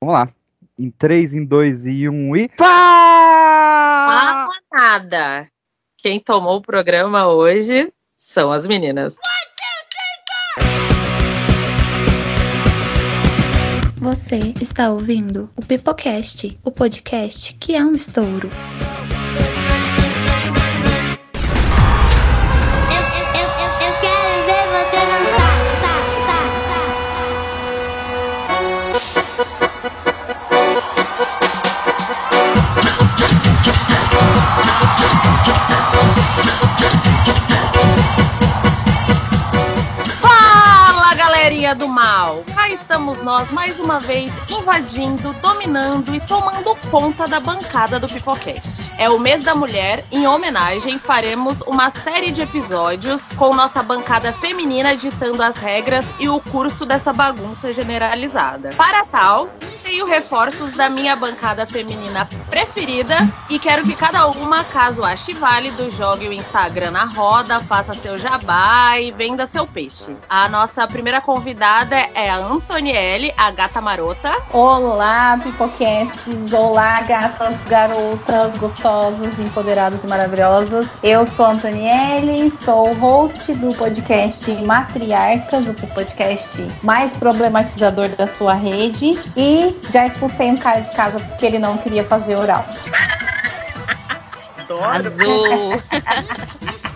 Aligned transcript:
Vamos 0.00 0.14
lá. 0.14 0.32
Em 0.78 0.90
3, 0.90 1.34
em 1.34 1.44
2 1.44 1.86
e 1.86 2.08
1 2.08 2.36
e. 2.36 2.48
Pá! 2.50 2.66
Fala 4.06 4.48
nada. 4.72 5.50
Quem 5.96 6.20
tomou 6.20 6.58
o 6.58 6.62
programa 6.62 7.26
hoje 7.26 7.92
são 8.16 8.52
as 8.52 8.66
meninas. 8.66 9.16
Você 13.96 14.54
está 14.60 14.90
ouvindo 14.90 15.50
o 15.56 15.66
Pipocast, 15.66 16.56
o 16.62 16.70
podcast 16.70 17.52
que 17.54 17.74
é 17.74 17.84
um 17.84 17.96
estouro. 17.96 18.48
Estamos 42.98 43.22
nós 43.22 43.48
mais 43.52 43.78
uma 43.78 44.00
vez 44.00 44.28
invadindo, 44.50 45.32
dominando 45.34 46.12
e 46.12 46.18
tomando 46.18 46.74
conta 46.90 47.28
da 47.28 47.38
bancada 47.38 48.00
do 48.00 48.08
Pipocast. 48.08 48.90
É 48.98 49.08
o 49.08 49.20
mês 49.20 49.44
da 49.44 49.54
mulher, 49.54 50.04
em 50.10 50.26
homenagem, 50.26 50.98
faremos 50.98 51.60
uma 51.60 51.90
série 51.90 52.32
de 52.32 52.42
episódios 52.42 53.28
com 53.36 53.54
nossa 53.54 53.80
bancada 53.84 54.32
feminina 54.32 54.96
ditando 54.96 55.40
as 55.40 55.56
regras 55.56 56.04
e 56.18 56.28
o 56.28 56.40
curso 56.40 56.84
dessa 56.84 57.12
bagunça 57.12 57.72
generalizada. 57.72 58.70
Para 58.76 59.04
tal, 59.04 59.48
tenho 59.84 60.04
reforços 60.04 60.72
da 60.72 60.90
minha 60.90 61.14
bancada 61.14 61.64
feminina 61.64 62.28
preferida 62.50 63.18
e 63.48 63.60
quero 63.60 63.84
que 63.84 63.94
cada 63.94 64.26
uma, 64.26 64.64
caso 64.64 65.04
ache 65.04 65.32
válido, 65.32 65.88
jogue 65.92 66.26
o 66.26 66.32
Instagram 66.32 66.90
na 66.90 67.04
roda, 67.04 67.60
faça 67.60 67.94
seu 67.94 68.18
jabá 68.18 68.98
e 68.98 69.12
venda 69.12 69.46
seu 69.46 69.64
peixe. 69.64 70.16
A 70.28 70.48
nossa 70.48 70.84
primeira 70.88 71.20
convidada 71.20 71.94
é 72.14 72.28
a 72.28 72.38
Antonielle, 72.88 73.34
a 73.36 73.50
gata 73.50 73.82
marota. 73.82 74.32
Olá, 74.50 75.38
pipoquetes! 75.42 76.52
Olá, 76.54 77.02
gatas, 77.02 77.54
garotas, 77.68 78.56
gostosas, 78.56 79.38
empoderadas 79.38 80.02
e 80.02 80.06
maravilhosas. 80.06 80.88
Eu 81.02 81.26
sou 81.26 81.44
a 81.44 81.50
Antonielle, 81.50 82.50
sou 82.64 82.94
host 82.94 83.52
do 83.52 83.74
podcast 83.74 84.50
Matriarcas, 84.64 85.66
o 85.68 85.74
podcast 85.88 86.66
mais 86.82 87.12
problematizador 87.12 88.08
da 88.16 88.26
sua 88.26 88.54
rede. 88.54 89.18
E 89.36 89.78
já 89.90 90.06
expulsei 90.06 90.50
um 90.50 90.56
cara 90.56 90.80
de 90.80 90.90
casa 90.94 91.20
porque 91.20 91.44
ele 91.44 91.58
não 91.58 91.76
queria 91.76 92.04
fazer 92.04 92.36
oral. 92.36 92.64
Azul. 94.82 95.82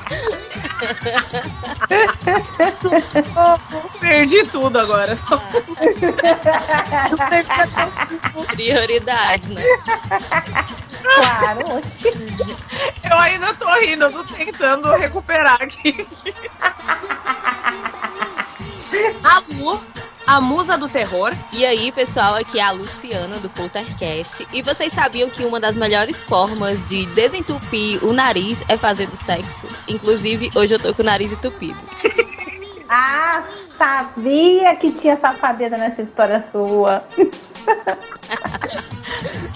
Perdi 4.01 4.43
tudo 4.45 4.79
agora. 4.79 5.19
Prioridade, 8.55 9.53
né? 9.53 9.63
Claro, 11.03 11.83
Eu 13.11 13.19
ainda 13.19 13.53
tô 13.55 13.69
rindo, 13.81 14.05
eu 14.05 14.13
tô 14.13 14.25
tentando 14.25 14.91
recuperar 14.93 15.61
aqui. 15.61 16.07
A 19.25 19.43
Lu, 19.55 19.81
a 20.27 20.41
musa 20.41 20.79
do 20.79 20.89
terror. 20.89 21.33
E 21.53 21.65
aí, 21.67 21.91
pessoal, 21.93 22.37
aqui 22.37 22.59
é 22.59 22.63
a 22.63 22.71
Luciana 22.71 23.39
do 23.39 23.51
Poltercast. 23.51 24.47
E 24.53 24.63
vocês 24.63 24.93
sabiam 24.93 25.29
que 25.29 25.45
uma 25.45 25.59
das 25.59 25.77
melhores 25.77 26.23
formas 26.23 26.87
de 26.89 27.07
desentupir 27.07 28.03
o 28.05 28.13
nariz 28.13 28.59
é 28.69 28.77
fazendo 28.77 29.17
sexo? 29.25 29.67
Inclusive, 29.89 30.51
hoje 30.55 30.75
eu 30.75 30.79
tô 30.79 30.95
com 30.95 31.03
o 31.03 31.05
nariz 31.05 31.33
entupido. 31.33 31.79
Ah, 32.89 33.45
sabia 33.79 34.77
que 34.77 34.93
tinha 34.93 35.17
safadeza 35.17 35.79
nessa 35.79 36.03
história 36.03 36.45
sua. 36.53 37.03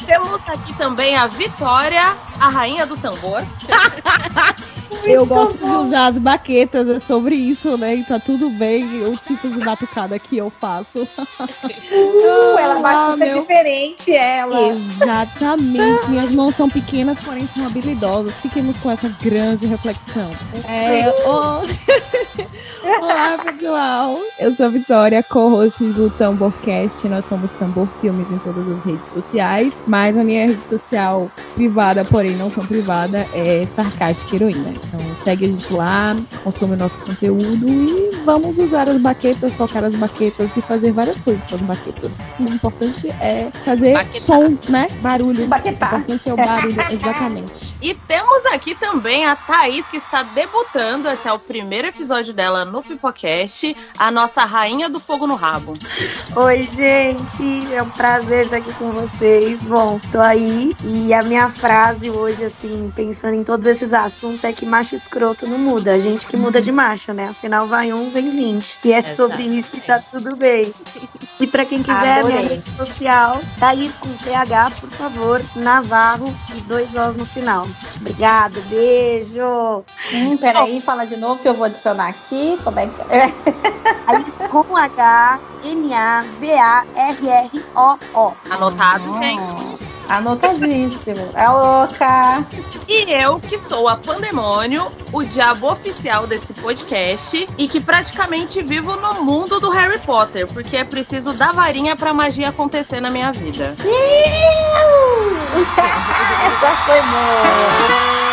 Temos 0.07 0.41
aqui 0.49 0.77
também 0.79 1.17
a 1.17 1.27
Vitória, 1.27 2.17
a 2.41 2.49
rainha 2.49 2.87
do 2.87 2.97
tambor. 2.97 3.43
Eu 5.05 5.25
gosto 5.27 5.59
de 5.59 5.65
usar 5.71 6.07
as 6.07 6.19
baquetas, 6.19 6.89
é 6.89 6.99
sobre 6.99 7.35
isso, 7.37 7.77
né? 7.77 7.95
E 7.97 8.05
tá 8.05 8.19
tudo 8.19 8.51
bem, 8.51 8.85
o 9.05 9.17
tipo 9.17 9.49
de 9.49 9.59
batucada 9.65 10.19
que 10.19 10.37
eu 10.37 10.51
faço. 10.61 11.03
Uh, 11.03 12.59
ela 12.59 12.81
bate 12.81 13.13
Ah, 13.13 13.17
meu. 13.17 13.41
diferente, 13.41 14.13
ela. 14.13 14.69
Exatamente, 14.75 16.09
minhas 16.09 16.31
mãos 16.31 16.55
são 16.55 16.69
pequenas, 16.69 17.19
porém 17.21 17.47
são 17.55 17.67
habilidosas. 17.67 18.35
Fiquemos 18.41 18.77
com 18.79 18.91
essa 18.91 19.09
grande 19.23 19.67
reflexão. 19.67 20.31
É, 20.69 21.09
ô- 21.27 21.61
Olá, 23.01 23.39
pessoal! 23.39 24.19
Eu 24.39 24.55
sou 24.55 24.67
a 24.67 24.69
Vitória, 24.69 25.23
co-host 25.23 25.83
do 25.93 26.09
Tamborcast. 26.11 27.07
Nós 27.09 27.25
somos 27.25 27.53
Tambor 27.53 27.89
Filmes 28.01 28.31
em 28.31 28.39
todas 28.39 28.69
as 28.71 28.85
redes 28.85 29.09
sociais, 29.11 29.75
mas 29.87 30.17
a 30.17 30.23
minha 30.23 30.47
rede 30.47 30.63
social 30.63 31.29
privada, 31.57 32.05
porém 32.05 32.37
não 32.37 32.49
tão 32.51 32.65
privada, 32.65 33.27
é 33.35 33.67
Sarcástica 33.67 34.37
Heroína. 34.37 34.73
Então 34.85 35.01
segue 35.25 35.47
a 35.47 35.49
gente 35.49 35.73
lá, 35.73 36.17
consome 36.45 36.75
o 36.75 36.77
nosso 36.77 36.99
conteúdo 36.99 37.69
e 37.69 38.11
vamos 38.25 38.59
usar 38.59 38.89
as 38.89 39.01
baquetas, 39.01 39.53
tocar 39.55 39.85
as 39.85 39.95
baquetas 39.95 40.57
e 40.57 40.63
fazer 40.63 40.93
várias 40.93 41.19
coisas 41.21 41.45
com 41.45 41.57
as 41.57 41.63
baquetas. 41.63 42.29
O 42.39 42.45
importante 42.45 43.09
é 43.21 43.51
fazer 43.65 43.93
Baquetar. 43.95 44.23
som, 44.23 44.59
né? 44.69 44.87
Barulho. 45.01 45.45
O 45.45 45.49
Baquetar. 45.49 46.01
importante 46.01 46.29
é 46.29 46.33
o 46.33 46.37
barulho, 46.37 46.77
exatamente. 46.91 47.75
E 47.81 47.95
temos 47.95 48.47
aqui 48.47 48.75
também 48.75 49.25
a 49.27 49.37
Thaís, 49.37 49.87
que 49.89 49.97
está 49.97 50.23
debutando. 50.23 51.09
Esse 51.09 51.29
é 51.29 51.33
o 51.33 51.39
primeiro 51.39 51.89
episódio 51.89 52.33
dela 52.33 52.65
no 52.65 52.83
Pipocast. 52.83 53.77
A 53.99 54.11
nossa 54.11 54.45
rainha 54.45 54.89
do 54.89 55.01
fogo 55.01 55.27
no 55.27 55.35
rabo. 55.35 55.75
Oi, 56.35 56.63
gente, 56.63 57.75
é 57.75 57.83
um 57.83 57.91
prazer 57.91 58.45
estar 58.45 58.57
aqui 58.57 58.73
com 58.75 58.91
vocês. 58.91 59.59
Bom, 59.63 59.99
tô 60.11 60.21
aí 60.21 60.75
e 60.85 61.15
a 61.15 61.23
minha 61.23 61.49
frase 61.51 62.11
hoje, 62.11 62.45
assim, 62.45 62.93
pensando 62.95 63.35
em 63.35 63.45
todos 63.45 63.65
esses 63.67 63.93
assuntos, 63.93 64.45
é 64.45 64.53
que 64.53 64.66
macho 64.67 64.95
escroto 64.95 65.47
não 65.47 65.59
muda. 65.59 65.93
A 65.95 65.99
gente 65.99 66.27
que 66.27 66.37
muda 66.37 66.61
de 66.61 66.71
macho, 66.73 67.13
né? 67.13 67.29
Afinal, 67.31 67.67
vai 67.67 67.93
um, 67.93 68.11
vem 68.11 68.31
20. 68.31 68.79
E 68.85 68.93
é 68.93 68.99
Exato. 68.99 69.17
sobre 69.17 69.43
isso 69.45 69.77
e 69.77 69.81
tá 69.81 70.01
tudo 70.11 70.37
bem. 70.37 70.73
E 71.39 71.47
pra 71.47 71.65
quem 71.65 71.79
quiser, 71.83 72.25
minha 72.25 72.39
Adorei. 72.39 72.47
rede 72.57 72.71
social, 72.77 73.41
Thaís 73.59 73.93
com 73.97 74.09
TH, 74.15 74.71
por 74.81 74.91
favor, 74.91 75.43
Navarro 75.55 76.35
e 76.55 76.61
dois 76.63 76.89
Os 76.89 77.17
no 77.17 77.27
final. 77.27 77.69
Obrigada, 78.01 78.59
beijo. 78.69 79.85
Hum, 80.13 80.37
peraí, 80.37 80.81
fala 80.81 81.05
de 81.07 81.17
novo 81.17 81.41
que 81.41 81.49
eu 81.49 81.55
vou 81.55 81.65
adicionar 81.65 82.09
aqui. 82.09 82.59
Como 82.65 82.79
é 82.79 82.87
que 82.87 83.01
é? 83.15 83.33
Aí 84.07 84.25
com 84.51 84.77
H, 84.77 85.41
N 85.65 85.95
A 85.95 86.21
V 86.41 86.53
A 86.55 86.85
R 86.95 87.29
R 87.29 87.65
O 87.75 87.99
O. 88.15 88.33
Anotado, 88.51 89.19
gente. 89.19 89.86
Anotadíssimo. 90.09 91.31
É 91.35 91.49
louca. 91.49 92.45
E 92.89 93.11
eu, 93.13 93.41
que 93.41 93.59
sou 93.59 93.89
a 93.89 93.97
Pandemônio, 93.97 94.91
o 95.13 95.23
diabo 95.23 95.71
oficial 95.71 96.27
desse 96.27 96.53
podcast, 96.55 97.49
e 97.59 97.69
que 97.69 97.81
praticamente 97.81 98.63
vivo 98.63 98.97
no 98.97 99.23
mundo 99.23 99.59
do 99.61 99.71
Harry 99.71 99.99
Potter, 99.99 100.47
porque 100.47 100.77
é 100.77 100.85
preciso 100.85 101.33
dar 101.33 101.53
varinha 101.53 101.97
pra 101.97 102.13
magia 102.15 102.49
acontecer 102.51 103.01
na 103.01 103.11
minha 103.11 103.33
vida. 103.33 103.75
Essa 106.47 106.77
foi 106.85 107.01
boa. 107.03 108.26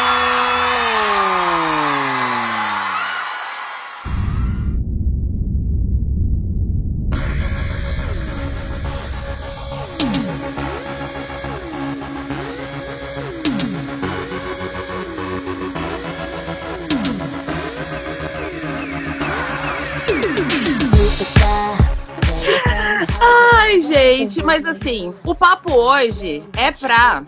Gente, 24.23 24.41
mas 24.41 24.65
assim, 24.65 25.13
o 25.25 25.35
papo 25.35 25.73
hoje 25.73 26.43
é 26.55 26.71
pra 26.71 27.23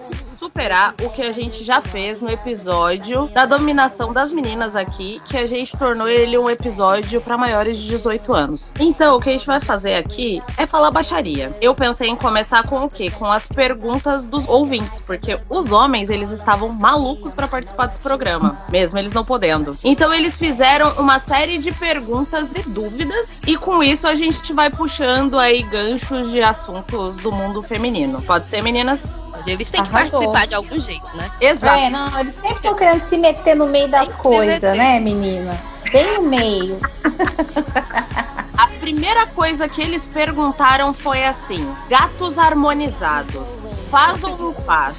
superar 0.45 0.94
o 1.01 1.09
que 1.09 1.24
a 1.24 1.31
gente 1.31 1.63
já 1.63 1.81
fez 1.81 2.21
no 2.21 2.30
episódio 2.30 3.27
da 3.33 3.47
dominação 3.47 4.13
das 4.13 4.31
meninas 4.31 4.75
aqui, 4.75 5.19
que 5.25 5.38
a 5.38 5.47
gente 5.47 5.75
tornou 5.75 6.07
ele 6.07 6.38
um 6.38 6.47
episódio 6.47 7.19
para 7.19 7.36
maiores 7.36 7.77
de 7.77 7.88
18 7.88 8.31
anos. 8.31 8.71
Então, 8.80 9.15
o 9.15 9.19
que 9.19 9.30
a 9.30 9.31
gente 9.31 9.47
vai 9.47 9.59
fazer 9.59 9.95
aqui 9.95 10.44
é 10.56 10.68
falar 10.68 10.92
baixaria. 10.92 11.51
Eu 11.59 11.74
pensei 11.74 12.09
em 12.09 12.15
começar 12.15 12.62
com 12.68 12.86
o 12.86 12.89
quê? 12.89 13.09
Com 13.09 13.25
as 13.25 13.47
perguntas 13.47 14.27
dos 14.27 14.47
ouvintes, 14.47 15.00
porque 15.00 15.39
os 15.50 15.71
homens, 15.71 16.12
eles 16.12 16.30
estavam 16.30 16.69
malucos 16.69 17.33
para 17.33 17.48
participar 17.48 17.88
desse 17.88 18.00
programa, 18.00 18.59
mesmo 18.69 19.00
eles 19.00 19.13
não 19.13 19.25
podendo. 19.25 19.75
Então, 19.83 20.13
eles 20.13 20.38
fizeram 20.38 20.91
uma 21.00 21.18
série 21.18 21.57
de 21.57 21.71
perguntas 21.71 22.53
e 22.53 22.62
dúvidas, 22.69 23.39
e 23.48 23.57
com 23.57 23.81
isso 23.81 24.07
a 24.07 24.13
gente 24.13 24.53
vai 24.53 24.69
puxando 24.69 25.39
aí 25.39 25.63
ganchos 25.63 26.30
de 26.30 26.44
assuntos 26.44 27.18
do 27.18 27.31
mundo 27.31 27.63
feminino. 27.63 28.21
Pode 28.21 28.48
ser, 28.48 28.62
meninas? 28.62 29.25
Eles 29.46 29.70
têm 29.72 29.84
que 29.84 29.90
Arrasou. 29.90 30.12
participar 30.12 30.48
de 30.48 30.56
algum 30.56 30.80
jeito, 30.80 31.08
né? 31.16 31.30
Exato. 31.40 31.80
É, 31.80 31.90
não, 31.90 32.20
eles 32.20 32.36
sempre 32.36 32.56
estão 32.56 32.76
querendo 32.76 33.08
se 33.08 33.18
meter 33.18 33.56
no 33.56 33.68
meio 33.68 33.88
das 33.88 34.08
que 34.10 34.18
coisas, 34.18 34.62
né, 34.62 35.00
menina? 35.00 35.58
Bem 35.92 36.16
no 36.16 36.24
meio. 36.24 36.80
A 38.58 38.68
primeira 38.80 39.28
coisa 39.28 39.68
que 39.68 39.82
eles 39.82 40.08
perguntaram 40.08 40.94
foi 40.94 41.24
assim: 41.24 41.68
gatos 41.90 42.38
harmonizados, 42.38 43.60
faz 43.90 44.24
ou 44.24 44.38
não 44.38 44.54
faz? 44.54 44.98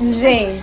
Gente. 0.00 0.62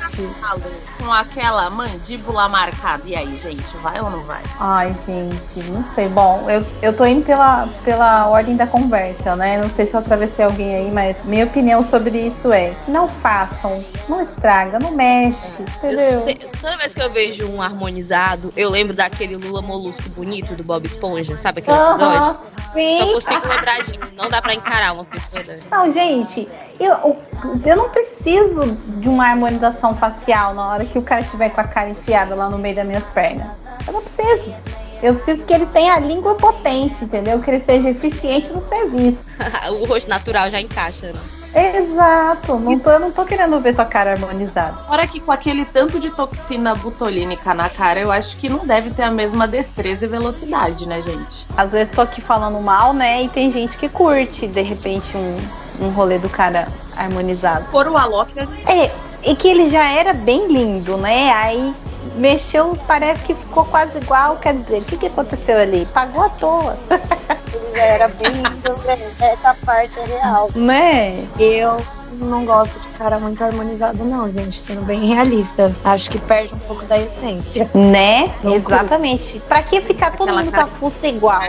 Com 1.06 1.12
aquela 1.13 1.69
mandíbula 1.69 2.50
marcada. 2.50 3.04
E 3.06 3.16
aí, 3.16 3.36
gente, 3.36 3.63
vai 3.78 4.02
ou 4.02 4.10
não 4.10 4.24
vai? 4.24 4.42
Ai, 4.60 4.96
gente, 5.06 5.60
não 5.69 5.86
sei. 5.94 6.10
Bom, 6.10 6.50
eu, 6.50 6.66
eu 6.81 6.94
tô 6.94 7.06
indo 7.06 7.24
pela, 7.24 7.68
pela 7.84 8.28
ordem 8.28 8.56
da 8.56 8.66
conversa, 8.66 9.36
né? 9.36 9.57
Não 9.62 9.69
sei 9.69 9.86
se 9.86 9.94
eu 9.94 10.00
atravessei 10.00 10.44
alguém 10.44 10.75
aí, 10.75 10.92
mas 10.92 11.16
minha 11.24 11.46
opinião 11.46 11.84
sobre 11.84 12.18
isso 12.19 12.52
é: 12.52 12.74
não 12.88 13.07
façam, 13.07 13.84
não 14.10 14.22
estraga, 14.22 14.80
não 14.80 14.92
mexe, 14.92 15.54
Eu 15.60 15.92
entendeu? 15.92 16.24
sei- 16.24 16.36
toda 16.36 16.78
vez 16.78 16.94
que 16.94 17.02
eu 17.02 17.12
vejo 17.12 17.48
um 17.50 17.62
harmonizado, 17.62 18.52
eu 18.57 18.69
lembro 18.69 18.96
daquele 18.96 19.36
Lula 19.36 19.62
Molusco 19.62 20.10
bonito 20.10 20.56
do 20.56 20.63
Bob 20.63 20.86
Esponja, 20.86 21.38
sabe 21.38 21.60
aquele 21.60 21.78
episódio? 21.78 22.06
Aham, 22.06 22.34
Só 22.34 22.44
sim. 22.74 23.13
consigo 23.13 23.48
lembrar 23.48 23.78
disso. 23.84 24.13
Não 24.18 24.28
dá 24.30 24.42
pra 24.42 24.54
encarar 24.54 24.94
uma 24.94 25.06
pessoa 25.06 25.44
dessa. 25.44 25.68
Não, 25.69 25.92
gente, 25.92 26.48
eu, 26.80 27.18
eu 27.66 27.75
não 27.75 27.89
preciso 27.89 29.00
de 29.00 29.07
uma 29.07 29.27
harmonização 29.27 29.95
facial 29.95 30.54
na 30.54 30.69
hora 30.69 30.86
que 30.86 30.98
o 30.98 31.01
cara 31.01 31.22
estiver 31.22 31.50
com 31.50 31.62
a 31.62 31.66
cara 31.66 31.89
enfiada 31.89 32.36
lá 32.36 32.50
no 32.50 32.57
meio 32.57 32.75
das 32.75 32.86
minhas 32.86 33.04
pernas. 33.06 33.48
Eu 33.88 33.94
não 33.94 34.01
preciso. 34.01 34.54
Eu 35.01 35.13
preciso 35.13 35.45
que 35.45 35.54
ele 35.54 35.66
tenha 35.68 35.94
a 35.94 36.00
língua 36.00 36.36
potente, 36.36 37.04
entendeu? 37.04 37.39
Que 37.39 37.51
ele 37.51 37.63
seja 37.63 37.89
eficiente 37.89 38.50
no 38.51 38.68
serviço. 38.68 39.18
o 39.81 39.86
rosto 39.86 40.10
natural 40.10 40.50
já 40.50 40.60
encaixa, 40.60 41.07
né? 41.07 41.19
Exato. 41.56 42.60
Não 42.60 42.78
tô, 42.78 42.89
eu 42.92 43.00
não 43.00 43.12
tô 43.12 43.24
querendo 43.24 43.57
ver 43.62 43.75
sua 43.75 43.86
cara 43.86 44.12
harmonizada. 44.12 44.78
Fora 44.88 45.07
que 45.07 45.21
com 45.21 45.31
aquele 45.31 45.63
tanto 45.63 46.00
de 46.00 46.10
toxina 46.10 46.75
butolínica 46.75 47.54
na 47.54 47.69
cara, 47.69 48.00
eu 48.00 48.12
acho 48.12 48.36
que 48.36 48.50
não 48.50 48.68
deve 48.68 48.89
ter 48.92 49.04
a 49.04 49.12
mesma 49.12 49.48
destreza 49.48 50.06
e 50.06 50.07
velocidade, 50.07 50.86
né, 50.86 51.01
gente? 51.01 51.48
Às 51.56 51.71
vezes 51.71 51.94
tô 51.95 52.01
aqui 52.01 52.19
falando 52.19 52.60
mal, 52.60 52.94
né? 52.94 53.24
E 53.24 53.30
tem 53.30 53.50
gente 53.51 53.78
que 53.78 53.88
curte, 53.88 54.48
de 54.48 54.62
repente, 54.62 55.16
um, 55.16 55.38
um 55.81 55.89
rolê 55.89 56.18
do 56.18 56.30
cara 56.30 56.68
harmonizado. 56.95 57.66
Por 57.72 57.88
o 57.88 57.98
Alok, 57.98 58.31
É, 58.66 58.92
e 59.24 59.36
que 59.36 59.48
ele 59.48 59.69
já 59.69 59.83
era 59.89 60.13
bem 60.13 60.48
lindo, 60.48 60.98
né? 60.98 61.31
Aí 61.33 61.74
mexeu, 62.16 62.77
parece 62.88 63.24
que 63.25 63.33
ficou 63.33 63.66
quase 63.66 63.98
igual. 63.98 64.38
Quer 64.38 64.56
dizer, 64.56 64.80
o 64.81 64.86
que, 64.86 64.98
que 64.98 65.07
aconteceu 65.07 65.57
ali? 65.60 65.86
Pagou 65.94 66.24
à 66.24 66.30
toa, 66.30 66.77
Ele 66.89 67.75
já 67.75 67.83
era 67.83 68.07
bem 68.07 68.31
lindo, 68.31 68.83
né? 68.86 68.98
Essa 69.19 69.56
parte 69.66 70.00
é 70.00 70.06
real. 70.06 70.50
né? 70.56 71.27
Eu 71.39 71.78
não 72.24 72.46
gosto 72.46 72.80
de 72.80 72.88
cara 72.98 73.20
muito 73.20 73.44
harmonizado, 73.44 74.04
não, 74.04 74.32
gente. 74.32 74.60
Sendo 74.60 74.86
bem 74.86 75.14
realista. 75.14 75.76
Acho 75.84 76.10
que 76.10 76.20
perde 76.20 76.54
um 76.54 76.60
pouco 76.60 76.86
da 76.86 76.98
essência. 76.98 77.70
Né? 77.74 78.34
Não 78.44 78.56
Exatamente. 78.56 79.40
Pra 79.48 79.62
que 79.64 79.82
ficar 79.82 80.12
todo 80.12 80.30
Aquela 80.30 80.44
mundo 80.44 80.54
com 80.54 80.62
a 80.62 80.68
fuça 80.68 81.08
igual? 81.08 81.42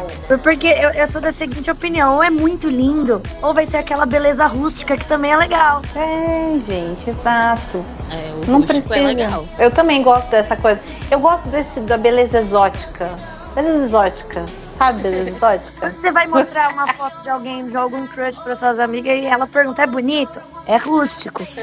Porque 0.42 0.66
eu, 0.66 0.90
eu 0.90 1.06
sou 1.06 1.20
da 1.20 1.32
seguinte 1.32 1.70
opinião: 1.70 2.16
ou 2.16 2.22
é 2.22 2.30
muito 2.30 2.68
lindo, 2.68 3.22
ou 3.42 3.54
vai 3.54 3.66
ser 3.66 3.76
aquela 3.76 4.06
beleza 4.06 4.46
rústica 4.46 4.96
que 4.96 5.04
também 5.06 5.32
é 5.32 5.36
legal. 5.36 5.82
É, 5.94 6.60
gente, 6.68 7.10
exato. 7.10 7.84
É, 8.10 8.32
o 8.32 8.50
Não 8.50 8.60
rústico 8.60 8.88
precisa. 8.88 8.96
é 8.96 9.14
legal. 9.14 9.44
Eu 9.58 9.70
também 9.70 10.02
gosto 10.02 10.28
dessa 10.30 10.56
coisa. 10.56 10.80
Eu 11.10 11.20
gosto 11.20 11.46
desse 11.48 11.80
da 11.80 11.96
beleza 11.96 12.40
exótica. 12.40 13.10
Beleza 13.54 13.84
exótica. 13.84 14.44
Sabe, 14.78 15.02
beleza 15.02 15.30
exótica? 15.36 15.94
Você 16.00 16.10
vai 16.10 16.26
mostrar 16.26 16.72
uma 16.72 16.86
foto 16.94 17.22
de 17.22 17.30
alguém, 17.30 17.68
de 17.68 17.76
algum 17.76 18.06
crush 18.06 18.36
para 18.38 18.56
suas 18.56 18.78
amigas 18.78 19.18
e 19.18 19.26
ela 19.26 19.46
pergunta: 19.46 19.82
é 19.82 19.86
bonito? 19.86 20.40
É 20.66 20.76
rústico. 20.76 21.46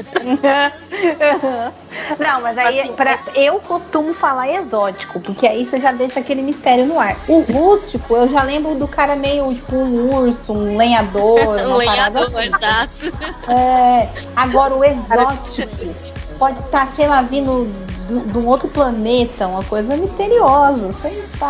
Não, 2.18 2.40
mas 2.40 2.56
aí 2.56 2.90
pra, 2.92 3.18
eu 3.34 3.60
costumo 3.60 4.14
falar 4.14 4.48
exótico, 4.50 5.20
porque 5.20 5.46
aí 5.46 5.66
você 5.66 5.78
já 5.78 5.92
deixa 5.92 6.20
aquele 6.20 6.40
mistério 6.40 6.86
no 6.86 6.98
ar. 6.98 7.14
O 7.28 7.40
rústico, 7.40 8.16
eu 8.16 8.26
já 8.30 8.42
lembro 8.42 8.74
do 8.76 8.88
cara 8.88 9.14
meio 9.14 9.52
tipo 9.54 9.76
um 9.76 10.14
urso, 10.14 10.54
um 10.54 10.78
lenhador, 10.78 11.38
Um 11.68 11.76
lenhador, 11.76 12.22
assim. 12.22 12.46
exato. 12.46 13.12
É, 13.50 14.08
agora 14.34 14.74
o 14.74 14.82
exótico 14.82 16.13
pode 16.38 16.60
estar, 16.60 16.92
sei 16.94 17.06
lá, 17.08 17.22
vindo 17.22 17.64
do- 18.08 18.20
de 18.20 18.38
um 18.38 18.46
outro 18.46 18.68
planeta, 18.68 19.46
uma 19.46 19.62
coisa 19.64 19.96
misteriosa. 19.96 20.88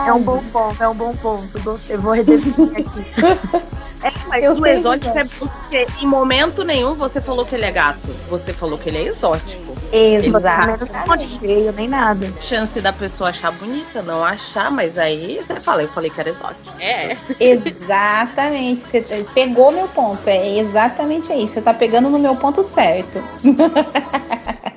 É 0.08 0.12
um 0.12 0.22
bom 0.22 0.42
ponto, 0.52 0.82
é 0.82 0.88
um 0.88 0.94
bom 0.94 1.12
ponto. 1.16 1.60
Gostei, 1.62 1.96
vou 1.96 2.12
redefinir 2.12 2.86
aqui. 2.86 3.64
É, 4.04 4.12
mas 4.28 4.44
Eu 4.44 4.52
o 4.52 4.66
exótico 4.66 5.19
é 5.19 5.25
bom 5.25 5.31
porque 5.48 5.86
em 6.02 6.06
momento 6.06 6.62
nenhum 6.62 6.92
você 6.94 7.22
falou 7.22 7.46
que 7.46 7.54
ele 7.54 7.64
é 7.64 7.70
gato. 7.70 8.14
Você 8.28 8.52
falou 8.52 8.76
que 8.76 8.90
ele 8.90 8.98
é 8.98 9.02
exótico. 9.04 9.75
Exato. 9.90 10.86
Não 11.08 11.16
de 11.16 11.38
feio, 11.38 11.72
nem 11.72 11.88
nada. 11.88 12.31
Chance 12.38 12.82
da 12.82 12.92
pessoa 12.92 13.31
achar 13.31 13.50
bonita, 13.52 14.02
não 14.02 14.22
achar, 14.22 14.70
mas 14.70 14.98
aí 14.98 15.40
você 15.42 15.58
fala, 15.58 15.81
eu 15.84 15.88
falei 15.88 16.10
que 16.10 16.20
era 16.20 16.28
exótico. 16.28 16.76
É. 16.78 17.16
Exatamente. 17.40 18.82
Você 18.92 19.25
pegou 19.32 19.72
meu 19.72 19.88
ponto. 19.88 20.20
É 20.28 20.58
exatamente 20.58 21.32
isso. 21.32 21.54
Você 21.54 21.62
tá 21.62 21.72
pegando 21.72 22.10
no 22.10 22.19
meu 22.19 22.36
ponto 22.36 22.62
certo. 22.62 23.25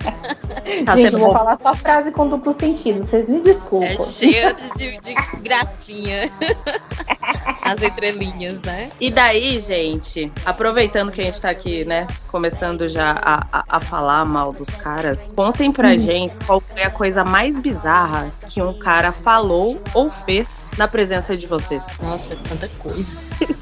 Tá 0.85 0.95
Gente, 0.95 1.13
eu 1.13 1.19
vou 1.19 1.31
falar 1.33 1.57
só 1.61 1.73
frase 1.73 2.11
com 2.11 2.27
duplo 2.27 2.51
sentido. 2.53 3.03
Vocês 3.05 3.27
me 3.27 3.39
desculpam. 3.41 3.87
É 3.87 3.97
cheio 3.99 4.55
de, 4.75 4.99
de 4.99 5.15
gracinha. 5.41 6.29
As 7.63 7.81
entrelinhas, 7.81 8.59
né? 8.61 8.91
E 8.99 9.09
daí, 9.11 9.59
gente, 9.59 10.31
aproveitando 10.45 11.11
que 11.11 11.21
a 11.21 11.23
gente 11.23 11.41
tá 11.41 11.49
aqui, 11.49 11.83
né, 11.85 12.05
começando 12.29 12.87
já 12.87 13.17
a, 13.21 13.45
a, 13.51 13.63
a 13.77 13.79
falar 13.79 14.25
mal 14.25 14.51
dos 14.53 14.69
caras, 14.69 15.31
contem 15.35 15.71
pra 15.71 15.89
Hum. 15.89 15.99
gente 15.99 16.33
qual 16.45 16.59
foi 16.61 16.83
a 16.83 16.89
coisa 16.89 17.23
mais 17.23 17.57
bizarra 17.57 18.29
que 18.49 18.61
um 18.61 18.77
cara 18.77 19.11
falou 19.11 19.81
ou 19.93 20.11
fez 20.11 20.69
na 20.77 20.87
presença 20.87 21.35
de 21.35 21.47
vocês. 21.47 21.81
Nossa, 22.01 22.35
tanta 22.47 22.67
coisa. 22.79 23.05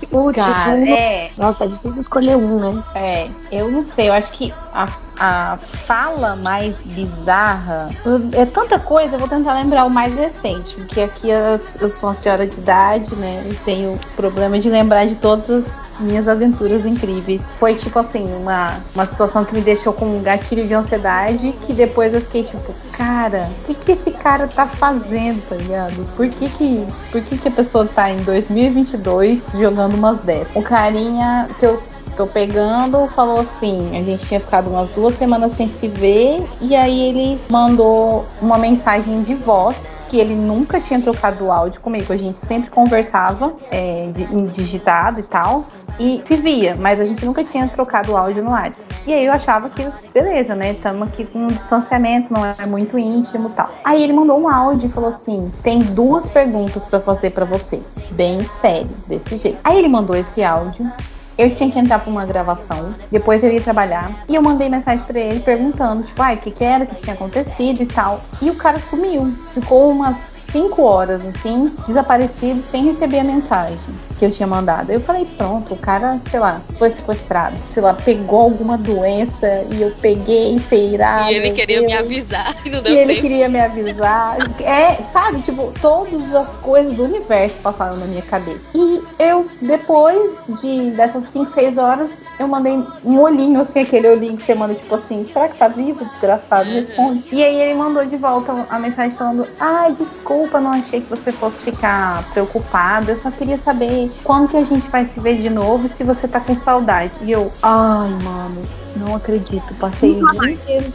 Putz, 0.09 0.35
Cara, 0.37 0.71
um- 0.71 0.85
é, 0.95 1.29
Nossa, 1.37 1.65
é 1.65 1.67
difícil 1.67 1.99
escolher 2.01 2.35
um, 2.37 2.59
né? 2.75 2.83
é, 2.95 3.27
eu 3.51 3.69
não 3.69 3.83
sei, 3.83 4.09
eu 4.09 4.13
acho 4.13 4.31
que 4.31 4.53
a, 4.73 4.85
a 5.19 5.57
fala 5.85 6.35
mais 6.35 6.73
bizarra 6.85 7.89
é 8.33 8.45
tanta 8.45 8.79
coisa, 8.79 9.15
eu 9.15 9.19
vou 9.19 9.27
tentar 9.27 9.53
lembrar 9.53 9.85
o 9.85 9.89
mais 9.89 10.13
recente, 10.13 10.75
porque 10.75 11.01
aqui 11.01 11.29
eu, 11.29 11.59
eu 11.81 11.89
sou 11.91 12.09
uma 12.09 12.15
senhora 12.15 12.47
de 12.47 12.57
idade, 12.57 13.13
né? 13.15 13.43
E 13.49 13.53
tenho 13.65 13.99
problema 14.15 14.57
de 14.59 14.69
lembrar 14.69 15.05
de 15.05 15.15
todas 15.15 15.49
as 15.49 15.65
minhas 15.99 16.27
aventuras 16.27 16.85
incríveis. 16.85 17.41
Foi 17.59 17.75
tipo 17.75 17.97
assim, 17.99 18.33
uma, 18.35 18.79
uma 18.93 19.05
situação 19.05 19.45
que 19.45 19.53
me 19.53 19.61
deixou 19.61 19.93
com 19.93 20.05
um 20.05 20.21
gatilho 20.21 20.67
de 20.67 20.73
ansiedade, 20.73 21.53
que 21.61 21.73
depois 21.73 22.13
eu 22.13 22.21
fiquei 22.21 22.43
tipo, 22.43 22.73
cara, 22.91 23.49
o 23.59 23.63
que, 23.65 23.73
que 23.73 23.91
esse 23.93 24.11
cara 24.11 24.47
tá 24.47 24.67
fazendo, 24.67 25.41
tá 25.47 25.55
ligado? 25.55 26.05
Por 26.15 26.27
que 26.27 26.49
que, 26.49 26.85
por 27.11 27.21
que, 27.21 27.37
que 27.37 27.47
a 27.47 27.51
pessoa 27.51 27.85
tá 27.85 28.09
em 28.09 28.17
2022 28.17 29.41
jogando 29.53 29.95
umas 29.95 30.19
dessas? 30.19 30.55
O 30.55 30.61
carinha 30.61 31.47
que 31.59 31.65
eu 31.65 31.81
tô 32.15 32.25
pegando 32.27 33.07
falou 33.09 33.41
assim, 33.41 33.97
a 33.97 34.03
gente 34.03 34.25
tinha 34.25 34.39
ficado 34.39 34.69
umas 34.69 34.89
duas 34.91 35.15
semanas 35.15 35.53
sem 35.53 35.69
se 35.69 35.87
ver, 35.87 36.43
e 36.61 36.75
aí 36.75 37.09
ele 37.09 37.41
mandou 37.49 38.25
uma 38.41 38.57
mensagem 38.57 39.21
de 39.21 39.35
voz 39.35 39.75
que 40.07 40.19
ele 40.19 40.35
nunca 40.35 40.79
tinha 40.79 41.01
trocado 41.01 41.51
áudio 41.51 41.81
comigo. 41.81 42.11
A 42.13 42.17
gente 42.17 42.37
sempre 42.37 42.69
conversava 42.69 43.53
é, 43.71 44.09
digitado 44.53 45.19
e 45.19 45.23
tal. 45.23 45.65
E 45.99 46.21
se 46.27 46.35
via, 46.35 46.75
mas 46.75 46.99
a 46.99 47.05
gente 47.05 47.25
nunca 47.25 47.43
tinha 47.43 47.67
trocado 47.67 48.17
áudio 48.17 48.43
no 48.43 48.51
WhatsApp. 48.51 48.85
E 49.07 49.13
aí 49.13 49.25
eu 49.25 49.31
achava 49.31 49.69
que, 49.69 49.87
beleza, 50.13 50.53
né? 50.53 50.71
Estamos 50.71 51.07
aqui 51.07 51.25
com 51.25 51.39
um 51.39 51.47
distanciamento, 51.47 52.33
não 52.33 52.45
é 52.45 52.65
muito 52.65 52.99
íntimo 52.99 53.49
tal. 53.49 53.69
Aí 53.83 54.03
ele 54.03 54.11
mandou 54.11 54.39
um 54.39 54.49
áudio 54.49 54.89
e 54.89 54.91
falou 54.91 55.09
assim: 55.09 55.51
tem 55.63 55.79
duas 55.79 56.27
perguntas 56.27 56.83
pra 56.83 56.99
fazer 56.99 57.29
pra 57.29 57.45
você. 57.45 57.81
Bem 58.11 58.41
sério, 58.59 58.89
desse 59.07 59.37
jeito. 59.37 59.57
Aí 59.63 59.77
ele 59.77 59.87
mandou 59.87 60.15
esse 60.15 60.43
áudio. 60.43 60.91
Eu 61.37 61.53
tinha 61.53 61.69
que 61.69 61.77
entrar 61.77 61.99
pra 61.99 62.09
uma 62.09 62.25
gravação, 62.25 62.95
depois 63.11 63.43
eu 63.43 63.51
ia 63.51 63.59
trabalhar, 63.59 64.23
e 64.25 64.35
eu 64.35 64.41
mandei 64.41 64.69
mensagem 64.69 65.03
pra 65.03 65.19
ele 65.19 65.41
perguntando, 65.41 66.03
tipo, 66.03 66.21
ai, 66.21 66.35
o 66.35 66.37
que 66.37 66.49
que 66.49 66.63
era, 66.63 66.85
o 66.85 66.87
que 66.87 66.95
tinha 66.95 67.13
acontecido 67.13 67.83
e 67.83 67.85
tal. 67.85 68.21
E 68.41 68.49
o 68.49 68.55
cara 68.55 68.79
sumiu. 68.79 69.33
Ficou 69.53 69.91
umas 69.91 70.15
5 70.49 70.81
horas, 70.81 71.25
assim, 71.25 71.75
desaparecido, 71.85 72.63
sem 72.71 72.85
receber 72.85 73.19
a 73.19 73.23
mensagem. 73.25 73.77
Que 74.17 74.25
eu 74.25 74.31
tinha 74.31 74.47
mandado. 74.47 74.91
Eu 74.91 74.99
falei, 75.01 75.25
pronto, 75.37 75.73
o 75.73 75.77
cara, 75.77 76.19
sei 76.29 76.39
lá, 76.39 76.61
foi 76.77 76.89
sequestrado. 76.89 77.55
Sei 77.71 77.81
lá, 77.83 77.93
pegou 77.93 78.41
alguma 78.41 78.77
doença 78.77 79.65
e 79.73 79.81
eu 79.81 79.91
peguei, 80.01 80.57
sei 80.69 80.97
lá. 80.97 81.31
E 81.31 81.35
ele 81.35 81.51
queria 81.51 81.81
me 81.81 81.87
Deus. 81.87 81.99
avisar 81.99 82.55
e 82.65 82.69
não 82.69 82.79
E 82.79 82.81
deu 82.83 82.93
ele 82.93 83.07
tempo. 83.09 83.21
queria 83.21 83.49
me 83.49 83.59
avisar. 83.59 84.37
É, 84.61 84.93
sabe, 85.11 85.41
tipo, 85.41 85.71
todas 85.81 86.33
as 86.33 86.47
coisas 86.57 86.93
do 86.93 87.03
universo 87.03 87.57
passaram 87.61 87.97
na 87.97 88.05
minha 88.05 88.21
cabeça. 88.21 88.61
E 88.73 89.01
eu, 89.19 89.47
depois 89.61 90.31
de 90.61 90.91
dessas 90.91 91.27
5, 91.29 91.51
6 91.51 91.77
horas, 91.77 92.09
eu 92.39 92.47
mandei 92.47 92.81
um 93.03 93.19
olhinho, 93.19 93.61
assim, 93.61 93.79
aquele 93.81 94.07
olhinho 94.09 94.35
que 94.37 94.43
você 94.43 94.53
manda, 94.55 94.73
tipo 94.73 94.95
assim, 94.95 95.25
será 95.31 95.47
que 95.47 95.57
tá 95.57 95.67
vivo, 95.67 96.03
desgraçado? 96.05 96.69
Responde. 96.69 97.23
E 97.31 97.43
aí 97.43 97.61
ele 97.61 97.73
mandou 97.73 98.05
de 98.05 98.17
volta 98.17 98.65
a 98.69 98.79
mensagem 98.79 99.15
falando, 99.15 99.47
ai, 99.59 99.93
desculpa, 99.93 100.59
não 100.59 100.71
achei 100.71 101.01
que 101.01 101.09
você 101.09 101.31
fosse 101.31 101.63
ficar 101.63 102.23
preocupado. 102.33 103.11
Eu 103.11 103.17
só 103.17 103.31
queria 103.31 103.57
saber 103.57 104.04
quando 104.23 104.47
que 104.49 104.57
a 104.57 104.63
gente 104.63 104.87
vai 104.89 105.05
se 105.05 105.19
ver 105.19 105.41
de 105.41 105.49
novo 105.49 105.87
e 105.87 105.89
se 105.97 106.03
você 106.03 106.27
tá 106.27 106.39
com 106.39 106.55
saudade. 106.55 107.11
E 107.21 107.31
eu, 107.31 107.51
ai, 107.61 108.09
mano, 108.23 108.63
não 108.95 109.15
acredito. 109.15 109.73
Passei 109.75 110.21
o 110.23 110.31
dia 110.39 110.51
inteiro 110.51 110.85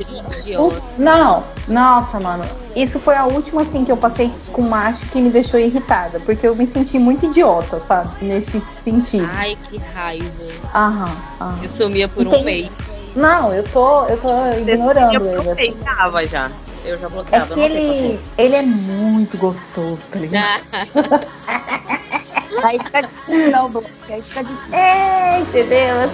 não, 0.98 1.44
nossa, 1.68 2.18
mano. 2.20 2.44
Isso 2.74 2.98
foi 2.98 3.14
a 3.16 3.24
última, 3.26 3.62
assim, 3.62 3.84
que 3.84 3.90
eu 3.92 3.96
passei 3.96 4.30
com 4.52 4.62
macho 4.62 5.04
que 5.06 5.20
me 5.20 5.30
deixou 5.30 5.58
irritada. 5.58 6.20
Porque 6.20 6.46
eu 6.46 6.54
me 6.56 6.66
senti 6.66 6.98
muito 6.98 7.26
idiota, 7.26 7.80
sabe? 7.86 8.24
Nesse 8.24 8.62
sentido. 8.84 9.28
Ai, 9.34 9.56
que 9.68 9.78
raiva. 9.78 10.30
Aham, 10.74 11.16
aham. 11.40 11.58
Eu 11.62 11.68
sumia 11.68 12.08
por 12.08 12.26
um 12.26 12.30
Tem- 12.30 12.44
mês. 12.44 12.70
Não, 13.14 13.52
eu 13.52 13.64
tô, 13.64 14.04
eu 14.06 14.16
tô 14.18 14.28
ignorando 14.56 15.14
eu 15.14 15.40
ele. 15.40 15.50
assim. 15.50 15.72
bloqueava 15.72 16.24
já. 16.24 16.50
Eu 16.84 16.96
já 16.96 17.06
É 17.06 17.10
bloqueava. 17.10 17.46
que 17.46 17.52
eu 17.60 17.68
não 17.68 17.74
sei 17.76 17.98
ele, 17.98 18.20
ele 18.38 18.54
é 18.56 18.62
muito 18.62 19.36
gostoso, 19.36 20.00
tá 20.10 20.18
ligado? 20.20 20.62
Aí 22.62 22.78
fica 22.78 23.02
difícil, 23.02 23.50
não, 23.50 23.70
Bloco. 23.70 23.88
Aí 24.08 24.22
fica 24.22 24.44
difícil. 24.44 24.74
É, 24.74 25.40
entendeu? 25.40 26.10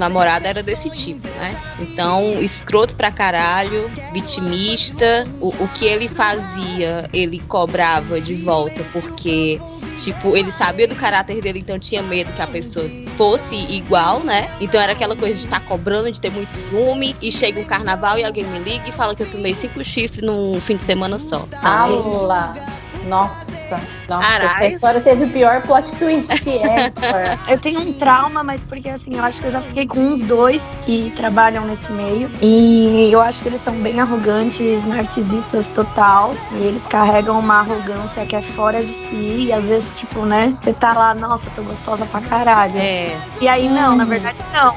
Namorado 0.00 0.46
era 0.46 0.62
desse 0.62 0.90
tipo, 0.90 1.28
né? 1.28 1.54
Então, 1.78 2.42
escroto 2.42 2.96
pra 2.96 3.12
caralho, 3.12 3.88
vitimista. 4.12 5.28
O, 5.40 5.48
o 5.48 5.68
que 5.68 5.86
ele 5.86 6.08
fazia, 6.08 7.08
ele 7.12 7.38
cobrava 7.40 8.20
de 8.20 8.34
volta, 8.36 8.82
porque, 8.92 9.60
tipo, 9.98 10.36
ele 10.36 10.50
sabia 10.50 10.88
do 10.88 10.96
caráter 10.96 11.40
dele, 11.40 11.60
então 11.60 11.78
tinha 11.78 12.02
medo 12.02 12.32
que 12.32 12.42
a 12.42 12.46
pessoa 12.46 12.88
fosse 13.16 13.54
igual, 13.54 14.20
né? 14.20 14.50
Então 14.60 14.80
era 14.80 14.92
aquela 14.92 15.14
coisa 15.14 15.38
de 15.38 15.44
estar 15.44 15.60
cobrando, 15.60 16.10
de 16.10 16.20
ter 16.20 16.30
muito 16.30 16.52
ciúme, 16.52 17.14
e 17.20 17.30
chega 17.30 17.60
um 17.60 17.64
carnaval 17.64 18.18
e 18.18 18.24
alguém 18.24 18.44
me 18.44 18.58
liga 18.58 18.88
e 18.88 18.92
fala 18.92 19.14
que 19.14 19.22
eu 19.22 19.30
tomei 19.30 19.54
cinco 19.54 19.84
chifres 19.84 20.22
num 20.22 20.60
fim 20.60 20.76
de 20.76 20.82
semana 20.82 21.18
só. 21.18 21.44
Então, 21.46 21.60
Ala. 21.62 22.54
Nossa, 23.06 23.46
nossa, 24.08 24.26
Caralho. 24.26 24.50
essa 24.64 24.66
história 24.74 25.00
teve 25.00 25.24
o 25.24 25.30
pior 25.30 25.62
plot 25.62 25.90
twist 25.92 26.32
ever. 26.48 27.38
Eu 27.48 27.58
tenho 27.58 27.80
um 27.80 27.92
trauma, 27.92 28.42
mas 28.42 28.62
porque 28.64 28.88
assim, 28.88 29.16
eu 29.16 29.24
acho 29.24 29.40
que 29.40 29.46
eu 29.46 29.50
já 29.50 29.60
fiquei 29.62 29.86
com 29.86 29.98
uns 30.00 30.22
dois 30.22 30.62
que 30.80 31.12
trabalham 31.16 31.64
nesse 31.66 31.90
meio. 31.92 32.30
E 32.42 33.08
eu 33.12 33.20
acho 33.20 33.42
que 33.42 33.48
eles 33.48 33.60
são 33.60 33.74
bem 33.74 34.00
arrogantes, 34.00 34.84
narcisistas 34.86 35.68
total. 35.68 36.34
E 36.52 36.62
eles 36.64 36.82
carregam 36.86 37.38
uma 37.38 37.60
arrogância 37.60 38.24
que 38.26 38.36
é 38.36 38.42
fora 38.42 38.80
de 38.82 38.92
si. 38.92 39.46
E 39.48 39.52
às 39.52 39.64
vezes, 39.64 39.96
tipo, 39.98 40.24
né? 40.24 40.56
Você 40.60 40.72
tá 40.72 40.92
lá, 40.92 41.14
nossa, 41.14 41.48
tô 41.50 41.62
gostosa 41.62 42.04
pra 42.06 42.20
caralho. 42.20 42.76
é. 42.76 43.16
E 43.40 43.48
aí, 43.48 43.68
não, 43.68 43.92
Hum. 43.92 43.96
na 43.96 44.04
verdade, 44.04 44.38
não. 44.52 44.74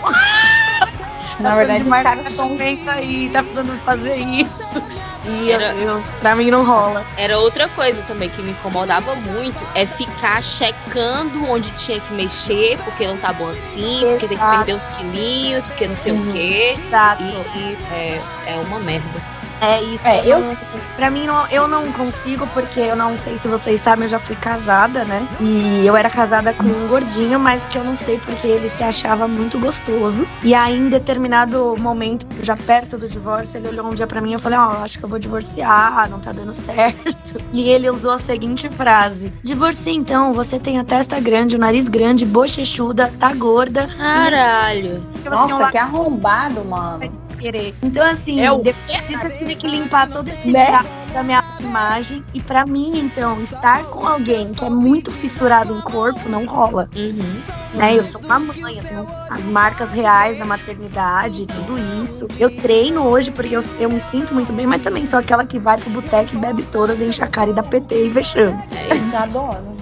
Na 1.39 1.55
verdade, 1.55 1.79
os 1.79 1.83
demais 1.85 2.03
caras 2.03 2.41
pensa 2.57 2.91
aí, 2.91 3.29
tá 3.33 3.41
precisando 3.41 3.77
fazer 3.79 4.15
isso. 4.17 4.81
E 5.25 5.51
Era- 5.51 5.73
eu- 5.75 6.03
pra 6.19 6.35
mim 6.35 6.51
não 6.51 6.65
rola. 6.65 7.05
Era 7.15 7.37
outra 7.39 7.69
coisa 7.69 8.01
também 8.03 8.29
que 8.29 8.41
me 8.41 8.51
incomodava 8.51 9.15
muito, 9.15 9.57
é 9.73 9.85
ficar 9.85 10.41
checando 10.43 11.49
onde 11.49 11.71
tinha 11.71 11.99
que 11.99 12.13
mexer, 12.13 12.77
porque 12.83 13.07
não 13.07 13.17
tá 13.17 13.31
bom 13.31 13.47
assim, 13.49 13.99
porque 14.01 14.27
tem 14.27 14.37
que 14.37 14.43
Exato. 14.43 14.57
perder 14.57 14.73
os 14.75 14.83
quilinhos, 14.97 15.67
porque 15.67 15.87
não 15.87 15.95
sei 15.95 16.11
Uhum. 16.11 16.29
o 16.29 16.33
quê. 16.33 16.75
Exato. 16.77 17.23
E 17.23 17.77
é, 17.93 18.21
é 18.47 18.55
uma 18.67 18.79
merda. 18.79 19.32
É 19.61 19.81
isso. 19.81 20.05
É, 20.07 20.25
eu- 20.27 20.39
não- 20.39 20.57
Pra 20.95 21.09
mim, 21.09 21.25
não, 21.25 21.47
eu 21.47 21.67
não 21.67 21.91
consigo, 21.91 22.45
porque 22.53 22.79
eu 22.79 22.95
não 22.95 23.17
sei 23.17 23.35
se 23.37 23.47
vocês 23.47 23.81
sabem, 23.81 24.03
eu 24.05 24.09
já 24.09 24.19
fui 24.19 24.35
casada, 24.35 25.03
né? 25.03 25.27
E 25.41 25.85
eu 25.85 25.97
era 25.97 26.07
casada 26.09 26.53
com 26.53 26.63
um 26.63 26.87
gordinho, 26.87 27.39
mas 27.39 27.65
que 27.65 27.77
eu 27.79 27.83
não 27.83 27.95
sei 27.97 28.19
porque 28.19 28.45
ele 28.45 28.69
se 28.69 28.83
achava 28.83 29.27
muito 29.27 29.57
gostoso. 29.59 30.27
E 30.43 30.53
aí, 30.53 30.77
em 30.77 30.89
determinado 30.89 31.75
momento, 31.79 32.27
já 32.43 32.55
perto 32.55 32.95
do 32.97 33.07
divórcio, 33.09 33.57
ele 33.57 33.69
olhou 33.69 33.87
um 33.87 33.93
dia 33.95 34.05
pra 34.05 34.21
mim 34.21 34.31
e 34.31 34.33
eu 34.33 34.39
falei: 34.39 34.59
Ó, 34.59 34.83
acho 34.83 34.99
que 34.99 35.03
eu 35.05 35.09
vou 35.09 35.17
divorciar, 35.17 36.07
não 36.09 36.19
tá 36.19 36.31
dando 36.31 36.53
certo. 36.53 37.41
E 37.51 37.69
ele 37.69 37.89
usou 37.89 38.11
a 38.11 38.19
seguinte 38.19 38.69
frase: 38.69 39.33
Divorcie 39.43 39.95
então, 39.95 40.33
você 40.33 40.59
tem 40.59 40.77
a 40.79 40.83
testa 40.83 41.19
grande, 41.19 41.55
o 41.55 41.59
nariz 41.59 41.87
grande, 41.87 42.23
bochechuda, 42.25 43.11
tá 43.19 43.33
gorda. 43.33 43.87
Caralho. 43.97 45.03
Nossa, 45.25 45.71
que 45.71 45.77
arrombado, 45.77 46.63
mano. 46.65 47.11
Querer. 47.43 47.75
Então, 47.83 48.03
assim, 48.03 48.39
É 48.39 48.51
o 48.51 48.59
depois 48.59 49.07
disso, 49.07 49.27
eu 49.27 49.37
tive 49.37 49.55
que 49.55 49.67
limpar 49.67 50.09
todo 50.09 50.27
esse 50.29 50.49
Né? 50.49 50.79
da 51.13 51.21
minha 51.21 51.43
imagem. 51.59 52.23
E 52.33 52.41
pra 52.41 52.65
mim, 52.65 52.91
então, 52.95 53.37
estar 53.37 53.83
com 53.83 54.05
alguém 54.07 54.51
que 54.51 54.65
é 54.65 54.69
muito 54.69 55.11
fissurado 55.11 55.77
em 55.77 55.81
corpo 55.81 56.27
não 56.27 56.45
rola. 56.45 56.89
Uhum. 56.95 57.37
Né? 57.75 57.97
Eu 57.97 58.03
sou 58.03 58.19
uma 58.21 58.39
mãe, 58.39 58.77
eu 58.77 58.83
tenho 58.83 59.07
as 59.29 59.43
marcas 59.43 59.91
reais 59.91 60.39
da 60.39 60.45
maternidade, 60.45 61.45
tudo 61.45 61.77
isso. 62.05 62.27
Eu 62.39 62.55
treino 62.57 63.03
hoje 63.03 63.31
porque 63.31 63.55
eu, 63.55 63.63
eu 63.79 63.89
me 63.89 63.99
sinto 64.11 64.33
muito 64.33 64.51
bem, 64.51 64.65
mas 64.65 64.81
também 64.81 65.05
sou 65.05 65.19
aquela 65.19 65.45
que 65.45 65.59
vai 65.59 65.77
pro 65.77 65.89
boteco 65.91 66.35
e 66.35 66.37
bebe 66.39 66.63
todas, 66.63 66.99
enche 66.99 67.23
a 67.23 67.27
cara 67.27 67.51
e 67.51 67.53
dá 67.53 67.61
PT 67.61 68.07
e 68.07 68.09
vexame. 68.09 68.59
É 68.89 68.95
isso. 68.95 69.15
Adoro. 69.15 69.72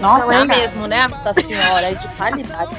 Nossa, 0.00 0.26
Não 0.26 0.32
é 0.32 0.46
cara, 0.46 0.60
mesmo, 0.60 0.86
né? 0.86 1.08
Nossa 1.08 1.34
senhora, 1.34 1.90
é 1.90 1.94
de 1.94 2.08
qualidade. 2.08 2.76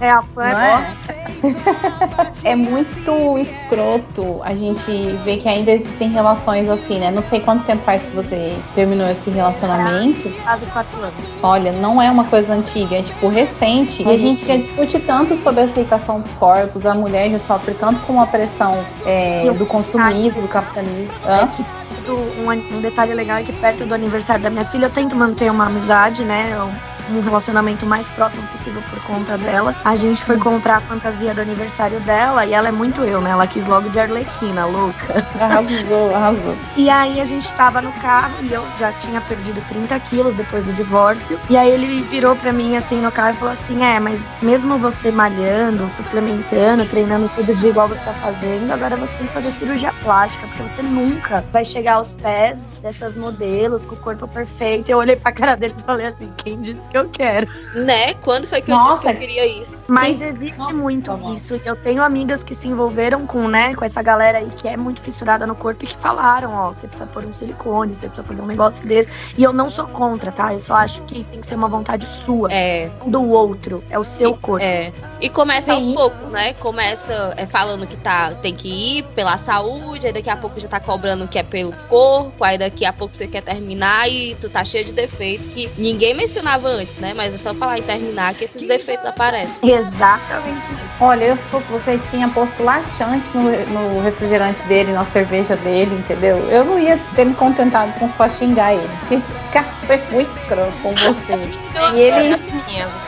É 0.00 0.10
a 0.10 0.22
Não 0.22 0.42
é? 0.42 0.96
é 2.44 2.56
muito 2.56 3.38
escroto 3.38 4.40
a 4.42 4.54
gente 4.54 4.90
ver 5.24 5.38
que 5.38 5.48
ainda 5.48 5.72
existem 5.72 6.10
relações 6.10 6.68
assim, 6.68 6.98
né? 6.98 7.10
Não 7.10 7.22
sei 7.22 7.40
quanto 7.40 7.64
tempo 7.64 7.82
faz 7.84 8.02
que 8.02 8.14
você 8.14 8.56
terminou 8.74 9.08
esse 9.08 9.30
relacionamento. 9.30 10.28
quase 10.42 10.66
quatro 10.70 10.98
anos. 10.98 11.14
Olha, 11.42 11.72
não 11.72 12.00
é 12.00 12.10
uma 12.10 12.24
coisa 12.24 12.52
antiga, 12.52 12.96
é 12.96 13.02
tipo 13.02 13.28
recente. 13.28 14.02
E 14.02 14.10
a 14.10 14.18
gente 14.18 14.46
já 14.46 14.56
discute 14.56 14.98
tanto 15.00 15.36
sobre 15.42 15.62
a 15.62 15.64
aceitação 15.64 16.20
dos 16.20 16.32
corpos, 16.32 16.84
a 16.84 16.94
mulher 16.94 17.30
já 17.30 17.38
sofre 17.38 17.74
tanto 17.74 18.00
com 18.00 18.20
a 18.20 18.26
pressão 18.26 18.84
é, 19.04 19.50
do 19.52 19.66
consumismo, 19.66 20.42
do 20.42 20.48
capitalismo. 20.48 21.14
É 21.26 21.46
que 21.46 21.64
do- 22.06 22.16
um, 22.40 22.50
um 22.50 22.80
detalhe 22.80 23.12
legal 23.14 23.38
é 23.38 23.42
que 23.42 23.52
perto 23.52 23.84
do 23.84 23.94
aniversário 23.94 24.42
da 24.42 24.50
minha 24.50 24.64
filha 24.64 24.86
eu 24.86 24.90
tento 24.90 25.14
manter 25.16 25.50
uma 25.50 25.66
amizade, 25.66 26.22
né? 26.24 26.56
um- 26.62 26.95
Um 27.10 27.20
relacionamento 27.20 27.86
mais 27.86 28.06
próximo 28.08 28.46
possível 28.48 28.82
por 28.90 29.00
conta 29.04 29.38
dela. 29.38 29.74
A 29.84 29.96
gente 29.96 30.24
foi 30.24 30.38
comprar 30.38 30.76
a 30.76 30.80
fantasia 30.80 31.34
do 31.34 31.40
aniversário 31.40 32.00
dela 32.00 32.44
e 32.44 32.52
ela 32.52 32.68
é 32.68 32.72
muito 32.72 33.02
eu, 33.04 33.20
né? 33.20 33.30
Ela 33.30 33.46
quis 33.46 33.66
logo 33.66 33.88
de 33.90 33.98
Arlequina, 33.98 34.66
louca. 34.66 35.26
Arrasou, 35.40 36.14
arrasou. 36.14 36.56
E 36.76 36.90
aí 36.90 37.20
a 37.20 37.24
gente 37.24 37.52
tava 37.54 37.80
no 37.80 37.92
carro 37.92 38.42
e 38.42 38.52
eu 38.52 38.64
já 38.78 38.92
tinha 38.92 39.20
perdido 39.20 39.60
30 39.68 39.98
quilos 40.00 40.34
depois 40.34 40.64
do 40.64 40.72
divórcio. 40.72 41.38
E 41.48 41.56
aí 41.56 41.70
ele 41.70 42.02
virou 42.02 42.34
pra 42.36 42.52
mim 42.52 42.76
assim 42.76 43.00
no 43.00 43.12
carro 43.12 43.34
e 43.34 43.38
falou 43.38 43.54
assim: 43.54 43.84
É, 43.84 43.98
mas 44.00 44.20
mesmo 44.42 44.78
você 44.78 45.10
malhando, 45.10 45.88
suplementando, 45.90 46.84
treinando 46.86 47.30
tudo 47.34 47.54
de 47.54 47.68
igual 47.68 47.88
você 47.88 48.00
tá 48.00 48.12
fazendo, 48.14 48.70
agora 48.72 48.96
você 48.96 49.12
tem 49.14 49.26
que 49.26 49.32
fazer 49.32 49.52
cirurgia 49.52 49.92
plástica, 50.02 50.46
porque 50.48 50.62
você 50.62 50.82
nunca 50.82 51.44
vai 51.52 51.64
chegar 51.64 51.94
aos 51.94 52.14
pés 52.14 52.58
dessas 52.82 53.16
modelos 53.16 53.84
com 53.86 53.94
o 53.94 53.98
corpo 53.98 54.26
perfeito. 54.28 54.90
Eu 54.90 54.98
olhei 54.98 55.16
pra 55.16 55.32
cara 55.32 55.56
dele 55.56 55.74
e 55.78 55.82
falei 55.82 56.06
assim: 56.06 56.32
Quem 56.36 56.60
disse 56.60 56.80
que 56.90 56.95
eu 56.96 57.08
quero? 57.08 57.46
Né? 57.74 58.14
Quando 58.14 58.46
foi 58.46 58.60
que 58.62 58.70
eu 58.70 58.76
Nossa. 58.76 58.88
disse 58.88 59.00
que 59.02 59.08
eu 59.08 59.14
queria 59.14 59.62
isso? 59.62 59.84
Mas 59.88 60.20
existe 60.20 60.58
Nossa, 60.58 60.72
muito 60.72 61.34
isso. 61.34 61.54
E 61.56 61.62
eu 61.64 61.76
tenho 61.76 62.02
amigas 62.02 62.42
que 62.42 62.54
se 62.54 62.66
envolveram 62.68 63.26
com, 63.26 63.46
né, 63.48 63.74
com 63.74 63.84
essa 63.84 64.02
galera 64.02 64.38
aí 64.38 64.50
que 64.56 64.66
é 64.66 64.76
muito 64.76 65.00
fissurada 65.00 65.46
no 65.46 65.54
corpo 65.54 65.84
e 65.84 65.86
que 65.86 65.96
falaram, 65.96 66.52
ó, 66.54 66.68
você 66.70 66.86
precisa 66.88 67.08
pôr 67.08 67.24
um 67.24 67.32
silicone, 67.32 67.94
você 67.94 68.06
precisa 68.06 68.22
fazer 68.26 68.42
um 68.42 68.46
negócio 68.46 68.86
desse. 68.86 69.10
E 69.36 69.42
eu 69.42 69.52
não 69.52 69.70
sou 69.70 69.86
contra, 69.86 70.32
tá? 70.32 70.52
Eu 70.52 70.60
só 70.60 70.74
acho 70.74 71.02
que 71.02 71.22
tem 71.24 71.40
que 71.40 71.46
ser 71.46 71.54
uma 71.54 71.68
vontade 71.68 72.06
sua, 72.24 72.48
É, 72.52 72.90
do 73.06 73.22
outro. 73.30 73.82
É 73.90 73.98
o 73.98 74.04
seu 74.04 74.34
corpo. 74.36 74.64
é. 74.64 74.92
E 75.20 75.28
começa 75.30 75.72
aos 75.72 75.84
Sim. 75.84 75.94
poucos, 75.94 76.30
né? 76.30 76.52
Começa 76.54 77.32
é, 77.36 77.46
falando 77.46 77.86
que 77.86 77.96
tá, 77.96 78.34
tem 78.34 78.54
que 78.54 78.68
ir 78.98 79.02
pela 79.14 79.38
saúde, 79.38 80.06
aí 80.06 80.12
daqui 80.12 80.28
a 80.30 80.36
pouco 80.36 80.58
já 80.60 80.68
tá 80.68 80.78
cobrando 80.80 81.26
que 81.28 81.38
é 81.38 81.42
pelo 81.42 81.72
corpo, 81.88 82.42
aí 82.44 82.58
daqui 82.58 82.84
a 82.84 82.92
pouco 82.92 83.14
você 83.14 83.26
quer 83.26 83.40
terminar 83.42 84.08
e 84.10 84.34
tu 84.40 84.48
tá 84.50 84.64
cheio 84.64 84.84
de 84.84 84.92
defeito 84.92 85.48
que 85.48 85.70
ninguém 85.78 86.14
mencionava 86.14 86.68
antes. 86.68 86.85
Antes, 86.86 86.96
né? 86.98 87.12
Mas 87.14 87.34
é 87.34 87.38
só 87.38 87.54
falar 87.54 87.78
em 87.78 87.82
terminar 87.82 88.34
que 88.34 88.44
esses 88.44 88.66
defeitos 88.66 89.04
aparecem. 89.04 89.54
Exatamente. 89.62 90.68
Olha, 91.00 91.24
eu 91.24 91.36
se 91.36 91.42
fosse 91.44 91.66
você 91.66 91.98
tinha 92.10 92.28
posto 92.28 92.62
laxante 92.62 93.26
no, 93.34 93.50
no 93.66 94.00
refrigerante 94.00 94.62
dele, 94.64 94.92
na 94.92 95.04
cerveja 95.06 95.56
dele, 95.56 95.94
entendeu? 95.96 96.38
Eu 96.50 96.64
não 96.64 96.78
ia 96.78 96.98
ter 97.14 97.26
me 97.26 97.34
contentado 97.34 97.92
com 97.98 98.10
só 98.12 98.28
xingar 98.28 98.74
ele. 98.74 98.88
Porque 99.00 99.20
cara 99.52 99.66
foi 99.86 99.98
muito 100.12 100.38
escroto 100.38 100.72
com 100.82 100.94
você. 100.94 101.66
E 101.94 102.00
ele. 102.00 102.36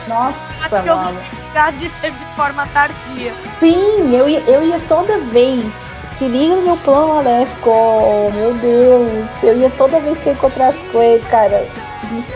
Nossa, 0.06 0.82
mano. 0.82 1.18
De, 1.78 1.88
de 1.88 2.24
forma 2.36 2.66
tardia. 2.66 3.32
Sim, 3.58 4.14
eu 4.14 4.28
ia, 4.28 4.40
eu 4.40 4.62
ia 4.62 4.78
toda 4.80 5.18
vez. 5.18 5.64
Se 6.18 6.24
liga 6.24 6.56
no 6.56 6.62
meu 6.62 6.76
plano 6.76 7.14
maléfico, 7.14 7.70
oh, 7.70 8.30
meu 8.30 8.52
Deus. 8.54 9.26
Eu 9.42 9.56
ia 9.58 9.70
toda 9.70 9.98
vez 10.00 10.18
que 10.18 10.28
eu 10.28 10.32
encontrasse 10.34 10.78
com 10.92 11.02
ele, 11.02 11.24
cara. 11.30 11.66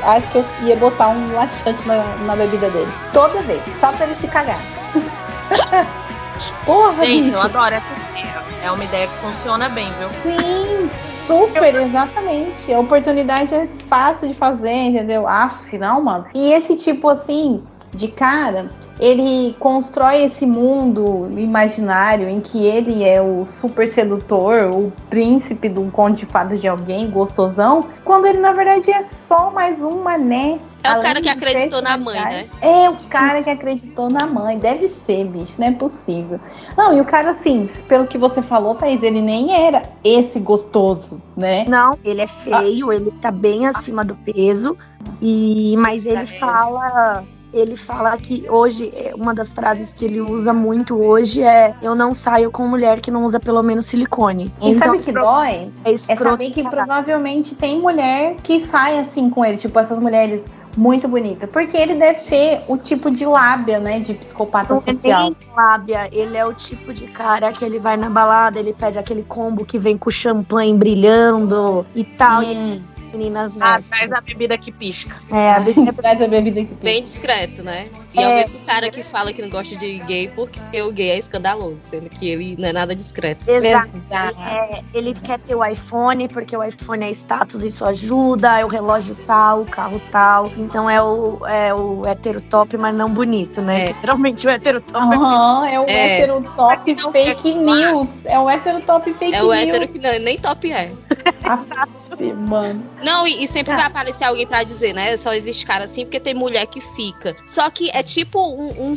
Acho 0.03 0.29
que 0.31 0.39
eu 0.39 0.45
ia 0.63 0.77
botar 0.77 1.09
um 1.09 1.33
laxante 1.35 1.87
na, 1.87 2.03
na 2.27 2.37
bebida 2.37 2.69
dele. 2.71 2.91
Toda 3.13 3.41
vez. 3.43 3.63
Só 3.81 3.93
pra 3.93 4.07
ele 4.07 4.17
se 4.17 4.29
cagar. 4.29 4.59
Porra, 6.67 7.05
Gente, 7.05 7.25
bicho. 7.25 7.37
eu 7.37 7.43
adoro 7.43 7.75
essa 7.75 7.87
ideia. 8.11 8.43
É 8.65 8.71
uma 8.71 8.85
ideia 8.85 9.07
que 9.09 9.15
funciona 9.15 9.69
bem, 9.69 9.93
viu? 9.99 10.09
Sim, 10.23 10.91
super, 11.27 11.75
exatamente. 11.75 12.73
A 12.73 12.79
oportunidade 12.79 13.53
é 13.55 13.69
fácil 13.89 14.29
de 14.29 14.35
fazer, 14.35 14.71
entendeu? 14.71 15.27
Aff, 15.27 15.77
não, 15.79 16.03
mano. 16.03 16.27
E 16.35 16.53
esse 16.53 16.77
tipo 16.77 17.09
assim, 17.09 17.63
de 17.95 18.09
cara, 18.09 18.71
ele 18.99 19.55
constrói 19.59 20.25
esse 20.25 20.47
mundo 20.47 21.29
imaginário 21.37 22.29
em 22.29 22.41
que 22.41 22.65
ele 22.65 23.05
é 23.05 23.21
o 23.21 23.47
super 23.61 23.87
sedutor, 23.89 24.71
o 24.73 24.93
príncipe 25.11 25.69
de 25.69 25.79
um 25.79 25.91
conto 25.91 26.17
de 26.17 26.27
fadas 26.27 26.61
de 26.61 26.69
alguém, 26.69 27.11
gostosão, 27.11 27.85
quando 28.05 28.27
ele 28.27 28.39
na 28.39 28.53
verdade 28.53 28.91
é 28.91 29.05
só 29.29 29.51
mais 29.51 29.83
um 29.83 30.03
mané. 30.03 30.59
É 30.85 30.89
o 30.89 30.93
Além 30.93 31.03
cara 31.03 31.23
que 31.23 31.29
acreditou 31.29 31.81
na 31.81 31.97
mãe, 31.97 32.21
né? 32.21 32.49
É 32.61 32.91
o 32.91 32.97
cara 33.09 33.41
que 33.43 33.51
acreditou 33.51 34.11
na 34.11 34.27
mãe. 34.27 34.59
Deve 34.59 34.93
ser, 35.07 35.25
bicho, 35.27 35.55
não 35.57 35.69
é 35.69 35.71
possível. 35.71 36.41
Não, 36.77 36.93
e 36.97 37.01
o 37.01 37.05
cara, 37.05 37.31
assim, 37.31 37.71
pelo 37.87 38.07
que 38.07 38.19
você 38.19 38.43
falou, 38.43 38.75
Thaís, 38.75 39.01
ele 39.01 39.23
nem 39.23 39.55
era 39.55 39.85
esse 40.03 40.41
gostoso, 40.41 41.23
né? 41.37 41.65
Não, 41.69 41.97
ele 42.05 42.23
é 42.23 42.27
feio, 42.27 42.93
ele 42.93 43.13
tá 43.21 43.31
bem 43.31 43.67
acima 43.67 44.05
do 44.05 44.17
peso. 44.17 44.77
E 45.21 45.77
mas 45.77 46.05
ele 46.05 46.27
fala, 46.27 47.23
ele 47.53 47.77
fala 47.77 48.17
que 48.17 48.45
hoje 48.49 48.91
é, 48.95 49.15
uma 49.15 49.35
das 49.35 49.53
frases 49.53 49.93
que 49.93 50.05
ele 50.05 50.21
usa 50.21 50.53
muito 50.53 51.01
hoje 51.01 51.43
é 51.43 51.75
eu 51.83 51.95
não 51.95 52.15
saio 52.15 52.51
com 52.51 52.67
mulher 52.67 53.01
que 53.01 53.11
não 53.11 53.25
usa 53.25 53.39
pelo 53.39 53.63
menos 53.63 53.87
silicone. 53.87 54.51
E 54.63 54.75
sabe 54.77 54.97
o 54.99 55.03
que 55.03 55.13
dói? 55.13 55.71
É 55.85 55.93
É 55.93 55.97
saber 56.17 56.51
que 56.51 56.63
provavelmente 56.63 57.55
tem 57.55 57.79
mulher 57.81 58.37
que 58.43 58.61
sai 58.67 58.99
assim 58.99 59.29
com 59.29 59.45
ele, 59.45 59.57
tipo 59.59 59.79
essas 59.79 59.99
mulheres 59.99 60.43
muito 60.77 61.07
bonitas. 61.07 61.51
Porque 61.51 61.77
ele 61.77 61.95
deve 61.95 62.21
ter 62.21 62.61
o 62.69 62.77
tipo 62.79 63.11
de 63.11 63.27
lábia, 63.27 63.79
né? 63.79 63.99
De 64.01 64.15
psicopata 64.15 64.73
Não 64.73 64.83
é 64.87 64.95
social. 64.95 65.25
nem 65.25 65.37
lábia, 65.55 66.09
ele 66.13 66.37
é 66.37 66.45
o 66.47 66.55
tipo 66.55 66.93
de 66.95 67.07
cara 67.09 67.53
que 67.53 67.65
ele 67.65 67.79
vai 67.79 67.97
na 67.97 68.09
balada, 68.09 68.59
ele 68.59 68.73
pede 68.73 68.99
aquele 68.99 69.23
combo 69.23 69.65
que 69.65 69.79
vem 69.79 69.99
com 69.99 70.11
champanhe 70.11 70.75
brilhando 70.75 71.85
e 71.95 72.05
tal. 72.05 72.43
E 72.43 72.53
Hum, 72.57 72.81
meninas 73.13 73.53
Ah, 73.61 73.79
né? 73.79 73.85
traz 73.89 74.13
a 74.13 74.21
bebida 74.21 74.57
que 74.59 74.73
pisca. 74.73 75.15
É, 75.31 75.53
a 75.53 75.61
bebida 75.61 75.93
traz 75.93 76.21
a 76.23 76.27
bebida 76.27 76.61
que 76.61 76.75
tem. 76.75 76.79
Bem 76.95 77.03
discreto, 77.05 77.63
né? 77.63 77.89
E 78.15 78.21
é, 78.21 78.27
o 78.27 78.31
É. 78.31 78.35
mesmo 78.37 78.59
cara 78.67 78.91
que 78.91 79.03
fala 79.03 79.33
que 79.33 79.41
não 79.41 79.49
gosta 79.49 79.75
de 79.77 79.99
gay 80.01 80.29
porque 80.35 80.83
o 80.83 80.93
gay 80.93 81.11
é 81.11 81.19
escandaloso, 81.19 81.79
sendo 81.81 82.09
que 82.11 82.29
ele 82.29 82.57
não 82.59 82.69
é 82.69 82.73
nada 82.73 82.95
discreto. 82.95 83.49
Exato. 83.51 83.97
Exato. 83.97 84.37
É, 84.43 84.81
ele 84.95 85.15
quer 85.15 85.39
ter 85.39 85.55
o 85.55 85.65
iPhone, 85.65 86.29
porque 86.29 86.57
o 86.57 86.63
iPhone 86.63 87.05
é 87.05 87.11
status, 87.11 87.63
isso 87.65 87.85
ajuda, 87.85 88.59
é 88.61 88.65
o 88.65 88.69
relógio 88.69 89.15
tal, 89.27 89.63
o 89.63 89.67
carro 89.67 90.01
tal. 90.11 90.51
Então 90.57 90.89
é 90.91 91.01
o, 91.03 91.47
é 91.47 91.73
o 91.75 92.07
hétero 92.07 92.41
top, 92.41 92.77
mas 92.77 92.95
não 92.95 93.09
bonito, 93.09 93.61
né? 93.63 93.91
É. 93.91 93.95
Geralmente 93.95 94.47
o 94.47 94.51
hétero 94.51 94.81
top 94.81 94.99
é 95.15 95.17
Aham, 95.17 95.67
é 95.69 95.81
o 95.81 95.85
É. 95.89 96.19
hétero 96.21 96.43
top 96.57 96.95
fake 97.13 97.55
news. 97.55 98.09
É 98.25 98.39
o 98.39 98.49
hétero 98.51 98.81
top 98.83 99.13
fake 99.15 99.35
É 99.35 99.43
o 99.43 99.47
news. 99.47 99.57
hétero 99.57 99.89
que 99.89 99.99
não, 99.99 100.19
nem 100.21 100.39
top 100.39 100.73
é. 100.73 100.93
Mano. 102.37 102.85
Não, 103.05 103.27
e, 103.27 103.45
e 103.45 103.47
sempre 103.49 103.73
Tá. 103.73 103.77
vai 103.77 103.87
aparecer 103.87 104.25
alguém 104.25 104.47
pra 104.47 104.63
dizer, 104.63 104.93
né? 104.95 105.17
Só 105.17 105.33
existe 105.33 105.65
cara 105.67 105.85
assim 105.85 106.05
porque 106.05 106.21
tem 106.21 106.35
mulher 106.35 106.67
que 106.67 106.81
fica. 106.95 107.37
Só 107.47 107.69
que 107.71 107.91
é 107.93 108.03
tipo 108.03 108.39
um, 108.41 108.93
um, 108.93 108.97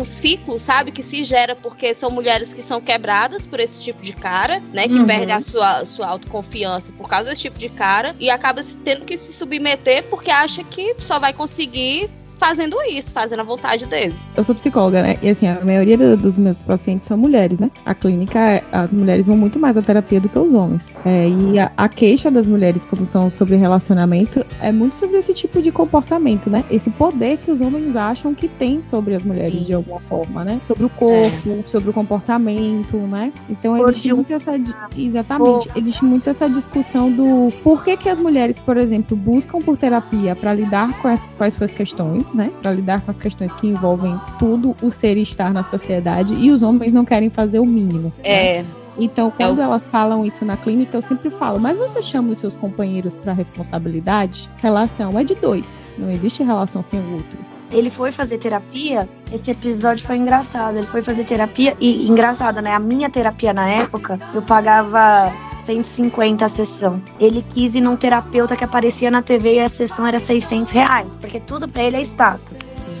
um 0.00 0.04
ciclo, 0.04 0.58
sabe? 0.58 0.90
Que 0.90 1.02
se 1.02 1.24
gera 1.24 1.54
porque 1.54 1.92
são 1.94 2.10
mulheres 2.10 2.52
que 2.52 2.62
são 2.62 2.80
quebradas 2.80 3.46
por 3.46 3.60
esse 3.60 3.82
tipo 3.82 4.00
de 4.02 4.12
cara, 4.12 4.60
né? 4.72 4.88
Que 4.88 4.98
Uhum. 4.98 5.06
perde 5.06 5.32
a 5.32 5.40
sua, 5.40 5.84
sua 5.86 6.06
autoconfiança 6.08 6.92
por 6.92 7.08
causa 7.08 7.30
desse 7.30 7.42
tipo 7.42 7.58
de 7.58 7.68
cara 7.68 8.14
e 8.18 8.30
acaba 8.30 8.62
tendo 8.84 9.04
que 9.04 9.16
se 9.16 9.32
submeter 9.32 10.04
porque 10.04 10.30
acha 10.30 10.62
que 10.64 10.94
só 11.00 11.18
vai 11.18 11.32
conseguir 11.32 12.10
fazendo 12.44 12.76
isso, 12.90 13.10
fazendo 13.14 13.40
a 13.40 13.42
vontade 13.42 13.86
deles. 13.86 14.14
Eu 14.36 14.44
sou 14.44 14.54
psicóloga, 14.54 15.02
né? 15.02 15.16
E 15.22 15.30
assim, 15.30 15.46
a 15.48 15.64
maioria 15.64 15.96
do- 15.96 16.14
dos 16.14 16.36
meus 16.36 16.62
pacientes 16.62 17.08
são 17.08 17.16
mulheres, 17.16 17.58
né? 17.58 17.70
A 17.86 17.94
clínica, 17.94 18.62
as 18.70 18.92
mulheres 18.92 19.26
vão 19.26 19.34
muito 19.34 19.58
mais 19.58 19.78
à 19.78 19.82
terapia 19.82 20.20
do 20.20 20.28
que 20.28 20.38
os 20.38 20.52
homens. 20.52 20.94
É, 21.06 21.26
e 21.26 21.58
a, 21.58 21.72
a 21.74 21.88
queixa 21.88 22.30
das 22.30 22.46
mulheres 22.46 22.84
quando 22.84 23.06
são 23.06 23.30
sobre 23.30 23.56
relacionamento 23.56 24.44
é 24.60 24.70
muito 24.70 24.94
sobre 24.94 25.16
esse 25.16 25.32
tipo 25.32 25.62
de 25.62 25.72
comportamento, 25.72 26.50
né? 26.50 26.64
Esse 26.70 26.90
poder 26.90 27.38
que 27.38 27.50
os 27.50 27.62
homens 27.62 27.96
acham 27.96 28.34
que 28.34 28.46
tem 28.46 28.82
sobre 28.82 29.14
as 29.14 29.24
mulheres 29.24 29.60
Sim. 29.60 29.64
de 29.66 29.72
alguma 29.72 30.00
forma, 30.00 30.44
né? 30.44 30.58
Sobre 30.60 30.84
o 30.84 30.90
corpo, 30.90 31.64
sobre 31.66 31.88
o 31.88 31.92
comportamento, 31.94 32.98
né? 32.98 33.32
Então 33.48 33.74
Por 33.78 33.88
existe 33.88 34.12
muito 34.12 34.32
essa. 34.34 34.52
Exatamente. 34.94 35.70
Existe 35.74 36.04
muito 36.04 36.28
essa 36.28 36.46
discussão 36.46 37.10
do 37.10 37.50
por 37.62 37.82
que, 37.82 37.96
que 37.96 38.08
as 38.10 38.18
mulheres, 38.18 38.58
por 38.58 38.76
exemplo, 38.76 39.16
buscam 39.16 39.62
por 39.62 39.78
terapia 39.78 40.36
para 40.36 40.52
lidar 40.52 40.92
com 41.00 41.08
as, 41.08 41.24
com 41.24 41.44
as 41.44 41.54
suas 41.54 41.72
questões, 41.72 42.28
né? 42.34 42.50
Para 42.60 42.72
lidar 42.72 43.00
com 43.00 43.10
as 43.10 43.18
questões 43.18 43.52
que 43.54 43.66
envolvem 43.68 44.18
tudo 44.38 44.74
o 44.82 44.90
ser 44.90 45.16
e 45.16 45.22
estar 45.22 45.52
na 45.52 45.62
sociedade 45.62 46.34
e 46.34 46.50
os 46.50 46.62
homens 46.62 46.92
não 46.92 47.04
querem 47.04 47.30
fazer 47.30 47.58
o 47.60 47.66
mínimo. 47.66 48.12
né? 48.18 48.24
É, 48.24 48.64
Então, 48.96 49.28
quando 49.36 49.58
o- 49.58 49.62
elas 49.62 49.88
falam 49.88 50.24
isso 50.24 50.44
na 50.44 50.56
clínica, 50.56 50.96
eu 50.96 51.02
sempre 51.02 51.28
falo, 51.28 51.58
mas 51.58 51.76
você 51.76 52.00
chama 52.00 52.30
os 52.30 52.38
seus 52.38 52.54
companheiros 52.54 53.16
para 53.16 53.32
responsabilidade? 53.32 54.48
Relação 54.62 55.18
é 55.18 55.24
de 55.24 55.34
dois, 55.34 55.88
não 55.98 56.10
existe 56.10 56.42
relação 56.44 56.82
sem 56.82 57.00
o 57.00 57.14
outro. 57.14 57.36
Ele 57.72 57.90
foi 57.90 58.12
fazer 58.12 58.38
terapia, 58.38 59.08
esse 59.32 59.50
episódio 59.50 60.06
foi 60.06 60.16
engraçado. 60.16 60.76
Ele 60.76 60.86
foi 60.86 61.02
fazer 61.02 61.24
terapia 61.24 61.76
e 61.80 62.06
engraçado, 62.08 62.60
né? 62.62 62.72
A 62.72 62.78
minha 62.78 63.10
terapia 63.10 63.52
na 63.52 63.68
época, 63.68 64.16
eu 64.32 64.42
pagava 64.42 65.32
150 65.64 66.44
a 66.44 66.48
sessão. 66.48 67.00
Ele 67.18 67.44
quis 67.48 67.74
ir 67.74 67.80
num 67.80 67.96
terapeuta 67.96 68.56
que 68.56 68.64
aparecia 68.64 69.10
na 69.10 69.22
TV 69.22 69.54
e 69.56 69.60
a 69.60 69.68
sessão 69.68 70.06
era 70.06 70.18
600 70.18 70.70
reais, 70.72 71.16
porque 71.20 71.40
tudo 71.40 71.68
pra 71.68 71.82
ele 71.84 71.96
é 71.96 72.02
status. 72.02 72.56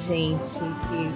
gente. 0.06 0.58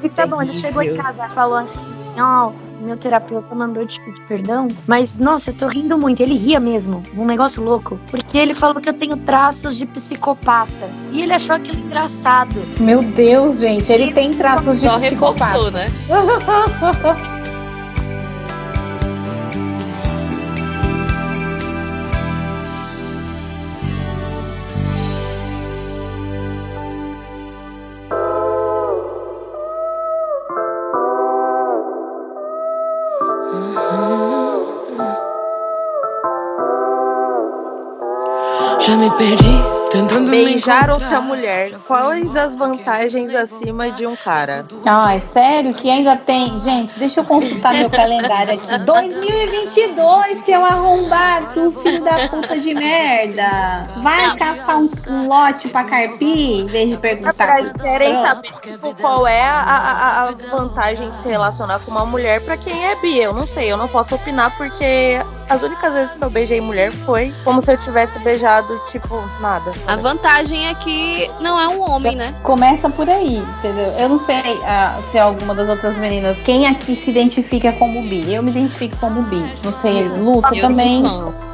Que 0.00 0.06
E 0.06 0.08
tá 0.08 0.26
bom, 0.26 0.40
ele 0.42 0.54
chegou 0.54 0.82
em 0.82 0.94
casa 0.96 1.26
e 1.26 1.30
falou 1.30 1.56
assim: 1.58 1.78
Ó, 2.18 2.52
meu 2.80 2.96
terapeuta 2.96 3.54
mandou 3.54 3.84
te 3.86 4.00
pedir 4.00 4.20
perdão, 4.28 4.68
mas 4.86 5.16
nossa, 5.18 5.50
eu 5.50 5.54
tô 5.54 5.66
rindo 5.66 5.98
muito. 5.98 6.20
Ele 6.22 6.34
ria 6.36 6.58
mesmo, 6.60 7.02
um 7.16 7.24
negócio 7.24 7.62
louco, 7.62 7.98
porque 8.10 8.38
ele 8.38 8.54
falou 8.54 8.80
que 8.80 8.88
eu 8.88 8.94
tenho 8.94 9.16
traços 9.18 9.76
de 9.76 9.84
psicopata. 9.86 10.88
E 11.12 11.22
ele 11.22 11.32
achou 11.32 11.56
aquilo 11.56 11.78
engraçado. 11.78 12.54
Meu 12.80 13.02
Deus, 13.02 13.58
gente, 13.58 13.90
ele 13.92 14.12
tem 14.12 14.32
traços 14.32 14.80
de 14.80 14.86
Só 14.88 14.98
psicopata. 14.98 15.44
reforçou, 15.44 15.70
né? 15.72 15.86
perdi 39.18 39.78
Beijar 40.28 40.90
outra 40.90 41.18
mulher. 41.22 41.72
Quais 41.86 42.36
as 42.36 42.54
vantagens 42.54 43.34
acima 43.34 43.90
de 43.90 44.06
um 44.06 44.14
cara? 44.14 44.66
Ai, 44.84 45.22
sério 45.32 45.72
que 45.72 45.88
ainda 45.90 46.14
tem. 46.14 46.60
Gente, 46.60 46.98
deixa 46.98 47.20
eu 47.20 47.24
consultar 47.24 47.72
meu 47.72 47.88
calendário 47.88 48.52
aqui. 48.54 48.78
2022, 48.84 50.44
seu 50.44 50.62
arrombado, 50.64 51.72
filho 51.82 52.04
da 52.04 52.28
puta 52.28 52.58
de 52.58 52.74
merda. 52.74 53.88
Vai 54.02 54.36
caçar 54.36 54.78
um, 54.78 54.90
um 55.08 55.26
lote 55.26 55.68
pra 55.68 55.84
carpir 55.84 56.60
em 56.60 56.66
vez 56.66 56.90
de 56.90 56.96
perguntar. 56.98 57.32
Vocês 57.32 57.70
pro- 57.70 57.82
querem 57.82 58.14
saber 58.22 58.48
tipo, 58.60 58.94
qual 58.94 59.26
é 59.26 59.42
a, 59.42 59.60
a- 59.62 60.22
a 60.28 60.30
vantagem 60.54 61.10
de 61.12 61.22
se 61.22 61.28
relacionar 61.28 61.78
com 61.80 61.90
uma 61.90 62.04
mulher 62.04 62.42
pra 62.42 62.58
quem 62.58 62.86
é 62.88 62.94
bi? 62.96 63.18
Eu 63.18 63.32
não 63.32 63.46
sei, 63.46 63.72
eu 63.72 63.78
não 63.78 63.88
posso 63.88 64.14
opinar 64.14 64.54
porque 64.58 65.18
as 65.48 65.62
únicas 65.62 65.92
vezes 65.92 66.14
que 66.14 66.22
eu 66.22 66.30
beijei 66.30 66.60
mulher 66.60 66.90
foi 66.90 67.32
como 67.44 67.60
se 67.60 67.72
eu 67.72 67.76
tivesse 67.76 68.18
beijado, 68.20 68.78
tipo, 68.90 69.22
nada. 69.40 69.70
A 69.86 69.96
vantagem 69.96 70.68
é 70.68 70.74
que 70.74 71.30
não 71.40 71.58
é 71.58 71.68
um 71.68 71.80
homem, 71.88 72.16
né? 72.16 72.34
Começa 72.42 72.88
por 72.90 73.08
aí, 73.08 73.36
entendeu? 73.36 73.86
Eu 73.98 74.08
não 74.08 74.24
sei 74.24 74.60
ah, 74.64 75.00
se 75.10 75.18
alguma 75.18 75.54
das 75.54 75.68
outras 75.68 75.96
meninas, 75.96 76.36
quem 76.44 76.66
aqui 76.66 77.00
se 77.02 77.10
identifica 77.10 77.72
como 77.72 78.02
bi? 78.02 78.32
Eu 78.32 78.42
me 78.42 78.50
identifico 78.50 78.96
como 78.98 79.22
bi. 79.22 79.42
Não 79.64 79.72
sei, 79.80 80.08
Lúcia 80.08 80.54
Eu 80.54 80.68
também. 80.68 81.02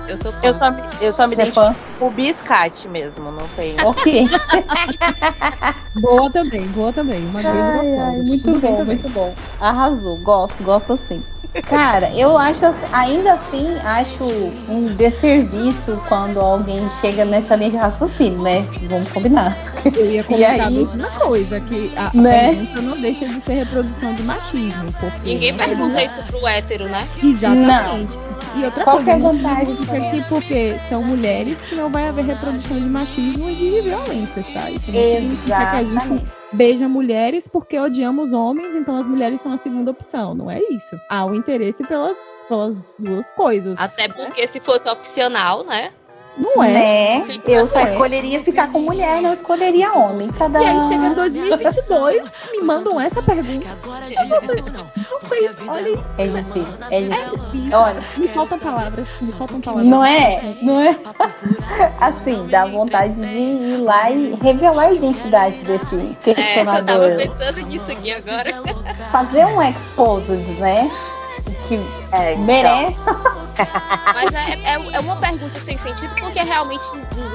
Eu 0.09 0.17
sou 0.19 0.33
fã. 0.33 0.39
Eu 0.43 0.55
só 0.59 0.71
me, 0.71 0.83
eu 1.01 1.13
só 1.13 1.27
me 1.27 1.35
é 1.35 1.37
identifico 1.37 1.67
fã? 1.67 1.77
com 1.99 2.07
o 2.07 2.11
biscate 2.11 2.89
mesmo, 2.89 3.31
não 3.31 3.47
tem. 3.57 3.77
Ok. 3.85 4.25
Boa 6.01 6.29
também, 6.31 6.67
boa 6.69 6.93
também. 6.93 7.21
Uma 7.27 7.41
vez 7.41 7.55
Ai, 7.55 7.77
gostosa. 7.77 8.03
ai, 8.03 8.17
muito 8.19 8.51
bem 8.51 8.61
bom, 8.73 8.77
também. 8.79 8.97
muito 8.97 9.09
bom. 9.11 9.33
Arrasou, 9.61 10.17
gosto, 10.17 10.63
gosto 10.65 10.97
sim. 11.07 11.23
Cara, 11.69 12.11
eu 12.13 12.37
acho, 12.37 12.63
ainda 12.93 13.35
assim, 13.35 13.77
acho 13.85 14.25
um 14.69 14.93
desserviço 14.97 16.03
quando 16.09 16.41
alguém 16.41 16.91
chega 17.01 17.25
nessa 17.25 17.55
linha 17.55 17.71
de 17.71 17.77
raciocínio, 17.77 18.43
né? 18.43 18.67
Vamos 18.91 19.09
combinar. 19.09 19.57
Eu 19.95 20.11
ia 20.11 20.25
comentar 20.25 20.61
a 20.63 20.67
aí? 20.67 20.85
mesma 20.85 21.11
coisa, 21.11 21.61
que 21.61 21.93
a, 21.97 22.09
a 22.09 22.11
Né? 22.13 22.49
pergunta 22.57 22.81
não 22.83 23.01
deixa 23.01 23.29
de 23.29 23.41
ser 23.41 23.53
reprodução 23.55 24.13
de 24.15 24.23
machismo. 24.25 24.93
Porque 24.99 25.21
Ninguém 25.23 25.55
pergunta 25.57 26.03
isso 26.03 26.21
pro 26.25 26.45
hétero, 26.45 26.89
né? 26.89 27.07
Exatamente. 27.23 28.19
E 28.57 28.65
outra 28.65 28.85
Qual 28.85 29.03
que 29.03 29.11
é 29.11 29.15
a 29.15 29.21
coisa, 29.21 29.33
significa 29.39 29.87
também? 29.87 30.11
que 30.23 30.29
porque 30.29 30.79
são 30.79 31.03
mulheres 31.03 31.61
que 31.63 31.75
não 31.75 31.91
vai 31.91 32.09
haver 32.09 32.25
reprodução 32.25 32.79
de 32.79 32.87
machismo 32.87 33.51
e 33.51 33.55
de 33.55 33.81
violências, 33.81 34.47
tá? 34.53 34.71
Isso 34.71 34.93
não 34.93 35.01
significa 35.01 35.71
que 35.71 35.77
a 35.77 35.85
gente 35.85 36.27
beija 36.53 36.89
mulheres 36.89 37.49
porque 37.49 37.79
odiamos 37.79 38.33
homens, 38.33 38.77
então 38.77 38.97
as 38.97 39.07
mulheres 39.07 39.41
são 39.41 39.53
a 39.53 39.57
segunda 39.57 39.91
opção. 39.91 40.35
Não 40.35 40.51
é 40.51 40.61
isso. 40.71 40.97
Há 41.11 41.27
o 41.27 41.35
interesse 41.35 41.83
pelas, 41.85 42.17
pelas 42.49 42.95
duas 42.99 43.31
coisas. 43.33 43.79
Até 43.79 44.09
porque 44.09 44.47
se 44.47 44.61
fosse 44.61 44.89
opcional, 44.89 45.65
né? 45.65 45.91
Não 46.37 46.63
é. 46.65 46.73
Né? 47.21 47.39
Eu 47.47 47.69
só 47.69 47.79
É. 47.79 47.93
escolheria 47.93 48.43
ficar 48.43 48.71
com 48.73 48.81
mulher, 48.81 49.23
não 49.23 49.35
escolheria 49.35 49.93
homem. 49.93 50.29
Cada 50.33 50.61
E 50.61 50.67
aí 50.67 50.81
chega 50.81 51.11
2022, 51.15 52.23
me 52.53 52.61
mandam 52.63 53.01
essa 53.01 53.23
pergunta. 53.23 53.67
E 54.11 54.29
vocês, 54.29 54.65
vocês 55.23 55.69
olhem, 55.69 56.05
É 56.19 56.27
difícil, 56.27 56.75
é 56.91 56.99
é 56.99 57.03
difícil. 57.03 57.79
Olha, 57.79 58.01
Me 58.17 58.29
faltam 58.29 58.59
palavras, 58.59 59.09
me 59.21 59.33
faltam 59.33 59.61
palavras. 59.61 59.89
não 59.89 60.05
é? 60.05 60.55
Não 60.61 60.81
é? 60.81 60.97
Assim, 62.01 62.47
dá 62.49 62.67
vontade 62.67 63.15
de 63.15 63.27
ir 63.27 63.77
lá 63.83 64.11
e 64.11 64.35
revelar 64.43 64.87
a 64.89 64.93
identidade 64.93 65.59
desse 65.63 65.95
É, 65.95 65.99
eu 66.61 66.65
tava 66.65 66.83
questionador. 66.83 67.17
pensando 67.17 67.61
nisso 67.67 67.93
aqui 67.93 68.13
agora. 68.13 68.51
Fazer 69.13 69.45
um 69.47 69.63
exposed, 69.63 70.61
né? 70.61 70.91
Que 71.69 71.75
É, 72.13 72.33
então. 72.35 72.45
Mas 74.15 74.33
é, 74.35 74.53
é, 74.65 74.75
é 74.97 75.01
uma 75.01 75.17
pergunta 75.17 75.59
sem 75.61 75.77
sentido 75.79 76.15
porque 76.17 76.41
realmente 76.43 76.85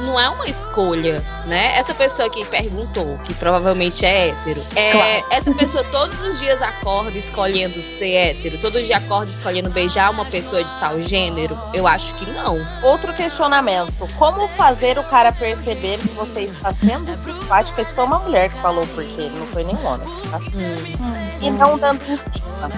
não 0.03 0.19
é 0.19 0.29
uma 0.29 0.47
escolha, 0.47 1.23
né? 1.45 1.77
Essa 1.77 1.93
pessoa 1.93 2.29
que 2.29 2.45
perguntou, 2.45 3.17
que 3.25 3.34
provavelmente 3.34 4.05
é 4.05 4.29
hétero, 4.29 4.62
é, 4.75 4.91
Claro. 4.91 5.25
essa 5.32 5.53
pessoa 5.53 5.84
todos 5.86 6.19
os 6.21 6.39
dias 6.39 6.62
acorda 6.62 7.17
escolhendo 7.17 7.82
ser 7.84 8.13
hétero, 8.13 8.58
todo 8.60 8.82
dia 8.84 8.97
acorda 8.97 9.32
escolhendo 9.32 9.69
beijar 9.69 10.10
uma 10.12 10.25
pessoa 10.25 10.63
de 10.63 10.73
tal 10.79 10.99
gênero? 11.01 11.58
Eu 11.73 11.88
acho 11.88 12.13
que 12.15 12.25
não. 12.32 12.58
Outro 12.84 13.13
questionamento: 13.13 13.93
como 14.17 14.47
fazer 14.49 14.97
o 14.97 15.03
cara 15.03 15.32
perceber 15.32 15.97
que 15.99 16.10
você 16.10 16.41
está 16.41 16.73
sendo 16.73 17.13
simpática? 17.15 17.82
Isso 17.82 17.93
foi 17.93 18.03
uma 18.05 18.19
mulher 18.19 18.49
que 18.49 18.60
falou, 18.62 18.86
porque 18.88 19.29
não 19.29 19.47
foi 19.47 19.63
nenhum 19.63 19.86
homem, 19.86 20.08
tá? 20.29 20.39
E 21.41 21.49
não 21.51 21.77
dando 21.77 22.01
em 22.03 22.17
cima. 22.17 22.69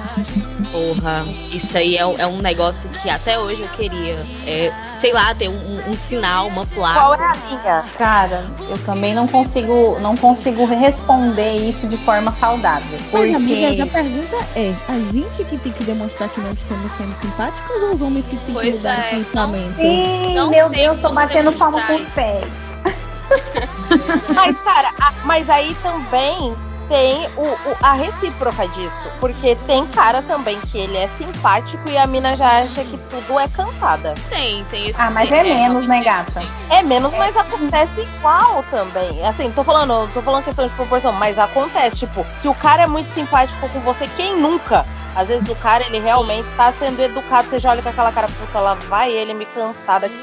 Porra, 0.71 1.25
isso 1.51 1.77
aí 1.77 1.97
é, 1.97 2.01
é 2.01 2.27
um 2.27 2.37
negócio 2.37 2.89
que 2.89 3.09
até 3.09 3.30
hoje 3.39 3.61
eu 3.63 3.69
queria. 3.69 4.25
É, 4.45 4.71
sei 4.99 5.11
lá, 5.13 5.33
ter 5.33 5.49
um, 5.49 5.53
um- 5.53 5.89
um 5.91 5.93
sinal, 5.97 6.47
uma 6.47 6.65
placa. 6.65 6.99
Qual 6.99 7.15
é 7.15 7.23
a 7.25 7.33
linha? 7.49 7.83
Cara, 7.97 8.45
eu 8.69 8.77
também 8.85 9.15
não 9.15 9.27
consigo, 9.27 9.97
não 9.99 10.15
consigo 10.15 10.65
responder 10.65 11.51
isso 11.69 11.87
de 11.87 11.97
forma 12.05 12.31
saudável. 12.39 12.99
Mas, 13.11 13.33
amigas, 13.35 13.79
a 13.79 13.85
pergunta 13.87 14.35
é: 14.55 14.73
a 14.87 14.93
gente 15.13 15.43
que 15.45 15.57
tem 15.57 15.71
que 15.71 15.83
demonstrar 15.83 16.29
que 16.29 16.39
não 16.41 16.51
estamos 16.51 16.91
sendo 16.93 17.13
simpáticas 17.19 17.81
ou 17.83 17.91
os 17.95 18.01
homens 18.01 18.25
que 18.25 18.37
têm 18.37 18.55
que 18.55 18.71
mudar 18.73 18.99
é, 18.99 19.07
o 19.07 19.15
pensamento? 19.17 19.75
Sim, 19.75 20.33
Não 20.35 20.49
meu 20.49 20.69
tem 20.69 20.81
Deus, 20.83 20.99
tô 20.99 21.09
batendo 21.11 21.51
palma 21.53 21.81
com 21.81 21.95
os 21.95 22.07
pés. 22.09 22.45
Mas, 24.35 24.57
cara, 24.59 24.89
a- 25.01 25.13
mas 25.25 25.49
aí 25.49 25.75
também 25.83 26.55
tem 26.91 27.25
o, 27.37 27.41
o- 27.43 27.77
a 27.81 27.93
recíproca 27.93 28.67
disso. 28.67 28.91
Porque 29.21 29.55
tem 29.65 29.87
cara 29.87 30.21
também 30.21 30.59
que 30.59 30.77
ele 30.77 30.97
é 30.97 31.07
simpático 31.17 31.89
e 31.89 31.97
a 31.97 32.05
mina 32.05 32.35
já 32.35 32.59
acha 32.63 32.83
que 32.83 32.97
tudo 33.09 33.39
é 33.39 33.47
cantada. 33.47 34.13
Tem, 34.29 34.63
tem 34.65 34.89
esse 34.89 34.99
Ah, 35.01 35.09
mas 35.09 35.31
é 35.31 35.41
menos, 35.43 35.87
né, 35.87 35.99
realmente 36.01 36.05
gata? 36.05 36.39
tem. 36.41 36.51
É 36.69 36.83
menos, 36.83 37.13
mas 37.13 37.35
acontece 37.37 38.01
igual 38.01 38.63
também. 38.69 39.25
Assim, 39.25 39.49
tô 39.51 39.63
falando, 39.63 40.11
tô 40.13 40.21
falando 40.21 40.43
questão 40.43 40.67
de 40.67 40.73
proporção, 40.73 41.13
mas 41.13 41.39
acontece. 41.39 41.99
Tipo, 41.99 42.25
se 42.41 42.47
o 42.49 42.53
cara 42.53 42.83
é 42.83 42.87
muito 42.87 43.11
simpático 43.13 43.69
com 43.69 43.79
você, 43.79 44.07
quem 44.17 44.35
nunca? 44.35 44.85
Às 45.15 45.27
vezes 45.27 45.47
o 45.49 45.55
cara, 45.55 45.85
ele 45.85 45.99
realmente 45.99 46.47
tá 46.55 46.71
sendo 46.71 47.01
educado, 47.01 47.49
você 47.49 47.59
já 47.59 47.71
olha 47.71 47.81
com 47.81 47.89
aquela 47.89 48.11
cara, 48.13 48.27
puta, 48.27 48.59
lá 48.59 48.75
vai 48.87 49.11
ele 49.11 49.33
me 49.33 49.45
cantar 49.45 49.99
daqui 49.99 50.15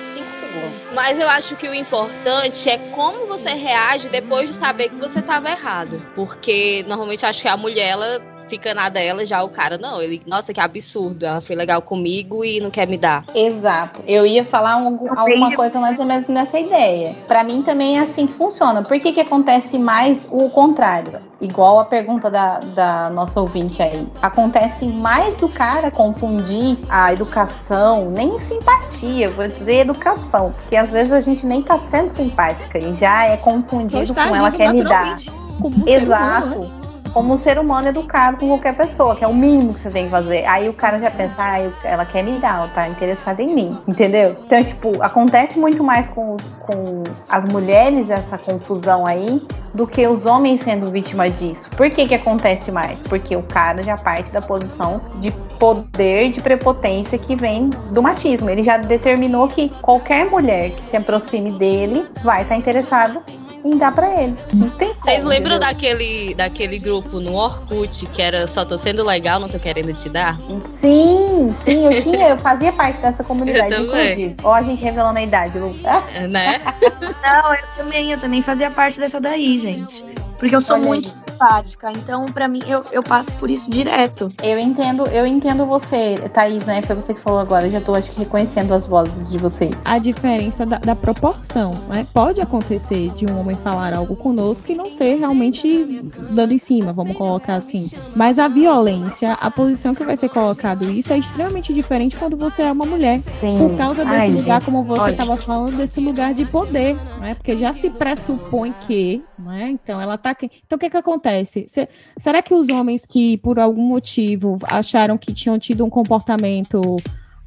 5 0.58 0.68
segundos. 0.70 0.94
Mas 0.94 1.18
eu 1.18 1.28
acho 1.28 1.56
que 1.56 1.68
o 1.68 1.74
importante 1.74 2.68
é 2.68 2.78
como 2.92 3.26
você 3.26 3.50
reage 3.50 4.08
depois 4.08 4.48
de 4.48 4.54
saber 4.54 4.88
que 4.88 4.96
você 4.96 5.22
tava 5.22 5.50
errado. 5.50 6.02
Porque 6.14 6.84
normalmente 6.88 7.24
acho 7.24 7.42
que 7.42 7.48
a 7.48 7.56
mulher, 7.56 7.88
ela 7.90 8.37
fica 8.48 8.74
na 8.74 8.88
dela, 8.88 9.24
já 9.26 9.42
o 9.42 9.48
cara, 9.48 9.76
não, 9.78 10.00
ele, 10.00 10.22
nossa, 10.26 10.52
que 10.52 10.60
absurdo, 10.60 11.24
ela 11.26 11.40
foi 11.40 11.54
legal 11.54 11.82
comigo 11.82 12.44
e 12.44 12.60
não 12.60 12.70
quer 12.70 12.88
me 12.88 12.96
dar. 12.96 13.24
Exato. 13.34 14.00
Eu 14.06 14.26
ia 14.26 14.44
falar 14.44 14.76
um- 14.76 14.98
alguma 15.16 15.54
coisa 15.54 15.78
mais 15.78 15.98
ou 15.98 16.04
menos 16.04 16.26
nessa 16.28 16.58
ideia. 16.58 17.14
Pra 17.26 17.44
mim 17.44 17.62
também 17.62 17.98
é 17.98 18.02
assim 18.02 18.26
que 18.26 18.32
funciona. 18.34 18.82
Por 18.82 18.98
que, 18.98 19.12
que 19.12 19.20
acontece 19.20 19.78
mais 19.78 20.26
o 20.30 20.48
contrário? 20.50 21.20
Igual 21.40 21.78
a 21.78 21.84
pergunta 21.84 22.28
da, 22.28 22.58
da 22.58 23.10
nossa 23.10 23.40
ouvinte 23.40 23.80
aí. 23.80 24.04
Acontece 24.20 24.84
mais 24.86 25.36
do 25.36 25.48
cara 25.48 25.88
confundir 25.90 26.76
a 26.88 27.12
educação, 27.12 28.10
nem 28.10 28.38
simpatia, 28.40 29.28
vou 29.30 29.46
dizer 29.46 29.80
educação. 29.82 30.52
Porque 30.62 30.74
às 30.76 30.90
vezes 30.90 31.12
a 31.12 31.20
gente 31.20 31.46
nem 31.46 31.62
tá 31.62 31.78
sendo 31.90 32.12
simpática 32.16 32.78
e 32.78 32.92
já 32.94 33.26
é 33.26 33.36
confundido 33.36 34.12
com 34.14 34.20
ela 34.34 34.50
quer 34.50 34.72
me 34.72 34.82
dar. 34.82 35.16
ser 35.18 36.02
humano, 36.02 36.60
né? 36.64 36.77
Como 37.12 37.34
um 37.34 37.36
ser 37.36 37.58
humano 37.58 37.88
educado 37.88 38.36
com 38.38 38.48
qualquer 38.48 38.76
pessoa, 38.76 39.16
que 39.16 39.24
é 39.24 39.28
o 39.28 39.34
mínimo 39.34 39.74
que 39.74 39.80
você 39.80 39.90
tem 39.90 40.04
que 40.04 40.10
fazer. 40.10 40.44
Aí 40.46 40.68
o 40.68 40.72
cara 40.72 40.98
já 40.98 41.10
pensa, 41.10 41.34
ah, 41.38 41.58
ela 41.84 42.04
quer 42.04 42.22
me 42.22 42.38
dar, 42.38 42.56
ela 42.56 42.68
tá 42.68 42.88
interessada 42.88 43.42
em 43.42 43.54
mim, 43.54 43.78
entendeu? 43.86 44.36
Então, 44.44 44.62
tipo, 44.62 45.02
acontece 45.02 45.58
muito 45.58 45.82
mais 45.82 46.08
com, 46.10 46.36
com 46.60 47.02
as 47.28 47.44
mulheres 47.44 48.10
essa 48.10 48.38
confusão 48.38 49.06
aí 49.06 49.42
do 49.74 49.86
que 49.86 50.06
os 50.06 50.24
homens 50.24 50.62
sendo 50.62 50.90
vítimas 50.90 51.36
disso. 51.38 51.68
Por 51.76 51.90
que 51.90 52.06
que 52.06 52.14
acontece 52.14 52.70
mais? 52.70 52.98
Porque 53.08 53.36
o 53.36 53.42
cara 53.42 53.82
já 53.82 53.96
parte 53.96 54.30
da 54.30 54.40
posição 54.40 55.00
de 55.20 55.30
poder, 55.58 56.30
de 56.30 56.40
prepotência 56.40 57.18
que 57.18 57.36
vem 57.36 57.70
do 57.92 58.02
machismo. 58.02 58.48
Ele 58.48 58.62
já 58.62 58.76
determinou 58.78 59.48
que 59.48 59.68
qualquer 59.82 60.30
mulher 60.30 60.70
que 60.70 60.90
se 60.90 60.96
aproxime 60.96 61.52
dele 61.52 62.06
vai 62.22 62.42
estar 62.42 62.56
interessada 62.56 63.22
em 63.64 63.76
dar 63.76 63.92
pra 63.92 64.22
ele. 64.22 64.36
Não 64.52 64.70
tem 64.70 64.88
como, 64.88 65.00
Vocês 65.00 65.24
lembram 65.24 65.56
entendeu? 65.56 65.60
daquele, 65.60 66.34
daquele 66.34 66.78
grupo 66.78 67.20
no 67.20 67.34
Orkut 67.34 68.06
que 68.06 68.22
era 68.22 68.46
só 68.46 68.64
tô 68.64 68.76
sendo 68.78 69.04
legal, 69.04 69.38
não 69.40 69.48
tô 69.48 69.58
querendo 69.58 69.92
te 69.94 70.08
dar? 70.08 70.36
Sim, 70.80 71.54
sim, 71.64 71.84
eu 71.86 72.00
tinha, 72.02 72.28
eu 72.28 72.38
fazia 72.38 72.72
parte 72.72 73.00
dessa 73.00 73.22
comunidade, 73.24 73.74
inclusive. 73.82 74.36
Ó, 74.42 74.52
a 74.54 74.62
gente 74.62 74.82
revelando 74.82 75.18
a 75.18 75.22
idade, 75.22 75.58
Lu. 75.58 75.74
Ah, 75.84 76.02
Né? 76.28 76.60
Não, 77.00 77.54
eu 77.54 77.64
também, 77.76 78.12
eu 78.12 78.18
também 78.20 78.42
fazia 78.42 78.70
parte 78.70 78.98
dessa 78.98 79.20
daí, 79.20 79.58
gente. 79.58 80.04
Porque 80.38 80.54
eu 80.54 80.60
sou 80.60 80.76
Olha 80.76 80.92
aí. 80.92 81.12
Muito 81.38 81.48
simpática, 81.48 81.90
então 81.92 82.26
pra 82.26 82.48
mim 82.48 82.60
eu, 82.66 82.84
eu 82.90 83.02
passo 83.02 83.32
por 83.34 83.50
isso 83.50 83.70
direto. 83.70 84.28
eu 84.42 84.58
entendo, 84.58 85.06
eu 85.08 85.26
entendo 85.26 85.64
você, 85.66 86.16
Thaís, 86.32 86.64
né? 86.64 86.82
Foi 86.82 86.96
você 86.96 87.14
que 87.14 87.20
falou 87.20 87.40
agora. 87.40 87.66
Eu 87.66 87.72
já 87.72 87.80
tô, 87.80 87.94
acho 87.94 88.10
que, 88.10 88.18
reconhecendo 88.18 88.72
as 88.74 88.84
vozes 88.84 89.30
de 89.30 89.38
vocês. 89.38 89.72
a 89.84 89.98
diferença 89.98 90.66
da, 90.66 90.78
da 90.78 90.96
proporção. 90.96 91.72
Né? 91.88 92.06
Pode 92.12 92.40
acontecer 92.40 93.08
de 93.10 93.26
um 93.30 93.38
homem 93.38 93.56
falar 93.56 93.96
algo 93.96 94.16
conosco 94.16 94.70
e 94.70 94.74
não 94.74 94.90
ser 94.90 95.16
realmente 95.16 96.02
dando 96.30 96.52
em 96.52 96.58
cima, 96.58 96.92
vamos 96.92 97.16
colocar 97.16 97.54
assim. 97.54 97.90
Mas 98.14 98.38
a 98.38 98.48
violência, 98.48 99.34
a 99.34 99.50
posição 99.50 99.94
que 99.94 100.04
vai 100.04 100.16
ser 100.16 100.28
colocado 100.28 100.90
isso 100.90 101.12
é 101.12 101.18
extremamente 101.18 101.72
diferente 101.72 102.16
quando 102.16 102.36
você 102.36 102.62
é 102.62 102.72
uma 102.72 102.86
mulher. 102.86 103.20
Sim. 103.40 103.54
Por 103.56 103.76
causa 103.76 104.04
desse 104.04 104.16
Ai, 104.16 104.30
lugar, 104.30 104.60
gente, 104.60 104.64
como 104.64 104.82
você 104.84 105.00
olha. 105.02 105.10
estava 105.12 105.36
falando, 105.36 105.76
desse 105.76 106.00
lugar 106.00 106.34
de 106.34 106.46
poder, 106.46 106.94
né? 107.20 107.34
Porque 107.34 107.56
já 107.56 107.72
se 107.72 107.90
pressupõe 107.90 108.74
que, 108.86 109.22
né? 109.38 109.70
Então 109.70 110.00
ela 110.00 110.16
tá. 110.16 110.34
Então 110.40 110.76
o 110.76 110.78
que 110.78 110.90
que 110.90 110.96
acontece? 110.96 111.27
Se- 111.66 111.88
será 112.16 112.42
que 112.42 112.54
os 112.54 112.68
homens 112.68 113.04
que 113.06 113.36
por 113.38 113.58
algum 113.58 113.82
motivo 113.82 114.58
acharam 114.64 115.16
que 115.18 115.32
tinham 115.32 115.58
tido 115.58 115.84
um 115.84 115.90
comportamento 115.90 116.80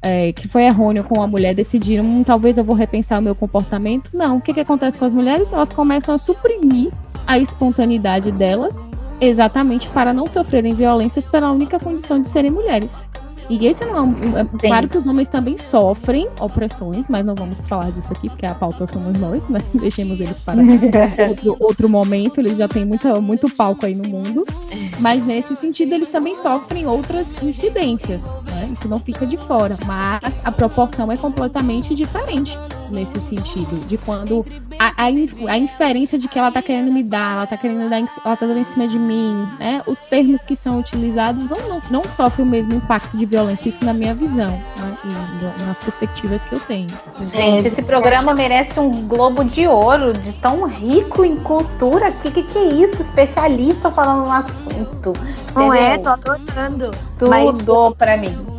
é, 0.00 0.32
que 0.32 0.48
foi 0.48 0.64
errôneo 0.64 1.04
com 1.04 1.22
a 1.22 1.26
mulher 1.26 1.54
decidiram, 1.54 2.04
hum, 2.04 2.24
talvez 2.24 2.58
eu 2.58 2.64
vou 2.64 2.74
repensar 2.74 3.20
o 3.20 3.22
meu 3.22 3.34
comportamento? 3.34 4.10
Não. 4.12 4.36
O 4.38 4.40
que 4.40 4.52
que 4.52 4.60
acontece 4.60 4.98
com 4.98 5.04
as 5.04 5.12
mulheres? 5.12 5.52
Elas 5.52 5.70
começam 5.70 6.14
a 6.14 6.18
suprimir 6.18 6.90
a 7.26 7.38
espontaneidade 7.38 8.32
delas, 8.32 8.84
exatamente 9.20 9.88
para 9.90 10.12
não 10.12 10.26
sofrerem 10.26 10.74
violências 10.74 11.26
pela 11.26 11.52
única 11.52 11.78
condição 11.78 12.20
de 12.20 12.26
serem 12.28 12.50
mulheres. 12.50 13.08
E 13.48 13.66
esse 13.66 13.84
não 13.84 13.96
é 13.96 14.02
um. 14.02 14.38
é 14.38 14.44
claro 14.58 14.88
que 14.88 14.96
os 14.96 15.06
homens 15.06 15.28
também 15.28 15.56
sofrem 15.56 16.28
opressões, 16.40 17.08
mas 17.08 17.24
não 17.24 17.34
vamos 17.34 17.66
falar 17.68 17.90
disso 17.90 18.12
aqui, 18.12 18.28
porque 18.28 18.46
a 18.46 18.54
pauta 18.54 18.86
somos 18.86 19.18
nós, 19.18 19.48
né? 19.48 19.58
Deixemos 19.74 20.20
eles 20.20 20.38
para 20.40 20.60
outro, 21.28 21.56
outro 21.60 21.88
momento, 21.88 22.40
eles 22.40 22.58
já 22.58 22.68
têm 22.68 22.84
muita, 22.84 23.20
muito 23.20 23.48
palco 23.48 23.86
aí 23.86 23.94
no 23.94 24.08
mundo. 24.08 24.44
Mas 24.98 25.26
nesse 25.26 25.56
sentido, 25.56 25.94
eles 25.94 26.08
também 26.08 26.34
sofrem 26.34 26.86
outras 26.86 27.34
incidências, 27.42 28.32
né? 28.48 28.66
Isso 28.72 28.88
não 28.88 28.98
fica 28.98 29.26
de 29.26 29.36
fora. 29.36 29.76
Mas 29.86 30.40
a 30.44 30.52
proporção 30.52 31.10
é 31.10 31.16
completamente 31.16 31.94
diferente 31.94 32.56
nesse 32.92 33.20
sentido. 33.20 33.86
De 33.86 33.96
quando 33.98 34.44
a, 34.78 35.04
a, 35.04 35.06
a 35.06 35.58
inferência 35.58 36.18
de 36.18 36.28
que 36.28 36.38
ela 36.38 36.50
tá 36.50 36.62
querendo 36.62 36.92
me 36.92 37.02
dar, 37.02 37.36
ela 37.36 37.46
tá 37.46 37.56
querendo 37.56 37.88
dar, 37.88 37.98
ela 37.98 38.36
tá 38.36 38.46
dando 38.46 38.58
em 38.58 38.64
cima 38.64 38.86
de 38.86 38.98
mim, 38.98 39.46
né? 39.58 39.82
Os 39.86 40.02
termos 40.02 40.42
que 40.42 40.54
são 40.54 40.78
utilizados 40.78 41.48
não, 41.48 41.68
não, 41.68 41.82
não 41.90 42.04
sofrem 42.04 42.46
o 42.46 42.48
mesmo 42.50 42.74
impacto 42.74 43.16
de 43.16 43.26
violência, 43.26 43.68
isso 43.68 43.84
na 43.84 43.92
minha 43.92 44.14
visão, 44.14 44.50
né? 44.50 44.96
E 45.04 45.64
nas 45.64 45.78
perspectivas 45.78 46.42
que 46.42 46.54
eu 46.54 46.60
tenho. 46.60 46.88
Gente, 47.32 47.68
esse 47.68 47.82
programa 47.82 48.34
merece 48.34 48.78
um 48.78 49.06
Globo 49.06 49.44
de 49.44 49.66
Ouro, 49.66 50.12
de 50.12 50.32
tão 50.34 50.66
rico 50.66 51.24
em 51.24 51.36
cultura. 51.36 52.12
Que 52.12 52.30
que, 52.30 52.42
que 52.42 52.58
é 52.58 52.68
isso? 52.68 53.02
Especialista 53.02 53.90
falando 53.90 54.26
no 54.26 54.32
assunto. 54.32 55.12
Não 55.54 55.72
é, 55.72 55.94
Entendeu? 55.94 56.02
tô 56.02 56.08
adorando. 56.08 56.90
Tudo 57.18 57.94
pra 57.96 58.16
mim. 58.16 58.51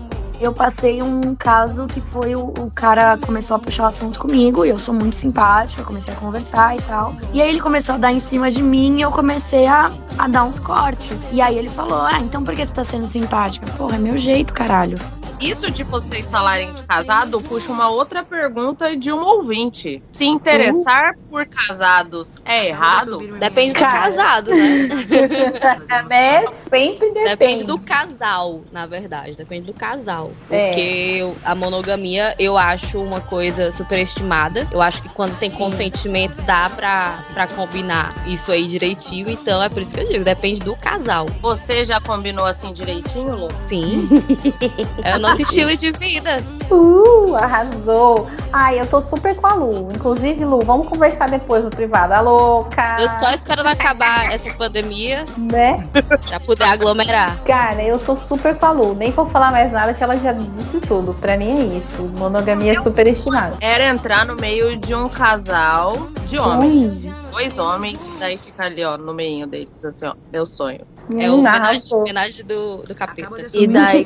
Eu 0.43 0.51
passei 0.51 1.01
um 1.01 1.33
caso 1.35 1.87
que 1.87 2.01
foi 2.01 2.35
o, 2.35 2.47
o 2.59 2.69
cara 2.69 3.17
começou 3.17 3.55
a 3.55 3.59
puxar 3.59 3.83
o 3.83 3.85
assunto 3.87 4.19
comigo, 4.19 4.65
e 4.65 4.69
eu 4.69 4.77
sou 4.77 4.93
muito 4.93 5.15
simpática, 5.15 5.83
comecei 5.83 6.13
a 6.13 6.17
conversar 6.17 6.75
e 6.75 6.81
tal. 6.81 7.13
E 7.31 7.41
aí 7.41 7.47
ele 7.47 7.61
começou 7.61 7.95
a 7.95 7.97
dar 7.97 8.11
em 8.11 8.19
cima 8.19 8.51
de 8.51 8.61
mim 8.61 8.97
e 8.97 9.03
eu 9.03 9.09
comecei 9.09 9.65
a, 9.65 9.89
a 10.17 10.27
dar 10.27 10.43
uns 10.43 10.59
cortes. 10.59 11.17
E 11.31 11.41
aí 11.41 11.57
ele 11.57 11.69
falou: 11.69 12.01
Ah, 12.01 12.19
então 12.19 12.43
por 12.43 12.53
que 12.53 12.65
você 12.65 12.73
tá 12.73 12.83
sendo 12.83 13.07
simpática? 13.07 13.65
Porra, 13.77 13.95
é 13.95 13.99
meu 13.99 14.17
jeito, 14.17 14.53
caralho. 14.53 14.97
Isso 15.39 15.69
de 15.71 15.83
vocês 15.83 16.29
falarem 16.31 16.71
de 16.73 16.83
casado 16.83 17.41
puxa 17.41 17.71
uma 17.71 17.89
outra 17.89 18.23
pergunta 18.23 18.95
de 18.95 19.11
um 19.11 19.21
ouvinte. 19.21 20.01
Se 20.11 20.25
interessar 20.25 21.15
por 21.29 21.45
casados 21.45 22.37
é 22.45 22.67
errado? 22.67 23.17
Depende 23.39 23.73
do 23.73 23.79
Cara. 23.79 23.91
casado, 23.91 24.51
né? 24.51 24.87
né? 26.09 26.45
Sempre 26.69 27.07
depende. 27.09 27.29
Depende 27.29 27.63
do 27.65 27.79
casal, 27.79 28.61
na 28.71 28.85
verdade. 28.85 29.35
Depende 29.35 29.65
do 29.67 29.73
casal. 29.73 30.31
É. 30.49 30.67
Porque 30.67 31.17
eu- 31.19 31.35
a 31.43 31.53
monogamia 31.55 32.35
eu 32.39 32.57
acho 32.57 32.99
uma 33.01 33.19
coisa 33.21 33.71
superestimada. 33.71 34.67
Eu 34.71 34.81
acho 34.81 35.01
que 35.01 35.09
quando 35.09 35.37
tem 35.37 35.51
consentimento 35.51 36.41
dá 36.43 36.69
pra, 36.69 37.23
pra 37.33 37.47
combinar 37.47 38.13
isso 38.27 38.51
aí 38.51 38.67
direitinho. 38.67 39.29
Então 39.29 39.61
é 39.61 39.69
por 39.69 39.81
isso 39.81 39.91
que 39.91 39.99
eu 39.99 40.07
digo, 40.07 40.23
depende 40.23 40.61
do 40.61 40.75
casal. 40.75 41.25
Você 41.41 41.83
já 41.83 41.99
combinou 41.99 42.45
assim 42.45 42.71
direitinho, 42.73 43.35
Lu? 43.35 43.47
Sim. 43.67 44.07
é 45.03 45.15
o 45.15 45.19
nosso 45.23 45.41
estilo 45.41 45.75
de 45.75 45.91
vida. 45.91 46.43
Uh, 46.69 47.35
arrasou. 47.35 48.27
Ai, 48.51 48.79
eu 48.79 48.85
tô 48.85 49.01
super 49.01 49.35
com 49.35 49.47
a 49.47 49.53
Lu. 49.53 49.89
Inclusive, 49.93 50.45
Lu, 50.45 50.59
vamos 50.61 50.87
conversar 50.87 51.29
depois 51.29 51.63
no 51.63 51.69
privado. 51.69 52.13
Alô, 52.13 52.63
cara. 52.65 53.01
Eu 53.01 53.09
só 53.09 53.31
esperando 53.31 53.67
acabar 53.67 54.31
essa 54.31 54.53
pandemia 54.53 55.25
Né? 55.51 55.81
pra 56.27 56.39
poder 56.39 56.63
aglomerar. 56.65 57.37
Cara, 57.45 57.81
eu 57.83 57.97
tô 57.97 58.15
super 58.27 58.55
com 58.55 58.65
a 58.65 58.71
Lu. 58.71 58.93
Nem 58.93 59.11
vou 59.11 59.29
falar 59.29 59.51
mais 59.51 59.71
nada 59.71 59.93
que 59.93 60.03
ela 60.03 60.15
já 60.17 60.33
disse 60.33 60.79
tudo. 60.81 61.13
Pra 61.15 61.37
mim 61.37 61.51
é 61.51 61.77
isso. 61.77 62.03
Monogamia 62.15 62.73
é 62.73 62.81
superestimada. 62.83 63.57
Era 63.61 63.85
entrar 63.85 64.25
no 64.25 64.35
meio 64.35 64.75
de 64.77 64.93
um 64.93 65.07
casal 65.09 65.93
de 66.27 66.37
homens. 66.37 66.89
Ui, 67.05 67.13
Dois 67.33 67.57
homens, 67.57 67.99
daí 68.19 68.37
fica 68.37 68.65
ali, 68.65 68.85
ó, 68.85 68.95
no 68.95 69.11
meio 69.11 69.47
deles, 69.47 69.83
assim, 69.83 70.05
ó, 70.05 70.13
meu 70.31 70.45
sonho. 70.45 70.81
É 71.17 71.31
o 71.31 71.33
hum, 71.33 71.39
homenagem, 71.39 71.61
arrasou. 71.61 71.99
homenagem 72.01 72.45
do, 72.45 72.83
do 72.83 72.93
capeta. 72.93 73.47
E 73.51 73.65
daí 73.65 74.05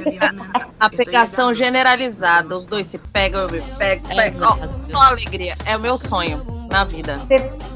a 0.80 0.90
pegação 0.90 1.54
generalizada, 1.54 2.58
os 2.58 2.66
dois 2.66 2.88
se 2.88 2.98
pegam, 2.98 3.42
eu 3.42 3.52
me 3.52 3.62
pego, 3.78 4.08
É, 4.10 4.16
pego. 4.16 4.46
Ó, 4.46 4.56
exato. 4.56 4.80
só 4.90 5.02
alegria, 5.02 5.56
é 5.66 5.76
o 5.76 5.80
meu 5.82 5.98
sonho 5.98 6.42
na 6.72 6.86
vida. 6.86 7.20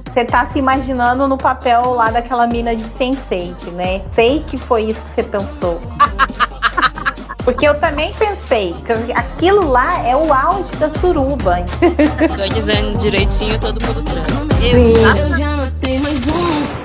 Você 0.06 0.24
tá 0.24 0.50
se 0.50 0.58
imaginando 0.58 1.28
no 1.28 1.38
papel 1.38 1.96
lá 1.96 2.06
daquela 2.06 2.48
mina 2.48 2.74
de 2.74 2.86
Sense8, 2.86 3.72
né? 3.74 4.02
Sei 4.16 4.44
que 4.44 4.56
foi 4.56 4.84
isso 4.86 5.02
que 5.02 5.16
você 5.16 5.24
pensou. 5.24 5.82
Porque 7.44 7.68
eu 7.68 7.78
também 7.78 8.12
pensei 8.14 8.74
que 8.86 9.12
aquilo 9.12 9.70
lá 9.70 10.08
é 10.08 10.16
o 10.16 10.32
auge 10.34 10.76
da 10.78 10.94
suruba. 10.94 11.58
Organizando 12.30 13.00
direitinho, 13.00 13.60
todo 13.60 13.84
mundo 13.86 14.02
transa. 14.04 14.51
Exato. 14.64 15.18
Eu 15.18 15.38
já 15.38 15.58
matei 15.58 16.00
mais 16.00 16.20
um. 16.28 16.82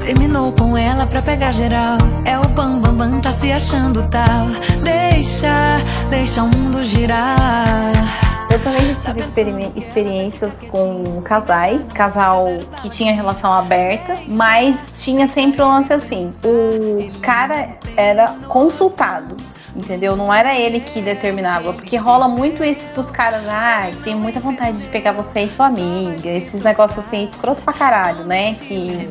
Terminou 0.00 0.52
com 0.52 0.76
ela 0.76 1.06
pra 1.06 1.22
pegar 1.22 1.52
geral. 1.52 1.96
É 2.24 2.38
o 2.38 2.42
bam 2.48 2.78
bam 2.80 2.94
bam, 2.94 3.20
tá 3.20 3.32
se 3.32 3.50
achando 3.50 4.02
tal. 4.10 4.48
Deixa, 4.84 5.78
deixa 6.10 6.42
o 6.42 6.48
mundo 6.48 6.84
girar. 6.84 7.92
Eu 8.50 8.58
também 8.64 8.80
já 8.86 9.14
tive 9.14 9.20
experi- 9.20 9.72
experiências 9.76 10.52
com 10.70 11.22
casais, 11.22 11.80
casal 11.94 12.46
que 12.82 12.90
tinha 12.90 13.14
relação 13.14 13.52
aberta, 13.52 14.14
mas 14.28 14.76
tinha 14.98 15.28
sempre 15.28 15.62
um 15.62 15.68
lance 15.68 15.92
assim: 15.92 16.34
o 16.44 17.20
cara 17.20 17.68
era 17.96 18.28
consultado. 18.48 19.36
Entendeu? 19.74 20.16
Não 20.16 20.34
era 20.34 20.58
ele 20.58 20.80
que 20.80 21.00
determinava, 21.00 21.72
porque 21.72 21.96
rola 21.96 22.26
muito 22.26 22.64
isso 22.64 22.84
dos 22.92 23.08
caras, 23.12 23.42
ah, 23.48 23.88
tenho 24.02 24.18
muita 24.18 24.40
vontade 24.40 24.78
de 24.78 24.88
pegar 24.88 25.12
você 25.12 25.42
e 25.42 25.48
sua 25.48 25.68
amiga, 25.68 26.28
esses 26.28 26.60
negócios 26.60 26.98
assim, 27.06 27.28
escroto 27.30 27.62
pra 27.62 27.72
caralho, 27.72 28.24
né? 28.24 28.54
Que 28.54 29.08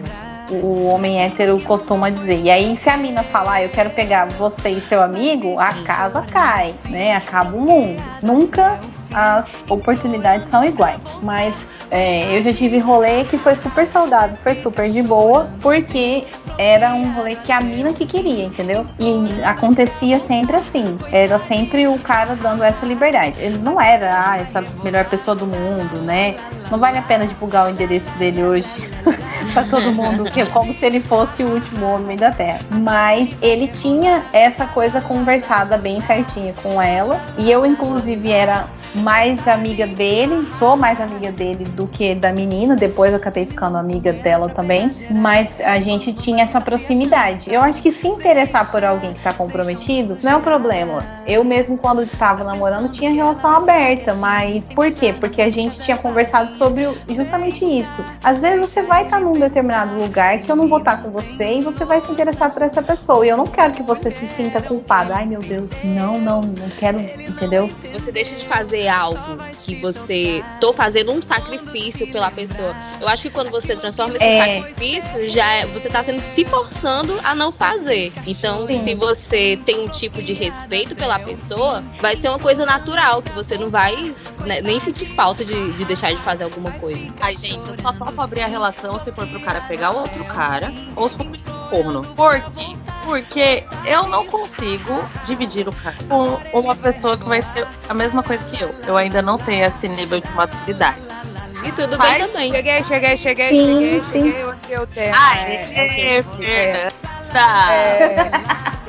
o 0.51 0.87
homem 0.87 1.21
hétero 1.21 1.57
costuma 1.61 2.09
dizer. 2.09 2.41
E 2.41 2.51
aí, 2.51 2.77
se 2.83 2.89
a 2.89 2.97
mina 2.97 3.23
falar, 3.23 3.63
eu 3.63 3.69
quero 3.69 3.89
pegar 3.91 4.25
você 4.25 4.69
e 4.71 4.81
seu 4.81 5.01
amigo, 5.01 5.57
a 5.57 5.71
casa 5.85 6.23
cai, 6.23 6.75
né? 6.89 7.15
Acaba 7.15 7.55
o 7.55 7.61
mundo. 7.61 8.03
Nunca 8.21 8.77
as 9.13 9.45
oportunidades 9.69 10.49
são 10.49 10.63
iguais. 10.63 11.01
Mas 11.21 11.55
é, 11.91 12.37
eu 12.37 12.43
já 12.43 12.53
tive 12.53 12.77
rolê 12.77 13.23
que 13.25 13.37
foi 13.37 13.55
super 13.55 13.87
saudável, 13.87 14.37
foi 14.43 14.55
super 14.55 14.89
de 14.89 15.01
boa, 15.01 15.49
porque 15.61 16.25
era 16.57 16.93
um 16.93 17.13
rolê 17.13 17.35
que 17.35 17.51
a 17.51 17.59
mina 17.61 17.93
que 17.93 18.05
queria, 18.05 18.45
entendeu? 18.45 18.85
E 18.99 19.43
acontecia 19.43 20.21
sempre 20.27 20.57
assim. 20.57 20.97
Era 21.11 21.39
sempre 21.47 21.87
o 21.87 21.97
cara 21.99 22.35
dando 22.35 22.63
essa 22.63 22.85
liberdade. 22.85 23.39
Ele 23.39 23.57
não 23.59 23.79
era, 23.79 24.23
ah, 24.25 24.37
essa 24.37 24.63
melhor 24.83 25.05
pessoa 25.05 25.35
do 25.35 25.45
mundo, 25.45 26.01
né? 26.01 26.35
Não 26.69 26.77
vale 26.77 26.97
a 26.97 27.01
pena 27.01 27.25
divulgar 27.25 27.67
o 27.67 27.69
endereço 27.69 28.09
dele 28.19 28.43
hoje 28.43 28.69
pra 29.53 29.63
todo 29.63 29.91
mundo, 29.93 30.25
que 30.25 30.41
é 30.41 30.45
como 30.45 30.73
se 30.73 30.85
ele 30.85 30.99
fosse 30.99 31.43
o 31.43 31.53
último 31.53 31.85
homem 31.87 32.17
da 32.17 32.31
Terra. 32.31 32.59
Mas 32.81 33.35
ele 33.41 33.67
tinha 33.67 34.23
essa 34.31 34.65
coisa 34.67 35.01
conversada 35.01 35.77
bem 35.77 36.01
certinha 36.01 36.53
com 36.61 36.81
ela. 36.81 37.19
E 37.37 37.49
eu, 37.49 37.65
inclusive, 37.65 38.31
era 38.31 38.67
mais 38.99 39.47
amiga 39.47 39.87
dele, 39.87 40.47
sou 40.57 40.75
mais 40.75 40.99
amiga 40.99 41.31
dele 41.31 41.63
do 41.65 41.87
que 41.87 42.15
da 42.15 42.31
menina. 42.31 42.75
Depois 42.75 43.11
eu 43.11 43.17
acabei 43.17 43.45
ficando 43.45 43.77
amiga 43.77 44.13
dela 44.13 44.49
também. 44.49 44.91
Mas 45.09 45.49
a 45.59 45.79
gente 45.79 46.13
tinha 46.13 46.43
essa 46.43 46.59
proximidade. 46.59 47.51
Eu 47.51 47.61
acho 47.61 47.81
que 47.81 47.91
se 47.91 48.07
interessar 48.07 48.69
por 48.69 48.83
alguém 48.83 49.13
que 49.13 49.21
tá 49.21 49.33
comprometido 49.33 50.17
não 50.21 50.31
é 50.33 50.35
um 50.35 50.41
problema. 50.41 50.99
Eu 51.25 51.43
mesmo, 51.43 51.77
quando 51.77 52.01
estava 52.01 52.43
namorando, 52.43 52.91
tinha 52.91 53.11
relação 53.11 53.51
aberta. 53.51 54.13
Mas 54.15 54.65
por 54.65 54.91
quê? 54.91 55.13
Porque 55.17 55.41
a 55.41 55.49
gente 55.49 55.79
tinha 55.81 55.97
conversado 55.97 56.57
sobre 56.57 56.87
justamente 57.07 57.63
isso. 57.63 58.05
Às 58.23 58.39
vezes 58.39 58.67
você 58.67 58.81
vai 58.81 59.05
estar 59.05 59.19
num 59.19 59.31
determinado 59.31 59.95
lugar 59.95 60.39
que 60.39 60.51
eu 60.51 60.55
não 60.55 60.67
vou 60.67 60.79
estar 60.79 61.01
com 61.01 61.09
você 61.09 61.55
e 61.55 61.61
você 61.61 61.85
vai 61.85 62.01
se 62.01 62.11
interessar 62.11 62.51
por 62.51 62.61
essa 62.61 62.81
pessoa. 62.81 63.25
E 63.25 63.29
eu 63.29 63.37
não 63.37 63.45
quero 63.45 63.73
que 63.73 63.83
você 63.83 64.11
se 64.11 64.27
sinta 64.27 64.61
culpado. 64.61 65.13
Ai 65.13 65.25
meu 65.25 65.39
Deus, 65.39 65.69
não, 65.83 66.19
não, 66.19 66.41
não 66.41 66.69
quero, 66.77 66.99
entendeu? 66.99 67.69
Você 67.93 68.11
deixa 68.11 68.35
de 68.35 68.45
fazer 68.45 68.88
algo 68.89 69.37
que 69.63 69.75
você 69.75 70.43
tô 70.59 70.73
fazendo 70.73 71.11
um 71.11 71.21
sacrifício 71.21 72.11
pela 72.11 72.29
pessoa. 72.31 72.75
Eu 72.99 73.07
acho 73.07 73.23
que 73.23 73.29
quando 73.29 73.49
você 73.49 73.75
transforma 73.75 74.15
esse 74.15 74.23
É. 74.23 74.61
sacrifício, 74.61 75.29
já 75.29 75.53
é, 75.53 75.65
você 75.67 75.89
tá 75.89 76.03
sendo 76.03 76.21
se 76.35 76.45
forçando 76.45 77.17
a 77.23 77.33
não 77.35 77.51
fazer. 77.51 78.11
Então, 78.25 78.67
Sim. 78.67 78.83
se 78.83 78.95
você 78.95 79.59
tem 79.65 79.85
um 79.85 79.87
tipo 79.89 80.21
de 80.21 80.33
respeito 80.33 80.95
pela 80.95 81.19
pessoa, 81.19 81.83
vai 82.01 82.15
ser 82.15 82.29
uma 82.29 82.39
coisa 82.39 82.65
natural 82.65 83.21
que 83.21 83.31
você 83.31 83.57
não 83.57 83.69
vai 83.69 84.13
né, 84.45 84.61
nem 84.61 84.79
sentir 84.79 85.05
falta 85.15 85.43
de, 85.45 85.71
de 85.73 85.85
deixar 85.85 86.11
de 86.11 86.17
fazer 86.17 86.43
alguma 86.45 86.71
coisa. 86.71 86.99
Ai, 87.21 87.35
gente, 87.37 87.67
eu 87.67 87.75
só 87.81 87.91
topo 87.93 88.21
abrir 88.21 88.41
a 88.41 88.47
relação 88.47 88.97
se 88.99 89.11
for 89.11 89.27
pro 89.27 89.39
cara 89.41 89.61
pegar 89.61 89.91
o 89.93 89.99
outro 89.99 90.23
cara 90.25 90.71
ou 90.95 91.09
se 91.09 91.17
for 91.17 91.69
corno. 91.69 92.03
Por 92.15 92.41
quê? 92.53 92.75
Porque 93.05 93.63
eu 93.85 94.07
não 94.07 94.25
consigo 94.27 95.03
dividir 95.25 95.67
o 95.67 95.71
cara 95.71 95.95
com 96.07 96.59
uma 96.59 96.75
pessoa 96.75 97.17
que 97.17 97.25
vai 97.25 97.41
ser 97.41 97.65
a 97.87 97.93
mesma 97.93 98.21
coisa 98.21 98.43
que 98.45 98.61
eu. 98.61 98.69
Eu 98.87 98.97
ainda 98.97 99.21
não 99.21 99.37
tenho 99.37 99.65
esse 99.65 99.87
nível 99.87 100.19
de 100.21 100.29
maturidade. 100.31 100.97
E 101.63 101.71
tudo 101.73 101.97
Mas- 101.97 102.17
bem 102.17 102.27
também. 102.27 102.51
Cheguei, 102.51 102.83
cheguei, 102.83 103.17
cheguei, 103.17 103.49
Sim, 103.49 103.65
cheguei, 103.65 104.01
sim. 104.03 104.11
cheguei 104.31 104.45
onde 104.45 104.71
eu 104.71 104.87
tenho. 104.87 105.13
Ah, 105.15 105.37
é, 105.37 106.15
é, 106.15 106.19
ok, 106.21 106.45
é, 106.45 106.51
é. 106.51 106.89
Tá. 107.31 107.71
É... 107.73 108.31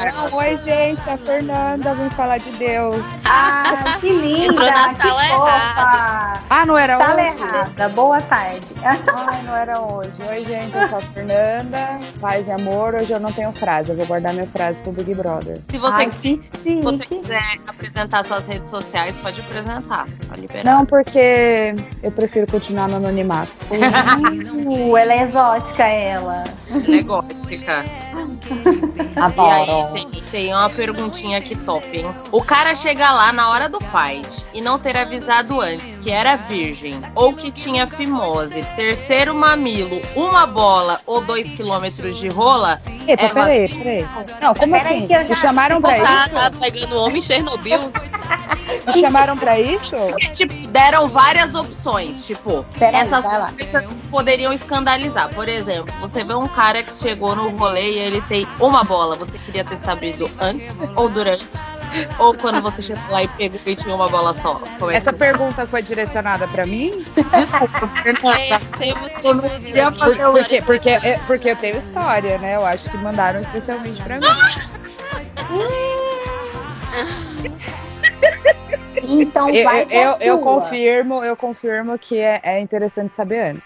Não, 0.00 0.35
oi, 0.38 0.57
gente, 0.57 1.00
é 1.07 1.12
a 1.12 1.18
Fernanda, 1.18 1.92
vim 1.94 2.09
falar 2.11 2.38
de 2.38 2.50
Deus. 2.53 3.05
Ah, 3.26 3.98
que 4.00 4.09
linda! 4.11 4.44
Entrou 4.46 4.66
na 4.70 4.88
que 4.94 5.03
sala 5.03 5.20
fofa. 5.20 5.48
errada. 5.50 6.40
Ah, 6.48 6.64
não 6.66 6.79
era 6.79 6.96
Sala 6.96 7.14
hoje? 7.22 7.42
errada. 7.42 7.88
Boa 7.90 8.20
tarde. 8.22 8.66
Ai, 8.83 9.42
não 9.42 9.55
era 9.55 9.79
hoje. 9.79 10.11
Oi, 10.26 10.42
gente, 10.46 10.74
eu 10.74 10.88
sou 10.88 10.96
a 10.98 11.00
Fernanda. 11.03 11.98
Paz 12.18 12.48
e 12.48 12.50
amor, 12.50 12.94
hoje 12.94 13.12
eu 13.12 13.20
não 13.20 13.31
tenho 13.31 13.53
frase. 13.53 13.90
Eu 13.90 13.96
vou 13.98 14.07
guardar 14.07 14.33
minha 14.33 14.46
frase 14.46 14.79
pro 14.81 14.90
Big 14.92 15.14
Brother. 15.14 15.61
Se 15.70 15.76
você, 15.76 15.94
Ai, 15.96 16.11
que 16.11 16.40
se 16.62 16.81
você 16.81 17.05
quiser 17.05 17.59
apresentar 17.68 18.24
suas 18.24 18.46
redes 18.46 18.70
sociais, 18.70 19.14
pode 19.18 19.38
apresentar. 19.40 20.07
Pode 20.26 20.40
liberar. 20.40 20.64
Não, 20.64 20.87
porque 20.87 21.74
eu 22.03 22.11
prefiro 22.11 22.46
continuar 22.50 22.88
no 22.88 22.96
anonimato. 22.96 23.53
Uh, 24.70 24.96
ela 24.96 25.12
é 25.14 25.22
exótica, 25.22 25.85
ela. 25.85 26.44
E 28.20 29.40
aí, 29.40 29.88
tem, 30.11 30.22
tem 30.30 30.54
uma 30.54 30.68
perguntinha 30.70 31.38
aqui 31.38 31.54
top, 31.56 31.87
hein? 31.96 32.11
O 32.33 32.42
cara 32.42 32.74
chega 32.74 33.11
lá 33.11 33.33
na 33.33 33.50
hora 33.50 33.68
do 33.68 33.78
fight 33.80 34.44
e 34.54 34.61
não 34.61 34.78
ter 34.78 34.96
avisado 34.96 35.61
antes 35.61 35.96
que 35.96 36.11
era 36.11 36.37
virgem 36.37 37.00
ou 37.14 37.33
que 37.35 37.50
tinha 37.50 37.87
fimose, 37.87 38.62
terceiro 38.76 39.35
mamilo, 39.35 40.00
uma 40.14 40.46
bola 40.46 41.00
ou 41.06 41.20
dois 41.20 41.48
quilômetros 41.50 42.16
de 42.18 42.28
rola, 42.28 42.80
Epa, 43.09 43.22
É, 43.24 43.28
peraí, 43.28 43.68
peraí. 43.68 44.09
Não, 44.40 44.54
como 44.54 44.72
Peraí 44.72 44.96
assim? 44.98 45.06
que 45.06 45.28
já- 45.28 45.35
chamaram 45.35 45.80
pra 45.80 45.94
Tá, 46.00 46.22
isso? 46.24 46.30
tá 46.30 46.50
pegando 46.61 46.96
homem 46.96 47.18
em 47.18 47.22
Chernobyl. 47.22 47.90
Me 48.94 49.00
chamaram 49.00 49.37
pra 49.37 49.59
isso? 49.61 49.94
e, 50.18 50.29
tipo, 50.31 50.55
deram 50.68 51.09
várias 51.09 51.55
opções. 51.55 52.24
Tipo, 52.26 52.64
Peraí, 52.79 53.03
essas 53.03 53.24
lá. 53.24 53.53
coisas 53.53 53.85
poderiam 54.11 54.53
escandalizar. 54.53 55.29
Por 55.35 55.48
exemplo, 55.48 55.94
você 56.00 56.22
vê 56.24 56.35
um 56.35 56.46
cara 56.46 56.83
que 56.83 56.92
chegou 56.94 57.35
no 57.35 57.50
rolê 57.57 57.92
e 57.92 57.98
ele 57.98 58.20
tem 58.22 58.46
uma 58.59 58.85
bola. 58.85 59.16
Você 59.16 59.37
queria 59.38 59.64
ter 59.64 59.79
sabido 59.79 60.31
antes 60.40 60.70
ou 60.96 61.09
durante? 61.09 61.46
Ou 62.20 62.33
quando 62.35 62.61
você 62.62 62.81
chegou 62.83 63.03
lá 63.11 63.24
e 63.24 63.29
pegou 63.29 63.61
e 63.66 63.74
tinha 63.74 63.92
uma 63.92 64.09
bola 64.09 64.33
só? 64.33 64.61
Como 64.79 64.92
é 64.92 64.96
Essa 64.96 65.12
pergunta 65.12 65.66
foi 65.66 65.83
direcionada 65.83 66.46
pra 66.46 66.64
mim? 66.64 67.05
Desculpa, 67.33 67.90
É, 68.05 68.12
Fernanda. 68.14 68.61
histórias 69.90 70.31
Porque, 70.31 70.62
porque, 70.62 70.88
é- 70.90 71.18
porque 71.26 71.50
eu 71.50 71.57
tenho 71.57 71.79
história, 71.79 72.38
né? 72.38 72.55
Eu 72.55 72.64
acho 72.64 72.88
que 72.88 72.96
mandaram 72.96 73.40
especialmente 73.40 74.00
pra 74.03 74.20
mim. 74.20 74.26
Então 79.02 79.48
Eu, 79.50 79.64
vai 79.64 79.86
eu, 79.90 80.16
eu, 80.20 80.38
confirmo, 80.38 81.24
eu 81.24 81.36
confirmo 81.36 81.98
que 81.98 82.18
é, 82.18 82.40
é 82.42 82.60
interessante 82.60 83.14
saber 83.14 83.40
antes. 83.40 83.62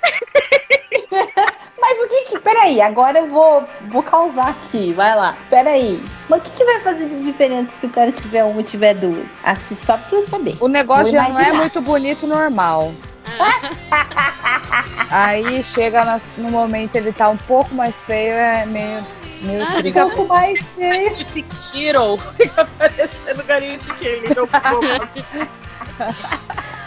Mas 1.80 2.02
o 2.02 2.08
que 2.08 2.22
que... 2.22 2.38
Peraí, 2.38 2.80
agora 2.80 3.18
eu 3.18 3.28
vou, 3.28 3.62
vou 3.88 4.02
causar 4.02 4.48
aqui, 4.48 4.92
vai 4.92 5.14
lá. 5.14 5.36
Peraí. 5.50 6.00
Mas 6.28 6.40
o 6.40 6.44
que 6.44 6.50
que 6.56 6.64
vai 6.64 6.80
fazer 6.80 7.08
de 7.08 7.22
diferença 7.22 7.70
se 7.78 7.86
o 7.86 7.90
cara 7.90 8.10
tiver 8.10 8.42
uma 8.42 8.60
e 8.60 8.64
tiver 8.64 8.94
duas? 8.94 9.26
Assim, 9.42 9.76
só 9.84 9.98
pra 9.98 10.18
eu 10.18 10.26
saber. 10.26 10.56
O 10.60 10.68
negócio 10.68 11.12
já 11.12 11.28
não 11.28 11.38
é 11.38 11.52
muito 11.52 11.80
bonito 11.82 12.26
normal. 12.26 12.92
Aí 15.10 15.62
chega 15.62 16.20
no 16.38 16.50
momento 16.50 16.96
ele 16.96 17.12
tá 17.12 17.28
um 17.28 17.36
pouco 17.36 17.74
mais 17.74 17.94
feio, 18.06 18.32
é 18.32 18.66
meio, 18.66 19.04
meio 19.44 19.62
Ah. 19.62 19.78
Um 19.84 19.92
pouco 20.10 20.26
mais 20.26 20.58
feio. 20.76 21.26
Hero. 21.74 22.18
Fica 22.36 22.64
parecendo 22.78 23.44
galinha 23.44 23.78
de 23.78 23.92
queijo. 23.94 24.48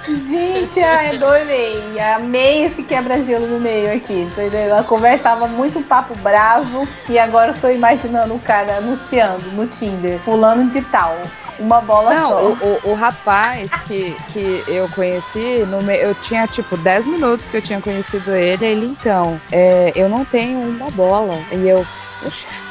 Gente, 0.07 0.79
ai, 0.79 1.15
adorei. 1.15 1.99
Amei 2.15 2.65
esse 2.65 2.81
quebra-gelo 2.83 3.45
no 3.47 3.59
meio 3.59 3.93
aqui, 3.93 4.13
entendeu? 4.13 4.61
Ela 4.61 4.83
conversava 4.83 5.47
muito 5.47 5.81
papo 5.81 6.15
bravo 6.19 6.87
e 7.09 7.19
agora 7.19 7.51
eu 7.51 7.59
tô 7.59 7.69
imaginando 7.69 8.33
o 8.33 8.39
cara 8.39 8.77
anunciando 8.77 9.43
no 9.51 9.67
Tinder, 9.67 10.17
fulano 10.19 10.69
de 10.69 10.81
tal. 10.83 11.17
Uma 11.59 11.81
bola 11.81 12.13
Não, 12.13 12.29
só. 12.29 12.41
o, 12.43 12.51
o, 12.85 12.91
o 12.91 12.93
rapaz 12.93 13.69
que, 13.87 14.15
que 14.33 14.63
eu 14.67 14.87
conheci, 14.89 15.65
no 15.67 15.81
me... 15.81 15.95
eu 15.97 16.13
tinha 16.15 16.45
tipo 16.47 16.77
10 16.77 17.05
minutos 17.07 17.47
que 17.49 17.57
eu 17.57 17.61
tinha 17.61 17.81
conhecido 17.81 18.31
ele, 18.33 18.65
ele 18.65 18.85
então, 18.85 19.39
é, 19.51 19.91
eu 19.95 20.07
não 20.09 20.23
tenho 20.25 20.59
uma 20.59 20.89
bola. 20.91 21.37
E 21.51 21.67
eu. 21.67 21.85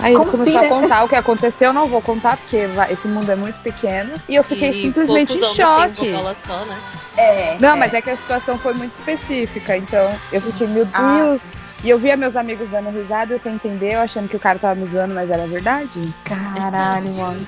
Aí 0.00 0.12
ele 0.12 0.18
Como 0.18 0.30
começou 0.32 0.58
assim, 0.58 0.66
a 0.66 0.70
né? 0.74 0.80
contar 0.82 1.04
o 1.04 1.08
que 1.08 1.14
aconteceu, 1.14 1.68
eu 1.68 1.72
não 1.72 1.86
vou 1.86 2.02
contar, 2.02 2.36
porque 2.36 2.66
vai- 2.68 2.92
esse 2.92 3.06
mundo 3.06 3.30
é 3.30 3.36
muito 3.36 3.56
pequeno. 3.62 4.12
E 4.28 4.34
eu 4.34 4.42
fiquei 4.44 4.70
E 4.70 4.82
simplesmente 4.82 5.34
em 5.34 5.40
choque. 5.54 6.08
uma 6.08 6.18
bola 6.18 6.36
só, 6.46 6.64
né? 6.64 6.76
É. 7.16 7.56
Não, 7.60 7.70
é. 7.70 7.76
mas 7.76 7.94
é 7.94 8.02
que 8.02 8.10
a 8.10 8.16
situação 8.16 8.58
foi 8.58 8.74
muito 8.74 8.94
específica, 8.94 9.76
então 9.76 10.12
eu 10.32 10.40
fiquei, 10.40 10.66
meu 10.66 10.86
Ah. 10.92 11.18
Deus. 11.22 11.60
E 11.84 11.90
eu 11.90 11.98
via 11.98 12.16
meus 12.16 12.34
amigos 12.36 12.68
dando 12.70 12.90
risada, 12.90 13.34
eu 13.34 13.38
sem 13.38 13.54
entender, 13.54 13.94
eu 13.94 14.00
achando 14.00 14.28
que 14.28 14.34
o 14.36 14.40
cara 14.40 14.58
tava 14.58 14.74
me 14.74 14.86
zoando, 14.86 15.14
mas 15.14 15.30
era 15.30 15.46
verdade. 15.46 16.12
Caralho, 16.24 17.10
mano. 17.10 17.46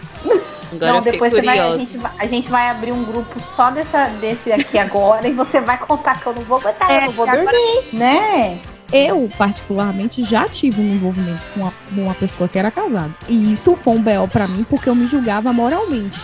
Agora 0.73 0.93
Não, 0.93 1.01
depois 1.01 1.33
você 1.33 1.43
vai, 1.43 1.59
a, 1.59 1.77
gente 1.79 1.97
vai, 1.99 2.13
a 2.19 2.27
gente 2.27 2.49
vai 2.49 2.69
abrir 2.71 2.93
um 2.93 3.05
grupo 3.05 3.41
só 3.57 3.71
dessa, 3.71 4.07
desse 4.21 4.53
aqui 4.53 4.79
agora 4.79 5.27
e 5.27 5.33
você 5.33 5.61
vai 5.61 5.79
contar 5.79 6.21
que 6.21 6.27
eu 6.27 6.35
não 6.35 6.43
vou 6.43 6.61
botar, 6.61 6.93
eu 6.93 7.01
não 7.07 7.13
vou 7.13 7.29
agora- 7.29 7.43
dormir, 7.43 7.89
né? 7.95 8.61
Eu, 8.93 9.31
particularmente, 9.37 10.25
já 10.25 10.49
tive 10.49 10.81
um 10.81 10.95
envolvimento 10.95 11.43
com 11.53 11.61
uma, 11.61 11.73
com 11.95 12.03
uma 12.03 12.15
pessoa 12.15 12.49
que 12.49 12.59
era 12.59 12.71
casada. 12.71 13.11
E 13.29 13.53
isso 13.53 13.77
foi 13.83 13.95
um 13.95 14.03
BO 14.03 14.29
pra 14.31 14.47
mim, 14.49 14.65
porque 14.69 14.89
eu 14.89 14.95
me 14.95 15.07
julgava 15.07 15.53
moralmente. 15.53 16.19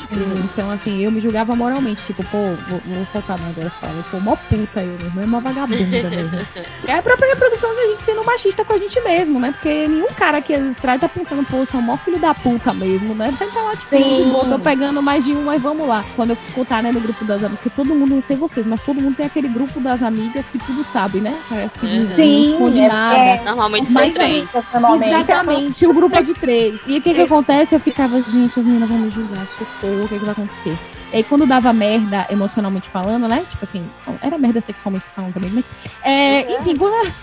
Então, 0.52 0.70
assim, 0.70 1.00
eu 1.02 1.10
me 1.10 1.20
julgava 1.20 1.54
moralmente. 1.54 2.02
Tipo, 2.04 2.22
pô, 2.24 2.38
vou, 2.68 2.80
vou 2.84 3.06
soltar 3.12 3.38
uma 3.38 3.50
das 3.52 3.74
palavras. 3.74 4.04
Pô, 4.06 4.20
mó 4.20 4.36
puta 4.36 4.80
eu 4.82 4.98
mesmo. 4.98 5.20
É 5.20 5.24
uma 5.24 5.40
vagabunda 5.40 6.10
mesmo. 6.10 6.34
É 6.86 6.92
a 6.98 7.02
própria 7.02 7.28
reprodução 7.30 7.74
da 7.74 7.82
gente 7.86 8.02
sendo 8.02 8.22
machista 8.24 8.62
com 8.64 8.74
a 8.74 8.78
gente 8.78 9.00
mesmo, 9.00 9.40
né? 9.40 9.52
Porque 9.52 9.88
nenhum 9.88 10.08
cara 10.08 10.40
que 10.42 10.52
às 10.52 10.60
vezes 10.62 10.76
traz 10.76 11.00
tá 11.00 11.08
pensando, 11.08 11.42
pô, 11.46 11.64
sou 11.64 11.80
mó 11.80 11.96
filho 11.96 12.18
da 12.18 12.34
puta 12.34 12.72
mesmo, 12.74 13.14
né? 13.14 13.32
Vai 13.38 13.48
tá 13.48 13.60
lá, 13.60 13.70
tipo, 13.74 13.96
Sim. 13.96 14.32
tô 14.50 14.58
pegando 14.58 15.02
mais 15.02 15.24
de 15.24 15.32
um, 15.32 15.44
mas 15.44 15.62
vamos 15.62 15.88
lá. 15.88 16.04
Quando 16.14 16.30
eu 16.56 16.64
tá, 16.66 16.82
né, 16.82 16.92
no 16.92 17.00
grupo 17.00 17.24
das 17.24 17.38
amigas, 17.42 17.58
porque 17.60 17.70
todo 17.70 17.94
mundo, 17.94 18.14
não 18.14 18.20
sei 18.20 18.36
vocês, 18.36 18.66
mas 18.66 18.80
todo 18.82 19.00
mundo 19.00 19.16
tem 19.16 19.24
aquele 19.26 19.48
grupo 19.48 19.80
das 19.80 20.02
amigas 20.02 20.44
que 20.52 20.58
tudo 20.58 20.84
sabe, 20.84 21.20
né? 21.20 21.34
Parece 21.48 21.78
que 21.78 21.86
Uhum. 21.86 22.04
não, 22.04 22.14
Sim, 22.16 22.44
não 22.46 22.52
esconde 22.52 22.80
é- 22.80 22.88
nada. 22.88 23.16
é- 23.18 23.42
Normalmente 23.44 23.90
Mas 23.92 24.04
são 24.12 24.14
três. 24.14 24.48
Normalmente, 24.72 25.32
Exatamente, 25.54 25.86
o 25.86 25.94
grupo 25.94 26.16
é 26.16 26.22
de 26.22 26.34
três. 26.34 26.80
E 26.86 26.98
o 26.98 27.02
que 27.02 27.14
que 27.14 27.20
acontece? 27.20 27.74
Eu 27.74 27.80
ficava, 27.80 28.20
gente, 28.20 28.58
as 28.58 28.66
meninas 28.66 28.88
vão 28.88 28.98
me 28.98 29.10
julgar, 29.10 29.46
socorro, 29.46 30.04
o 30.04 30.08
que 30.08 30.18
que 30.18 30.24
vai 30.24 30.32
acontecer? 30.32 30.78
E 31.14 31.18
aí, 31.18 31.22
quando 31.22 31.46
dava 31.46 31.72
merda 31.72 32.26
emocionalmente 32.28 32.88
falando, 32.88 33.28
né? 33.28 33.44
Tipo 33.48 33.64
assim, 33.64 33.88
era 34.20 34.36
merda 34.36 34.60
sexualmente 34.60 35.06
falando 35.14 35.32
também, 35.32 35.48
mas. 35.48 35.64
É, 36.02 36.58
enfim, 36.58 36.74
quando, 36.74 37.08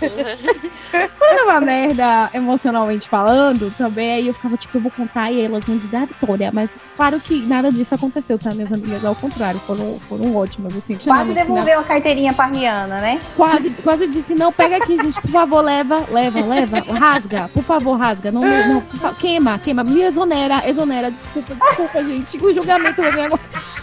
quando 1.18 1.36
dava 1.36 1.60
merda 1.60 2.30
emocionalmente 2.32 3.06
falando, 3.06 3.70
também, 3.76 4.14
aí 4.14 4.28
eu 4.28 4.32
ficava, 4.32 4.56
tipo, 4.56 4.78
eu 4.78 4.80
vou 4.80 4.90
contar 4.90 5.30
e 5.30 5.42
elas 5.42 5.66
vão 5.66 5.76
dizer 5.76 5.96
a 5.98 6.04
Vitória. 6.06 6.50
Mas 6.50 6.70
claro 6.96 7.20
que 7.20 7.42
nada 7.42 7.70
disso 7.70 7.94
aconteceu, 7.94 8.38
tá? 8.38 8.54
Minhas 8.54 8.72
amigas, 8.72 9.04
ao 9.04 9.14
contrário, 9.14 9.60
foram, 9.60 10.00
foram 10.08 10.34
ótimas, 10.34 10.74
assim. 10.74 10.96
Quase 10.96 11.34
devolveu 11.34 11.80
a 11.80 11.84
carteirinha 11.84 12.32
pra 12.32 12.46
Rihanna, 12.46 12.98
né? 12.98 13.20
Quase, 13.36 13.68
quase 13.82 14.06
disse, 14.06 14.34
não, 14.34 14.50
pega 14.50 14.78
aqui, 14.78 14.96
gente, 14.96 15.20
por 15.20 15.30
favor, 15.30 15.60
leva, 15.60 16.02
leva, 16.10 16.40
leva, 16.40 16.80
rasga, 16.98 17.50
por 17.52 17.62
favor, 17.62 17.98
rasga, 17.98 18.32
não, 18.32 18.40
não, 18.40 19.14
queima, 19.18 19.58
queima, 19.58 19.84
me 19.84 20.00
exonera, 20.00 20.66
exonera, 20.66 21.10
desculpa, 21.10 21.54
desculpa, 21.54 22.02
gente, 22.02 22.38
o 22.38 22.54
julgamento 22.54 23.02
vai 23.02 23.12
vir 23.12 23.20
agora. 23.20 23.42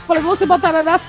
Falei, 0.09 0.23
você 0.23 0.43
botada 0.43 0.81
na, 0.81 0.99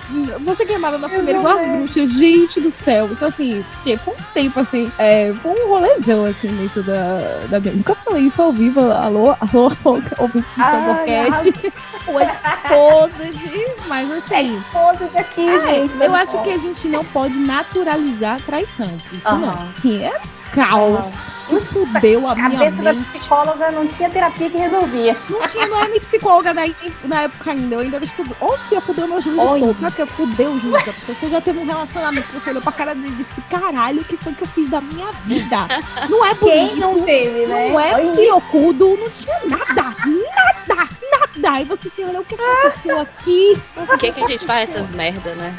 você 0.41 0.67
queimada 0.67 0.99
na 0.99 1.09
primeira 1.09 1.39
igual 1.39 1.57
as 1.57 1.67
bruxas, 1.67 2.11
gente 2.11 2.61
do 2.61 2.71
céu. 2.71 3.09
Então, 3.11 3.29
assim, 3.29 3.65
porque 3.73 3.97
foi 3.97 4.13
um 4.13 4.17
tempo, 4.35 4.61
assim, 4.61 4.93
é, 4.99 5.33
foi 5.43 5.53
um 5.53 5.69
rolezão, 5.69 6.27
assim, 6.27 6.49
nisso 6.49 6.83
da, 6.83 7.47
da 7.49 7.59
minha, 7.61 7.73
nunca 7.77 7.95
falei 7.95 8.25
isso 8.25 8.43
ao 8.43 8.53
vivo, 8.53 8.79
alô, 8.93 9.35
alô, 9.41 9.73
ouvintes 10.19 10.53
do 10.53 10.63
Ai, 10.63 11.31
Podcast, 11.33 11.73
o 12.09 12.21
Exposed, 12.21 13.77
mas 13.89 14.11
assim... 14.11 14.63
Todos 14.71 15.17
aqui, 15.17 15.49
É, 15.49 15.81
gente. 15.81 15.95
eu 15.99 16.15
acho 16.15 16.43
que 16.43 16.51
a 16.51 16.59
gente 16.59 16.87
não 16.89 17.03
pode 17.07 17.39
naturalizar 17.39 18.37
a 18.37 18.41
traição. 18.41 19.01
Isso 19.13 19.31
não. 19.31 19.49
Aham. 19.49 19.75
Sim, 19.81 20.05
é 20.05 20.21
caos. 20.53 21.31
Que 21.49 21.59
fudeu 21.61 22.29
a 22.29 22.33
A 22.33 22.35
minha 22.37 22.51
cabeça 22.51 22.83
da 22.83 22.95
psicóloga 22.95 23.71
não 23.73 23.87
tinha 23.89 24.09
terapia 24.09 24.49
que 24.49 24.57
resolvia. 24.57 25.17
Não 25.29 25.49
tinha, 25.49 25.67
não 25.67 25.77
era 25.79 25.89
nem 25.89 26.01
psicóloga 26.01 26.55
na, 26.55 26.63
na 27.05 27.23
época 27.23 27.51
ainda. 27.51 27.75
Eu 27.75 27.81
ainda 27.81 27.97
era 27.97 28.05
estudante. 28.05 28.37
Olha, 28.41 28.59
eu 28.71 28.81
fudeu 28.81 29.09
meu 29.09 29.21
juízo 29.21 29.37
todo. 29.37 29.81
Sabe 29.81 29.97
que 29.97 30.03
eu 30.03 30.07
fudei 30.07 30.47
o 30.47 30.61
juízo 30.61 30.87
da 30.87 30.93
pessoa? 30.93 31.17
Você 31.19 31.29
já 31.29 31.41
teve 31.41 31.59
um 31.59 31.67
relacionamento, 31.67 32.29
você 32.33 32.51
olhou 32.51 32.63
pra 32.63 32.71
cara 32.71 32.95
dele 32.95 33.09
e 33.09 33.17
disse, 33.17 33.41
caralho, 33.51 34.01
o 34.01 34.05
que 34.05 34.17
foi 34.17 34.33
que 34.33 34.43
eu 34.43 34.49
fiz 34.49 34.69
da 34.69 34.81
minha 34.81 35.11
vida? 35.25 35.67
Não 36.09 36.25
é 36.25 36.35
bonito. 36.35 36.69
Quem 36.71 36.77
não 36.77 37.03
teve, 37.03 37.47
né? 37.47 37.69
Não 37.69 37.81
é 37.81 37.95
Olha. 37.95 38.13
pirocudo, 38.17 38.97
não 38.97 39.11
tinha 39.11 39.41
nada, 39.47 39.83
nada, 39.83 40.89
nada. 41.11 41.51
Aí 41.51 41.65
você 41.65 41.91
se 41.91 42.05
olha, 42.05 42.21
o 42.21 42.25
que 42.25 42.37
aconteceu 42.37 43.01
aqui? 43.01 43.61
Por 43.75 43.99
que, 43.99 44.13
que 44.13 44.23
a 44.23 44.27
gente 44.29 44.47
faz 44.47 44.71
essas 44.71 44.91
merdas, 44.93 45.37
né? 45.37 45.53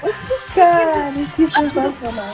Cara, 0.56 1.12
que 1.36 1.44
sensacional. 1.50 1.92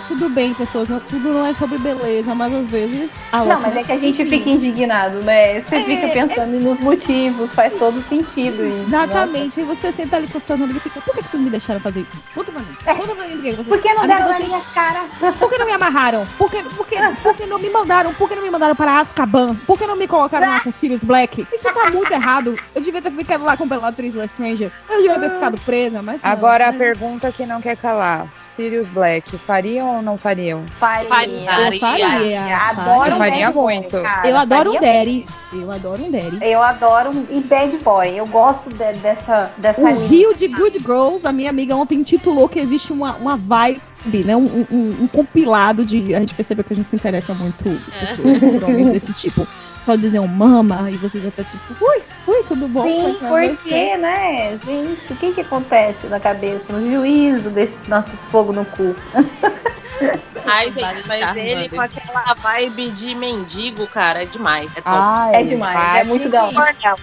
Tudo 0.08 0.30
bem, 0.30 0.54
pessoas, 0.54 0.90
não- 0.90 1.00
tudo 1.00 1.30
não 1.34 1.46
é 1.46 1.54
sobre 1.54 1.78
beleza, 1.78 2.34
mas 2.34 2.54
às 2.54 2.68
vezes. 2.68 3.12
a 3.32 3.44
Não, 3.44 3.60
mas 3.60 3.76
é 3.76 3.84
que 3.84 3.92
a 3.92 3.98
gente 3.98 4.26
fica 4.26 4.50
indignado, 4.50 5.20
né? 5.20 5.62
Você 5.62 5.76
É, 5.76 5.84
fica 5.84 6.08
pensando 6.10 6.60
nos 6.60 6.80
motivos, 6.80 7.52
faz 7.52 7.74
todo 7.74 8.02
sentido 8.08 8.66
isso. 8.66 8.88
Exatamente. 8.88 9.60
Aí 9.60 9.66
você 9.66 9.92
senta 9.92 10.18
ali 10.18 10.28
com 10.28 10.38
a 10.38 10.42
sua 10.42 10.56
amiga 10.56 10.78
e 10.78 10.80
fica, 10.80 11.00
por 11.02 11.16
que, 11.16 11.22
vocês 11.22 11.42
me 11.44 11.50
deixaram 11.50 11.80
fazer 11.80 12.02
isso? 12.02 12.22
Conta 12.34 12.52
pra 12.52 12.62
mim. 12.62 12.76
Conta 12.98 13.16
pra 13.16 13.28
mim 13.28 13.34
por 13.36 13.42
que 13.44 13.52
você... 13.52 13.64
Por 13.64 13.82
que 13.82 13.94
não 13.94 14.08
deram 14.08 14.28
na 14.30 14.34
vocês- 14.36 14.48
minha 14.50 14.62
cara? 14.74 15.02
Por 15.38 15.50
que 15.50 15.58
não 15.58 15.66
me 15.66 15.72
amarraram? 15.74 16.28
Por 16.38 16.50
que, 16.50 16.64
por, 16.64 16.88
que, 16.88 16.96
por 17.22 17.36
que 17.36 17.46
não 17.46 17.60
me 17.60 17.70
mandaram? 17.70 18.14
Por 18.14 18.28
que 18.28 18.36
não 18.36 18.44
me 18.44 18.50
mandaram 18.50 18.76
para 18.76 19.00
Azkaban? 19.00 19.56
Por 19.68 19.78
que 19.78 19.86
não 19.86 19.96
me 19.96 20.08
colocaram 20.08 20.48
lá 20.50 20.60
com 20.62 20.72
Sirius 20.72 21.04
Black? 21.04 21.48
Isso 21.54 21.64
tá 21.72 21.90
muito 21.92 22.12
errado. 22.12 22.58
Eu 22.74 22.82
devia 22.82 23.02
ter 23.02 23.12
ficado 23.12 23.44
lá 23.44 23.56
com 23.58 23.68
Bellatrix 23.68 24.16
Lestrange. 24.16 24.72
Eu 24.90 24.98
devia 24.98 25.20
ter 25.20 25.32
ficado 25.32 25.60
presa, 25.62 26.02
mas. 26.02 26.22
não, 26.22 26.30
Agora 26.32 26.70
a 26.70 26.72
né? 26.72 26.78
pergunta 26.78 27.32
que 27.32 27.46
não 27.46 27.62
quer 27.62 27.76
calar. 27.78 28.07
Sirius 28.44 28.90
Black, 28.90 29.38
fariam 29.38 29.98
ou 29.98 30.02
não 30.02 30.18
fariam? 30.18 30.64
Faria. 30.80 31.08
Eu 31.10 31.80
faria. 31.80 32.56
Adoro 32.70 33.10
Eu 33.12 33.16
um 33.16 33.18
faria 33.20 33.52
muito. 33.52 34.02
cara, 34.02 34.28
Eu 34.28 34.36
adoro 34.38 34.72
um 34.72 34.74
faria 34.74 34.94
Daddy. 34.94 35.26
Eu 35.54 35.72
adoro 35.72 36.04
um 36.04 36.12
Daddy. 36.12 36.38
Eu 36.42 36.64
adoro 36.64 37.10
um- 37.12 37.26
e 37.30 37.40
bad 37.42 37.78
boy. 37.78 38.08
Eu 38.18 38.26
gosto 38.26 38.70
de- 38.70 38.94
dessa 39.00 39.52
dessa 39.60 39.80
O 39.82 39.88
linha. 39.88 40.08
Rio 40.08 40.34
de 40.36 40.48
Good 40.48 40.80
Girls, 40.80 41.28
a 41.28 41.32
minha 41.32 41.52
amiga 41.52 41.76
ontem 41.76 42.02
titulou 42.02 42.50
que 42.50 42.58
existe 42.60 42.92
uma, 42.92 43.14
uma 43.18 43.38
vibe, 43.38 43.80
né? 44.26 44.36
Um, 44.36 44.66
um- 44.72 44.98
um 45.04 45.08
compilado 45.08 45.86
de. 45.86 46.16
A 46.16 46.20
gente 46.20 46.34
percebeu 46.34 46.64
que 46.64 46.74
a 46.74 46.76
gente 46.76 46.90
se 46.90 46.96
interessa 46.96 47.36
muito 47.36 47.64
pessoas, 47.64 48.40
por 48.40 48.64
homens 48.70 48.92
desse 48.94 49.14
tipo. 49.14 49.48
Só 49.88 49.96
dizer 49.96 50.20
um 50.20 50.28
mama 50.28 50.92
e 50.92 50.98
você 50.98 51.18
já 51.18 51.32
tá 51.32 51.46
tipo, 51.46 51.74
ui, 51.82 52.02
ui, 52.28 52.44
tudo 52.44 52.68
bom? 52.68 52.84
Sim, 52.84 53.16
porque, 53.22 53.96
né, 53.96 54.60
gente, 54.66 55.14
o 55.14 55.16
que 55.16 55.32
que 55.32 55.40
acontece 55.40 56.08
na 56.08 56.20
cabeça, 56.20 56.62
no 56.68 56.92
juízo 56.92 57.50
desses 57.52 57.88
nossos 57.88 58.20
fogo 58.30 58.52
no 58.52 58.66
cu? 58.66 58.94
Ai, 60.46 60.72
gente, 60.72 61.08
mas 61.08 61.36
ele 61.38 61.70
com 61.70 61.80
aquela 61.82 62.34
vibe 62.34 62.90
de 62.92 63.16
mendigo, 63.16 63.88
cara, 63.88 64.24
é 64.24 64.26
demais. 64.26 64.70
É 64.76 64.82
top. 64.82 64.88
Ah, 64.94 65.30
É 65.34 65.44
demais, 65.44 66.00
é 66.00 66.04
muito. 66.04 66.30
Cornell. 66.30 66.98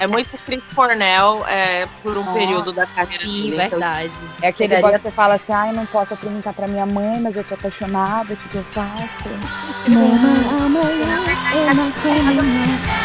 É 0.00 0.06
muito 0.08 0.36
Chris 0.44 0.66
Cornell 0.74 1.44
é, 1.46 1.86
por 2.02 2.16
um 2.18 2.22
Ah. 2.28 2.32
período 2.32 2.72
da 2.72 2.84
carreira 2.86 3.22
Sim, 3.24 3.30
dele. 3.50 3.54
então, 3.54 3.68
verdade. 3.78 4.10
É 4.40 4.48
aquele 4.48 4.76
que 4.76 4.98
você 4.98 5.10
fala 5.12 5.34
assim, 5.34 5.52
ai, 5.52 5.72
não 5.72 5.86
posso 5.86 6.14
apresentar 6.14 6.52
pra 6.52 6.66
minha 6.66 6.84
mãe, 6.86 7.20
mas 7.20 7.36
eu 7.36 7.44
tô 7.44 7.54
apaixonada, 7.54 8.32
o 8.32 8.36
que, 8.36 8.48
que 8.48 8.56
eu 8.56 8.64
faço? 8.64 9.28
Mama, 9.88 10.64
amanhã 10.66 11.18
eu 11.68 11.74
não 11.76 11.92
nem 12.12 12.36
não. 12.36 13.02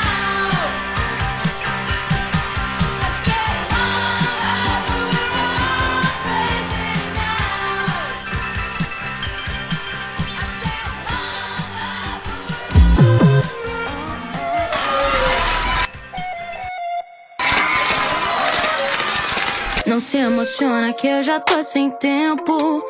Não 19.86 20.00
se 20.02 20.18
emociona 20.18 20.94
que 20.94 21.08
eu 21.08 21.24
já 21.24 21.40
tô 21.40 21.64
sem 21.64 21.90
tempo. 21.92 22.84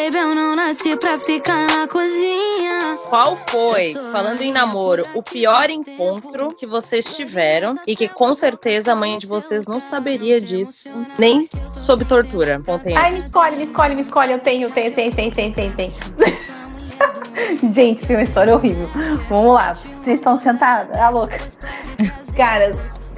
Baby, 0.00 0.16
eu 0.16 0.34
não 0.34 0.56
nasci 0.56 0.96
pra 0.96 1.18
ficar 1.18 1.66
na 1.66 1.86
cozinha. 1.86 2.98
Qual 3.10 3.36
foi, 3.36 3.92
falando 4.10 4.40
em 4.40 4.50
namoro, 4.50 5.04
o 5.14 5.22
pior 5.22 5.68
encontro 5.68 6.54
que 6.54 6.66
vocês 6.66 7.04
tiveram 7.14 7.76
e 7.86 7.94
que 7.94 8.08
com 8.08 8.34
certeza 8.34 8.92
a 8.92 8.96
mãe 8.96 9.18
de 9.18 9.26
vocês 9.26 9.66
não 9.66 9.78
saberia 9.78 10.40
disso, 10.40 10.88
nem 11.18 11.46
sob 11.74 12.06
tortura? 12.06 12.62
Contem 12.64 12.96
aí. 12.96 13.04
Ai, 13.04 13.12
me 13.12 13.18
escolhe, 13.20 13.56
me 13.56 13.64
escolhe, 13.64 13.94
me 13.94 14.02
escolhe. 14.02 14.32
Eu 14.32 14.38
tenho, 14.38 14.68
eu 14.68 14.70
tenho, 14.70 14.90
tenho, 14.94 15.12
tenho, 15.12 15.32
tenho, 15.32 15.52
tenho, 15.52 15.76
tenho. 15.76 15.92
Gente, 17.74 18.06
tem 18.06 18.16
uma 18.16 18.22
história 18.22 18.54
horrível. 18.54 18.88
Vamos 19.28 19.52
lá. 19.52 19.74
Vocês 19.74 20.18
estão 20.18 20.38
sentadas? 20.38 20.96
Ah, 20.96 21.10
louca. 21.10 21.36
Cara, 22.34 22.70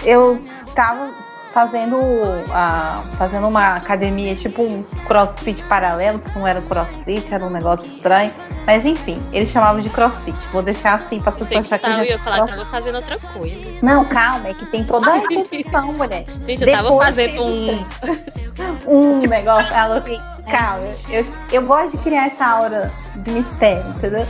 eu 0.05 0.43
tava 0.75 1.15
fazendo, 1.53 1.99
ah, 2.51 3.03
fazendo 3.17 3.47
uma 3.47 3.77
academia, 3.77 4.35
tipo 4.35 4.63
um 4.63 4.83
crossfit 5.07 5.63
paralelo, 5.65 6.19
que 6.19 6.39
não 6.39 6.47
era 6.47 6.61
crossfit, 6.63 7.33
era 7.33 7.45
um 7.45 7.51
negócio 7.51 7.87
estranho. 7.87 8.31
Mas 8.67 8.85
enfim, 8.85 9.21
eles 9.33 9.51
chamavam 9.51 9.83
de 9.83 9.91
crossfit. 9.91 10.37
Vou 10.53 10.63
deixar 10.63 10.95
assim 10.95 11.21
para 11.21 11.31
as 11.31 11.35
Pensei 11.37 11.59
pessoas 11.59 11.81
que 11.81 11.87
tava, 11.87 12.05
eu 12.05 12.05
ia 12.05 12.15
é 12.15 12.19
falar 12.19 12.37
que 12.37 12.53
crossfit. 12.53 12.59
tava 12.59 12.71
fazendo 12.71 12.95
outra 12.97 13.19
coisa. 13.19 13.79
Não, 13.83 14.05
calma, 14.05 14.49
é 14.49 14.55
que 14.55 14.67
tem 14.67 14.85
toda 14.85 15.13
a 15.13 15.27
descrição, 15.27 15.93
mulher. 15.93 16.25
Gente, 16.43 16.63
eu 16.63 16.71
tava 16.71 16.83
Depois 16.85 17.09
fazendo 17.09 17.37
tem 17.37 17.87
um. 18.87 19.15
um 19.17 19.19
negócio. 19.19 19.75
Ela, 19.75 20.01
calma, 20.51 20.85
eu, 21.11 21.27
eu 21.53 21.63
gosto 21.63 21.97
de 21.97 21.99
criar 21.99 22.27
essa 22.27 22.47
aura 22.47 22.93
de 23.17 23.31
mistério, 23.31 23.89
entendeu? 23.91 24.27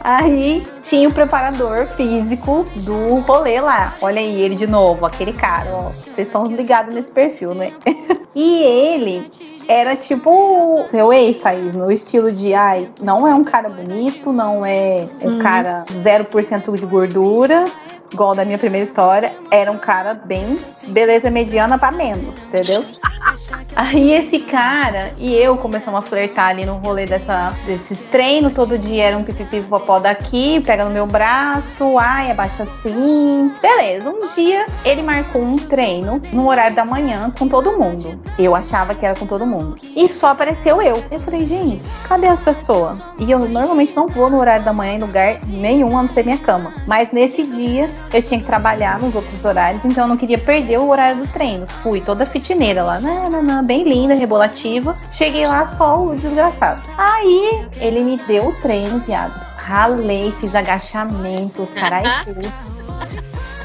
Aí 0.00 0.66
tinha 0.82 1.08
o 1.08 1.12
preparador 1.12 1.86
físico 1.96 2.64
do 2.76 3.20
rolê 3.20 3.60
lá. 3.60 3.94
Olha 4.00 4.20
aí, 4.20 4.40
ele 4.40 4.54
de 4.54 4.66
novo, 4.66 5.04
aquele 5.04 5.32
cara, 5.32 5.70
ó. 5.72 5.90
Vocês 5.90 6.26
estão 6.26 6.44
ligados 6.46 6.94
nesse 6.94 7.12
perfil, 7.12 7.54
né? 7.54 7.72
E 8.32 8.62
ele 8.62 9.28
era 9.66 9.96
tipo 9.96 10.84
seu 10.88 11.12
ex, 11.12 11.38
Thaís, 11.38 11.74
no 11.74 11.90
estilo 11.90 12.30
de 12.30 12.54
ai, 12.54 12.88
não 13.02 13.26
é 13.26 13.34
um 13.34 13.42
cara 13.42 13.68
bonito, 13.68 14.32
não 14.32 14.64
é 14.64 15.08
um 15.20 15.40
cara 15.40 15.84
0% 16.04 16.78
de 16.78 16.86
gordura, 16.86 17.64
igual 18.12 18.34
da 18.34 18.44
minha 18.44 18.58
primeira 18.58 18.86
história, 18.86 19.32
era 19.50 19.70
um 19.70 19.78
cara 19.78 20.14
bem 20.14 20.58
beleza 20.86 21.30
mediana 21.30 21.78
pra 21.78 21.90
menos, 21.90 22.34
entendeu? 22.46 22.84
Aí 23.76 24.12
esse 24.12 24.38
cara 24.40 25.12
e 25.18 25.34
eu 25.34 25.56
começamos 25.56 26.02
a 26.02 26.06
flertar 26.06 26.48
ali 26.48 26.64
no 26.64 26.76
rolê 26.76 27.04
dessa, 27.04 27.54
desses 27.66 27.98
treinos. 28.10 28.52
Todo 28.54 28.78
dia 28.78 29.04
era 29.04 29.16
um 29.16 29.22
pipipi 29.22 29.60
popó 29.60 29.98
daqui, 29.98 30.60
pega 30.60 30.84
no 30.84 30.90
meu 30.90 31.06
braço, 31.06 31.98
ai, 31.98 32.30
abaixa 32.30 32.62
assim. 32.62 33.52
Beleza, 33.60 34.08
um 34.10 34.28
dia 34.34 34.66
ele 34.84 35.02
marcou 35.02 35.42
um 35.42 35.56
treino 35.56 36.20
no 36.32 36.48
horário 36.48 36.74
da 36.74 36.84
manhã 36.84 37.32
com 37.38 37.48
todo 37.48 37.78
mundo. 37.78 38.20
Eu 38.38 38.56
achava 38.56 38.94
que 38.94 39.04
era 39.04 39.14
com 39.14 39.26
todo 39.26 39.46
mundo. 39.46 39.76
E 39.94 40.08
só 40.08 40.28
apareceu 40.28 40.80
eu. 40.82 41.02
Eu 41.10 41.18
falei, 41.20 41.46
gente, 41.46 41.82
cadê 42.08 42.26
as 42.26 42.40
pessoas? 42.40 42.98
E 43.18 43.30
eu 43.30 43.38
normalmente 43.38 43.94
não 43.94 44.08
vou 44.08 44.30
no 44.30 44.38
horário 44.38 44.64
da 44.64 44.72
manhã 44.72 44.94
em 44.94 45.00
lugar 45.00 45.38
nenhum, 45.46 45.96
a 45.96 46.02
não 46.02 46.08
ser 46.08 46.24
minha 46.24 46.38
cama. 46.38 46.72
Mas 46.86 47.12
nesse 47.12 47.44
dia 47.44 47.88
eu 48.12 48.22
tinha 48.22 48.40
que 48.40 48.46
trabalhar 48.46 48.98
nos 48.98 49.14
outros 49.14 49.44
horários, 49.44 49.84
então 49.84 50.04
eu 50.04 50.08
não 50.08 50.16
queria 50.16 50.38
perder 50.38 50.78
o 50.78 50.88
horário 50.88 51.18
do 51.18 51.32
treino. 51.32 51.66
Fui 51.82 52.00
toda 52.00 52.26
fitineira 52.26 52.82
lá, 52.82 53.00
nananã, 53.00 53.62
bem 53.62 53.84
linda, 53.84 54.14
rebolativa. 54.14 54.96
Cheguei 55.12 55.46
lá 55.46 55.66
só 55.76 56.02
o 56.02 56.16
desgraçado. 56.16 56.82
Aí 56.98 57.68
ele 57.76 58.00
me 58.00 58.16
deu 58.16 58.48
o 58.48 58.54
treino, 58.60 59.00
viado. 59.00 59.34
Ralei, 59.56 60.32
fiz 60.40 60.54
agachamentos, 60.54 61.72
carai 61.74 62.02
tudo. 62.24 62.52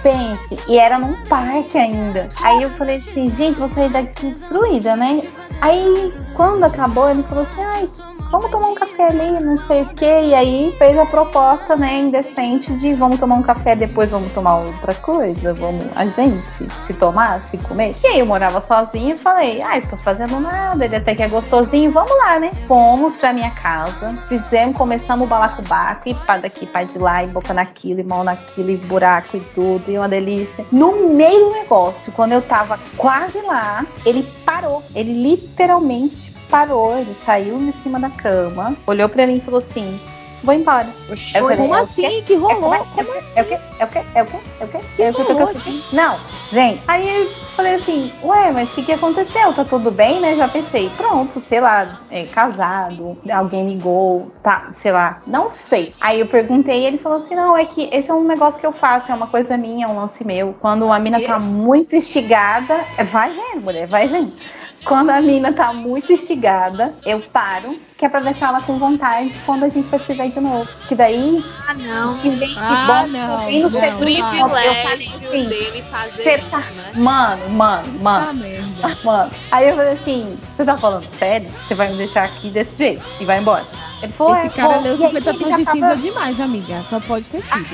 Pense, 0.04 0.60
e 0.68 0.78
era 0.78 1.00
num 1.00 1.16
parque 1.26 1.78
ainda. 1.78 2.30
Aí 2.44 2.62
eu 2.62 2.70
falei 2.72 2.98
assim, 2.98 3.32
gente, 3.36 3.58
vou 3.58 3.68
sair 3.68 3.90
daqui 3.90 4.28
destruída, 4.30 4.96
né? 4.96 5.24
Aí, 5.62 6.14
quando 6.36 6.64
acabou, 6.64 7.10
ele 7.10 7.24
falou 7.24 7.44
assim, 7.44 7.64
ai, 7.64 7.90
vamos 8.36 8.52
tomar 8.52 8.68
um 8.68 8.76
café 8.76 9.08
ali, 9.08 9.32
não 9.44 9.58
sei 9.58 9.84
o 9.84 9.86
que. 9.88 10.06
E 10.06 10.34
aí 10.34 10.76
fez 10.78 10.98
a 10.98 11.06
proposta, 11.06 11.76
né, 11.76 12.00
indecente 12.00 12.74
de 12.74 12.94
vamos 12.94 13.20
tomar 13.20 13.36
um 13.36 13.42
café, 13.42 13.76
depois 13.76 14.10
vamos 14.10 14.32
tomar 14.34 14.58
outra 14.58 14.94
coisa, 14.96 15.54
vamos 15.54 15.86
a 15.96 16.06
gente 16.06 16.68
se 16.86 16.94
tomar, 16.94 17.42
se 17.44 17.58
comer. 17.60 17.96
E 18.04 18.08
aí 18.08 18.20
eu 18.20 18.26
morava 18.26 18.60
sozinha 18.62 19.14
e 19.14 19.18
falei, 19.18 19.62
ai, 19.62 19.82
tô 19.82 19.96
fazendo 19.98 20.40
nada, 20.40 20.84
ele 20.84 20.96
até 20.96 21.16
que 21.16 21.24
é 21.24 21.28
gostosinho, 21.28 21.92
vamos 21.92 22.12
lá, 22.18 22.40
né? 22.40 22.52
Fomos 22.68 23.16
pra 23.16 23.32
minha 23.32 23.52
casa, 23.52 24.18
fizemos, 24.28 24.76
começamos 24.76 25.26
o 25.26 25.30
balacobaco 25.30 26.10
e 26.10 26.14
pá 26.14 26.38
daqui, 26.38 26.66
pá 26.66 26.84
de 26.84 26.98
lá, 26.98 27.24
e 27.24 27.28
boca 27.28 27.54
naquilo, 27.54 28.02
e 28.02 28.04
mão 28.04 28.24
naquilo, 28.24 28.70
e 28.70 28.78
buraco 28.78 29.38
e 29.38 29.40
tudo, 29.54 29.84
e 29.88 29.98
uma 29.98 30.10
delícia. 30.10 30.66
No 30.72 31.14
meio 31.14 31.46
do 31.46 31.52
negócio, 31.52 32.12
quando 32.12 32.34
eu 32.34 32.42
tava 32.42 32.78
quase 32.98 33.42
lá, 33.42 33.86
ele 34.06 34.24
parou, 34.46 34.84
ele 34.94 35.14
literalmente 35.14 36.35
parou, 36.56 36.98
ele 36.98 37.14
saiu 37.26 37.58
de 37.60 37.74
cima 37.84 38.00
da 38.00 38.10
cama, 38.10 38.78
olhou 38.88 39.10
pra 39.10 39.28
mim 39.28 39.36
e 39.36 39.42
falou 39.42 39.60
assim: 39.60 40.00
vou 40.42 40.54
embora. 40.54 40.88
Eu 41.10 41.18
falei, 41.18 41.58
Como 41.58 41.76
"É 41.76 41.80
assim? 41.82 42.24
Que 42.26 42.36
rolou? 42.36 42.74
É, 42.74 42.78
Como 42.78 43.14
é, 43.14 43.18
assim? 43.18 43.32
é 43.36 43.42
o 43.42 43.46
quê? 43.46 43.58
É 43.78 43.84
o 43.84 43.88
quê? 43.90 44.02
É 44.16 44.22
o 44.24 44.26
quê? 44.26 44.38
É 44.62 44.64
o 44.64 44.68
quê? 44.70 44.80
Que 44.96 45.04
É 45.04 45.10
o 45.10 45.14
rolou 45.14 45.42
Eu 45.42 45.48
falei, 45.48 45.84
Não, 45.92 46.18
gente. 46.54 46.82
Aí 46.88 47.24
eu 47.24 47.30
falei 47.58 47.76
assim, 47.76 48.14
ué, 48.24 48.52
mas 48.54 48.70
o 48.70 48.76
que, 48.76 48.84
que 48.84 48.94
aconteceu? 48.94 49.52
Tá 49.54 49.66
tudo 49.66 49.92
bem, 49.92 50.22
né? 50.22 50.38
Já 50.38 50.48
pensei, 50.48 50.90
pronto, 50.96 51.42
sei 51.42 51.60
lá, 51.60 52.00
é, 52.10 52.24
casado, 52.24 53.18
alguém 53.34 53.68
ligou, 53.68 54.32
tá, 54.42 54.72
sei 54.82 54.94
lá, 54.94 55.22
não 55.28 55.52
sei. 55.52 55.94
Aí 56.00 56.22
eu 56.22 56.28
perguntei 56.28 56.84
e 56.84 56.86
ele 56.86 57.00
falou 57.00 57.18
assim, 57.18 57.36
não, 57.36 57.58
é 57.58 57.66
que 57.66 57.90
esse 57.92 58.10
é 58.10 58.14
um 58.14 58.24
negócio 58.24 58.62
que 58.62 58.66
eu 58.66 58.74
faço, 58.74 59.12
é 59.12 59.16
uma 59.16 59.28
coisa 59.28 59.58
minha, 59.58 59.88
é 59.88 59.90
um 59.90 60.00
lance 60.00 60.24
meu. 60.24 60.56
Quando 60.62 60.90
a 60.90 61.00
mina 61.00 61.20
tá 61.20 61.38
muito 61.38 61.98
instigada, 61.98 62.86
vai 63.12 63.32
vendo, 63.32 63.66
mulher, 63.66 63.88
vai 63.88 64.08
vendo. 64.08 64.32
Quando 64.84 65.10
a 65.10 65.20
mina 65.22 65.52
tá 65.52 65.74
muito 65.74 66.14
instigada, 66.14 66.90
eu 67.06 67.20
paro, 67.34 67.80
que 67.98 68.06
é 68.06 68.10
pra 68.10 68.20
deixar 68.20 68.50
ela 68.50 68.62
com 68.62 68.78
vontade 68.78 69.34
quando 69.46 69.64
a 69.64 69.70
gente 69.70 69.88
vai 69.90 70.00
se 70.00 70.14
ver 70.14 70.30
de 70.30 70.40
novo. 70.40 70.68
Que 70.88 70.94
daí. 70.94 71.44
Ah, 71.68 71.74
não. 71.74 72.18
Que 72.20 72.30
vem 72.30 72.50
que 72.50 72.60
Ah, 72.60 72.86
bom, 73.04 73.08
não, 73.08 73.46
vem 73.46 73.62
no 73.64 73.70
não, 73.70 73.80
segundo 73.80 74.02
não. 74.02 74.10
encontro. 74.10 74.36
Eu 74.38 74.50
falei 74.50 75.08
Privilégio 75.10 75.28
assim, 75.30 75.48
dele 75.48 75.82
fazer 75.90 76.44
tá- 76.52 76.60
né? 76.60 76.92
Mano, 76.94 77.50
mano, 77.50 78.00
mano. 78.00 78.28
Ah. 78.30 78.34
Mano, 79.04 79.32
aí 79.52 79.70
eu 79.70 79.76
falei 79.76 79.94
assim, 79.94 80.38
você 80.56 80.66
tá 80.66 80.78
falando 80.78 81.08
sério? 81.18 81.50
Você 81.68 81.76
vai 81.76 81.90
me 81.90 81.98
deixar 81.98 82.24
aqui 82.24 82.50
desse 82.50 82.78
jeito 82.78 83.04
e 83.20 83.26
vai 83.26 83.40
embora. 83.40 83.66
Ele 84.02 84.12
falou, 84.14 84.36
Esse 84.36 84.48
"É, 84.48 84.50
cara 84.50 84.74
vou." 84.76 84.84
leu 84.84 84.98
E 84.98 85.04
aí 85.06 85.12
50 85.12 85.30
ele 85.30 85.40
tons 85.40 85.56
de 85.56 85.66
cinza 85.72 85.96
demais, 85.96 86.40
amiga. 86.40 86.84
Só 86.90 87.00
pode 87.00 87.26
ter 87.28 87.42
sido. 87.42 87.66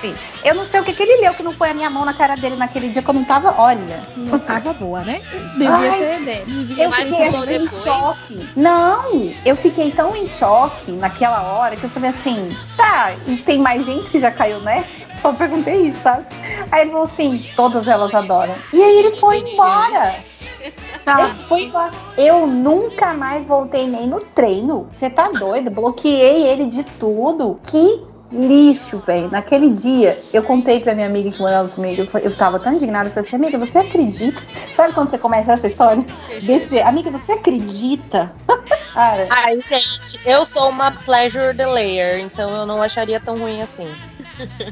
Sim. 0.00 0.14
Eu 0.44 0.54
não 0.54 0.64
sei 0.64 0.80
o 0.80 0.84
que, 0.84 0.92
que 0.92 1.02
ele 1.02 1.20
leu, 1.20 1.34
que 1.34 1.42
não 1.42 1.52
foi 1.52 1.70
a 1.70 1.74
minha 1.74 1.90
mão 1.90 2.04
na 2.04 2.14
cara 2.14 2.36
dele 2.36 2.54
naquele 2.54 2.88
dia 2.90 3.02
que 3.02 3.10
eu 3.10 3.14
não 3.14 3.24
tava, 3.24 3.52
olha. 3.60 4.00
Não 4.16 4.38
tava 4.38 4.72
boa, 4.72 5.00
né? 5.00 5.20
Devia 5.54 5.70
Ai, 5.74 5.98
ter, 5.98 6.20
né? 6.20 6.42
Devia 6.46 6.84
Eu 6.84 6.92
fiquei 6.92 7.26
assim, 7.28 7.54
em 7.56 7.68
choque. 7.68 8.48
Não, 8.54 9.32
eu 9.44 9.56
fiquei 9.56 9.90
tão 9.90 10.14
em 10.14 10.28
choque 10.28 10.92
naquela 10.92 11.42
hora 11.42 11.74
que 11.74 11.82
eu 11.84 11.90
falei 11.90 12.10
assim, 12.10 12.56
tá, 12.76 13.12
e 13.26 13.36
tem 13.38 13.58
mais 13.58 13.84
gente 13.84 14.08
que 14.08 14.20
já 14.20 14.30
caiu 14.30 14.60
nessa? 14.60 14.86
Só 15.20 15.32
perguntei 15.32 15.88
isso, 15.88 16.00
sabe? 16.02 16.26
Aí 16.70 16.82
ele 16.82 16.90
falou 16.90 17.06
assim, 17.06 17.44
todas 17.56 17.86
elas 17.86 18.14
adoram. 18.14 18.54
E 18.72 18.82
aí 18.82 18.98
ele 18.98 19.16
foi 19.16 19.38
embora. 19.38 20.14
Ele 20.60 21.34
foi 21.48 21.62
embora. 21.64 21.90
Eu 22.16 22.46
nunca 22.46 23.14
mais 23.14 23.46
voltei 23.46 23.86
nem 23.86 24.06
no 24.06 24.20
treino. 24.20 24.88
Você 24.98 25.08
tá 25.10 25.30
doido? 25.30 25.70
Bloqueei 25.70 26.46
ele 26.46 26.66
de 26.66 26.84
tudo. 26.84 27.58
Que 27.64 28.02
lixo, 28.30 28.98
velho. 28.98 29.30
Naquele 29.30 29.70
dia, 29.70 30.16
eu 30.32 30.42
contei 30.42 30.80
pra 30.80 30.94
minha 30.94 31.06
amiga 31.06 31.30
que 31.30 31.40
morava 31.40 31.68
comigo. 31.68 32.06
Eu, 32.12 32.20
eu 32.20 32.36
tava 32.36 32.58
tão 32.58 32.74
indignada. 32.74 33.08
Eu 33.08 33.12
falei 33.12 33.26
assim, 33.26 33.36
amiga, 33.36 33.58
você 33.58 33.78
acredita? 33.78 34.42
Sabe 34.76 34.92
quando 34.92 35.10
você 35.10 35.18
começa 35.18 35.52
essa 35.52 35.66
história? 35.66 36.04
Desse 36.46 36.70
jeito. 36.70 36.86
Amiga, 36.86 37.10
você 37.10 37.32
acredita? 37.32 38.32
Cara, 38.92 39.26
Ai, 39.30 39.60
gente, 39.68 40.20
eu 40.26 40.44
sou 40.44 40.68
uma 40.68 40.90
pleasure 40.90 41.52
delayer, 41.52 42.18
então 42.18 42.50
eu 42.56 42.66
não 42.66 42.82
acharia 42.82 43.20
tão 43.20 43.38
ruim 43.38 43.62
assim. 43.62 43.88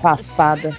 Safada. 0.01 0.77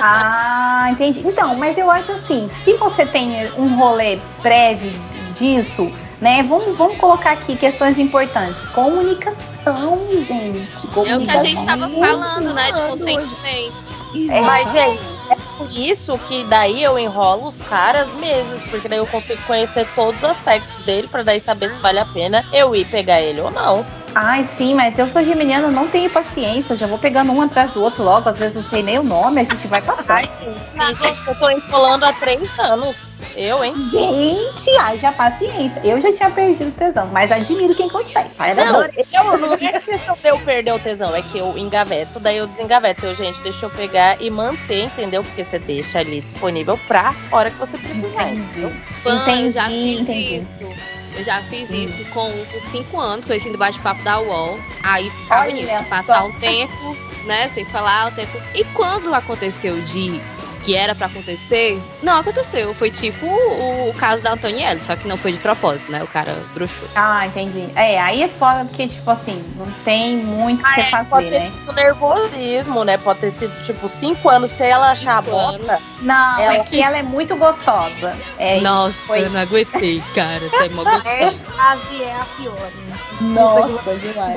Ah, 0.00 0.88
entendi. 0.90 1.20
Então, 1.24 1.56
mas 1.56 1.76
eu 1.76 1.90
acho 1.90 2.12
assim, 2.12 2.48
se 2.64 2.74
você 2.74 3.04
tem 3.04 3.50
um 3.58 3.76
rolê 3.76 4.18
prévio 4.40 4.92
disso, 5.38 5.90
né? 6.20 6.42
Vamos, 6.42 6.76
vamos 6.76 6.96
colocar 6.98 7.32
aqui 7.32 7.56
questões 7.56 7.98
importantes. 7.98 8.56
Comunicação, 8.70 10.06
gente. 10.26 10.86
É 10.86 10.88
o 10.88 10.92
Comunicação. 10.92 11.26
que 11.26 11.30
a 11.30 11.38
gente 11.38 11.66
tava 11.66 11.88
falando, 11.88 12.54
né? 12.54 12.72
De 12.72 12.80
consentimento. 12.80 13.86
É, 14.30 14.40
Mas, 14.40 14.72
gente, 14.72 15.02
é 15.28 15.36
por 15.58 15.70
isso 15.70 16.18
que 16.26 16.44
daí 16.44 16.82
eu 16.82 16.98
enrolo 16.98 17.48
os 17.48 17.60
caras 17.62 18.12
meses, 18.14 18.62
porque 18.70 18.88
daí 18.88 18.98
eu 18.98 19.06
consigo 19.06 19.42
conhecer 19.42 19.86
todos 19.94 20.16
os 20.22 20.30
aspectos 20.30 20.84
dele 20.84 21.08
pra 21.08 21.22
daí 21.22 21.40
saber 21.40 21.70
se 21.70 21.76
vale 21.80 21.98
a 21.98 22.06
pena 22.06 22.44
eu 22.52 22.74
ir 22.74 22.86
pegar 22.86 23.20
ele 23.20 23.40
ou 23.40 23.50
não. 23.50 23.84
Ai, 24.18 24.48
sim, 24.56 24.74
mas 24.74 24.98
eu 24.98 25.06
sou 25.08 25.22
geminiana, 25.22 25.66
eu 25.66 25.70
não 25.72 25.88
tenho 25.88 26.08
paciência. 26.08 26.74
Já 26.74 26.86
vou 26.86 26.96
pegando 26.96 27.30
um 27.32 27.42
atrás 27.42 27.70
do 27.72 27.82
outro 27.82 28.02
logo. 28.02 28.26
Às 28.30 28.38
vezes 28.38 28.56
não 28.56 28.64
sei 28.64 28.82
nem 28.82 28.98
o 28.98 29.02
nome, 29.02 29.42
a 29.42 29.44
gente 29.44 29.68
vai 29.68 29.82
passar. 29.82 30.16
Ai, 30.16 30.30
sim. 30.40 31.04
Gente 31.04 31.22
que 31.22 31.28
eu 31.28 31.34
tô 31.38 31.50
enrolando 31.50 32.04
há 32.04 32.14
três 32.14 32.58
anos. 32.58 32.96
Eu, 33.36 33.62
hein? 33.62 33.74
Gente, 33.90 34.70
haja 34.78 35.12
paciência. 35.12 35.82
Eu 35.84 36.00
já 36.00 36.10
tinha 36.14 36.30
perdido 36.30 36.68
o 36.68 36.72
tesão, 36.72 37.06
mas 37.12 37.30
admiro 37.30 37.74
quem 37.74 37.90
consegue. 37.90 38.30
Parabéns. 38.30 38.70
Não, 38.70 38.76
eu 38.76 39.38
não 39.38 39.52
é 39.52 39.58
questão 39.58 40.14
de 40.14 40.28
eu 40.28 40.38
perder 40.38 40.72
o 40.72 40.78
tesão, 40.78 41.14
é 41.14 41.20
que 41.20 41.36
eu 41.36 41.58
engaveto, 41.58 42.18
daí 42.18 42.38
eu 42.38 42.46
desengaveto. 42.46 43.04
Eu, 43.04 43.14
gente, 43.14 43.38
deixa 43.42 43.66
eu 43.66 43.70
pegar 43.70 44.16
e 44.18 44.30
manter, 44.30 44.84
entendeu? 44.84 45.22
Porque 45.22 45.44
você 45.44 45.58
deixa 45.58 45.98
ali 45.98 46.22
disponível 46.22 46.78
pra 46.88 47.14
hora 47.30 47.50
que 47.50 47.58
você 47.58 47.76
precisar. 47.76 48.30
eu 48.56 49.50
já 49.50 49.66
Entendi, 49.70 49.98
fiz 49.98 50.00
entendi. 50.00 50.36
isso. 50.38 50.95
Eu 51.16 51.24
já 51.24 51.40
fiz 51.42 51.70
isso 51.70 52.04
com 52.10 52.30
por 52.46 52.66
cinco 52.66 53.00
anos, 53.00 53.24
conheci 53.24 53.48
no 53.48 53.56
bate-papo 53.58 54.02
da 54.02 54.20
UOL. 54.20 54.60
Aí 54.82 55.08
ficava 55.10 55.42
Olha 55.42 55.52
nisso, 55.54 55.68
só. 55.68 55.82
passar 55.84 56.24
um 56.24 56.32
tempo, 56.32 56.96
né? 57.24 57.48
Sem 57.48 57.64
falar 57.66 58.12
o 58.12 58.14
tempo. 58.14 58.36
E 58.54 58.64
quando 58.66 59.12
aconteceu 59.14 59.80
de 59.80 60.20
que 60.62 60.74
era 60.76 60.94
pra 60.94 61.06
acontecer, 61.06 61.80
não 62.02 62.16
aconteceu. 62.16 62.74
Foi 62.74 62.90
tipo 62.90 63.26
o, 63.26 63.90
o 63.90 63.94
caso 63.94 64.22
da 64.22 64.32
Antonielle, 64.32 64.80
só 64.82 64.96
que 64.96 65.06
não 65.06 65.16
foi 65.16 65.32
de 65.32 65.38
propósito, 65.38 65.90
né? 65.92 66.02
O 66.02 66.06
cara 66.08 66.34
bruxou. 66.54 66.88
Ah, 66.94 67.26
entendi. 67.26 67.68
É, 67.76 68.00
aí 68.00 68.22
é 68.22 68.28
foda 68.28 68.64
porque, 68.64 68.88
tipo 68.88 69.10
assim, 69.10 69.44
não 69.56 69.66
tem 69.84 70.16
muito 70.16 70.62
o 70.62 70.74
que 70.74 70.80
É, 70.80 70.84
fazer, 70.84 71.08
pode 71.08 71.30
ter 71.30 71.38
né? 71.40 71.52
sido 71.60 71.72
nervosismo, 71.72 72.84
né? 72.84 72.98
Pode 72.98 73.20
ter 73.20 73.30
sido, 73.30 73.62
tipo, 73.64 73.88
cinco 73.88 74.28
anos. 74.28 74.50
Se 74.50 74.62
ela 74.64 74.90
achar 74.90 75.18
a 75.18 75.22
Cinco 75.22 75.36
bota, 75.36 75.78
Não, 76.02 76.40
Ela- 76.40 76.54
é 76.56 76.58
que 76.64 76.82
ela 76.82 76.96
é 76.98 77.02
muito 77.02 77.36
gostosa. 77.36 78.14
É, 78.38 78.60
Nossa, 78.60 78.94
foi- 79.06 79.22
eu 79.24 79.30
não 79.30 79.40
aguentei, 79.40 80.02
cara. 80.14 80.40
Você 80.40 80.56
é 80.64 80.68
mó 80.70 80.84
gostoso. 80.84 81.38
frase 81.54 82.02
é 82.02 82.14
a 82.14 82.24
pior, 82.36 82.70
né? 82.88 82.98
Nossa, 83.20 83.94
demais. 83.96 84.36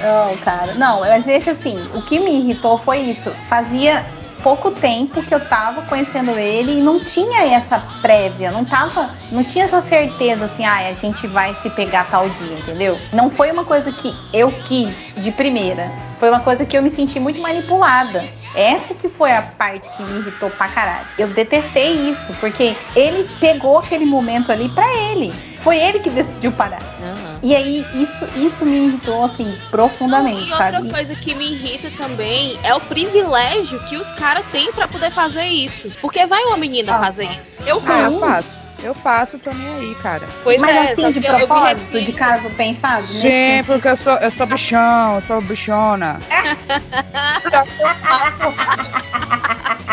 Não, 0.00 0.36
cara. 0.38 0.74
Não, 0.74 1.00
mas 1.00 1.26
esse 1.28 1.50
assim, 1.50 1.76
o 1.94 2.02
que 2.02 2.18
me 2.18 2.38
irritou 2.40 2.78
foi 2.78 2.98
isso. 3.00 3.30
Fazia 3.48 4.04
pouco 4.42 4.70
tempo 4.70 5.22
que 5.22 5.34
eu 5.34 5.40
tava 5.48 5.82
conhecendo 5.82 6.32
ele 6.32 6.78
e 6.78 6.80
não 6.80 7.00
tinha 7.00 7.44
essa 7.54 7.78
prévia, 8.00 8.50
não 8.50 8.64
tava, 8.64 9.10
não 9.30 9.44
tinha 9.44 9.64
essa 9.64 9.80
certeza 9.82 10.46
assim, 10.46 10.64
ah, 10.64 10.88
a 10.88 10.92
gente 10.94 11.26
vai 11.28 11.54
se 11.62 11.70
pegar 11.70 12.08
tal 12.10 12.28
dia, 12.28 12.58
entendeu? 12.58 12.98
Não 13.12 13.30
foi 13.30 13.50
uma 13.50 13.64
coisa 13.64 13.92
que 13.92 14.14
eu 14.32 14.50
quis 14.64 14.94
de 15.16 15.30
primeira. 15.30 15.90
Foi 16.18 16.28
uma 16.28 16.40
coisa 16.40 16.64
que 16.64 16.76
eu 16.76 16.82
me 16.82 16.90
senti 16.90 17.18
muito 17.18 17.40
manipulada. 17.40 18.24
Essa 18.54 18.94
que 18.94 19.08
foi 19.08 19.32
a 19.32 19.42
parte 19.42 19.88
que 19.96 20.02
me 20.02 20.20
irritou 20.20 20.50
pra 20.50 20.68
caralho. 20.68 21.06
Eu 21.18 21.28
detestei 21.28 22.10
isso, 22.10 22.32
porque 22.38 22.76
ele 22.94 23.28
pegou 23.40 23.78
aquele 23.78 24.04
momento 24.04 24.52
ali 24.52 24.68
pra 24.68 24.86
ele. 24.94 25.32
Foi 25.62 25.76
ele 25.78 26.00
que 26.00 26.10
decidiu 26.10 26.50
parar. 26.52 26.82
Aham. 27.00 27.38
E 27.42 27.54
aí, 27.54 27.84
isso, 27.94 28.24
isso 28.38 28.64
me 28.64 28.86
irritou, 28.88 29.24
assim, 29.24 29.56
profundamente, 29.70 30.48
e 30.48 30.52
outra 30.52 30.72
sabe? 30.72 30.90
coisa 30.90 31.14
que 31.14 31.34
me 31.34 31.52
irrita 31.52 31.90
também 31.96 32.58
é 32.62 32.74
o 32.74 32.80
privilégio 32.80 33.78
que 33.84 33.96
os 33.96 34.10
caras 34.12 34.44
têm 34.50 34.72
pra 34.72 34.88
poder 34.88 35.10
fazer 35.10 35.44
isso. 35.44 35.92
Porque 36.00 36.26
vai 36.26 36.42
uma 36.44 36.56
menina 36.56 36.96
Ah. 36.96 37.00
fazer 37.00 37.24
isso. 37.26 37.60
eu 37.66 37.80
Ah, 37.86 38.00
eu 38.00 38.12
faço. 38.12 38.20
faço. 38.20 38.62
Eu 38.84 38.94
faço, 38.96 39.38
tô 39.38 39.52
nem 39.52 39.68
aí, 39.76 39.94
cara. 40.02 40.26
Pois 40.42 40.60
Mas 40.60 40.74
é, 40.74 40.90
assim, 40.92 41.12
de 41.12 41.24
eu, 41.24 41.38
eu 41.38 41.46
propósito, 41.46 42.00
de 42.04 42.12
caso 42.12 42.50
pensado, 42.50 43.04
Sim, 43.04 43.28
né? 43.28 43.62
porque 43.62 43.86
eu 43.86 43.96
sou, 43.96 44.14
eu 44.14 44.30
sou 44.32 44.44
bichão, 44.44 45.14
eu 45.14 45.22
sou 45.22 45.40
bichona. 45.40 46.18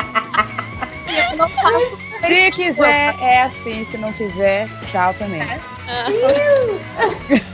Se 2.08 2.52
quiser, 2.52 3.16
é 3.22 3.44
assim. 3.44 3.86
Se 3.86 3.98
não 3.98 4.12
quiser, 4.14 4.68
tchau 4.92 5.14
também. 5.14 5.42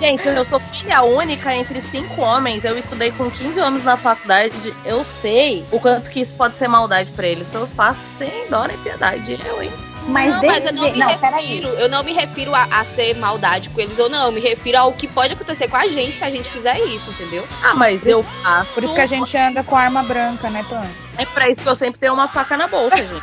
Gente, 0.00 0.26
eu 0.26 0.44
sou 0.44 0.58
filha 0.60 1.02
única 1.02 1.54
entre 1.54 1.80
cinco 1.80 2.20
homens. 2.20 2.64
Eu 2.64 2.76
estudei 2.76 3.12
com 3.12 3.30
15 3.30 3.60
anos 3.60 3.84
na 3.84 3.96
faculdade. 3.96 4.74
Eu 4.84 5.04
sei 5.04 5.64
o 5.70 5.78
quanto 5.78 6.10
que 6.10 6.20
isso 6.20 6.34
pode 6.34 6.58
ser 6.58 6.68
maldade 6.68 7.10
pra 7.12 7.26
eles. 7.26 7.46
Então 7.48 7.62
eu 7.62 7.66
faço 7.68 8.00
sem 8.18 8.48
dó 8.50 8.66
nem 8.66 8.76
piedade. 8.78 9.38
Eu, 9.46 9.62
hein? 9.62 9.72
Mas 10.06 10.30
não, 10.30 10.42
mas 10.42 10.64
eu 10.64 10.72
não 10.72 10.82
me 10.90 10.98
não, 10.98 11.06
refiro, 11.08 11.68
eu 11.68 11.88
não 11.88 12.02
me 12.02 12.12
refiro 12.12 12.54
a, 12.54 12.64
a 12.64 12.84
ser 12.84 13.16
maldade 13.16 13.68
com 13.70 13.80
eles 13.80 13.98
ou 13.98 14.08
não, 14.08 14.26
eu 14.26 14.32
me 14.32 14.40
refiro 14.40 14.78
ao 14.78 14.92
que 14.92 15.08
pode 15.08 15.32
acontecer 15.32 15.68
com 15.68 15.76
a 15.76 15.86
gente 15.88 16.18
se 16.18 16.24
a 16.24 16.30
gente 16.30 16.48
fizer 16.50 16.78
isso, 16.86 17.10
entendeu? 17.10 17.46
Ah, 17.62 17.74
mas 17.74 18.06
eu 18.06 18.22
faço. 18.22 18.70
Por 18.72 18.84
isso 18.84 18.94
que 18.94 19.00
a 19.00 19.06
gente 19.06 19.36
anda 19.36 19.62
com 19.62 19.76
arma 19.76 20.02
branca, 20.02 20.50
né, 20.50 20.64
Pan? 20.68 20.82
É 21.16 21.24
pra 21.24 21.46
isso 21.48 21.62
que 21.62 21.68
eu 21.68 21.76
sempre 21.76 21.98
tenho 22.00 22.12
uma 22.12 22.28
faca 22.28 22.56
na 22.56 22.66
bolsa, 22.66 22.96
gente. 22.98 23.22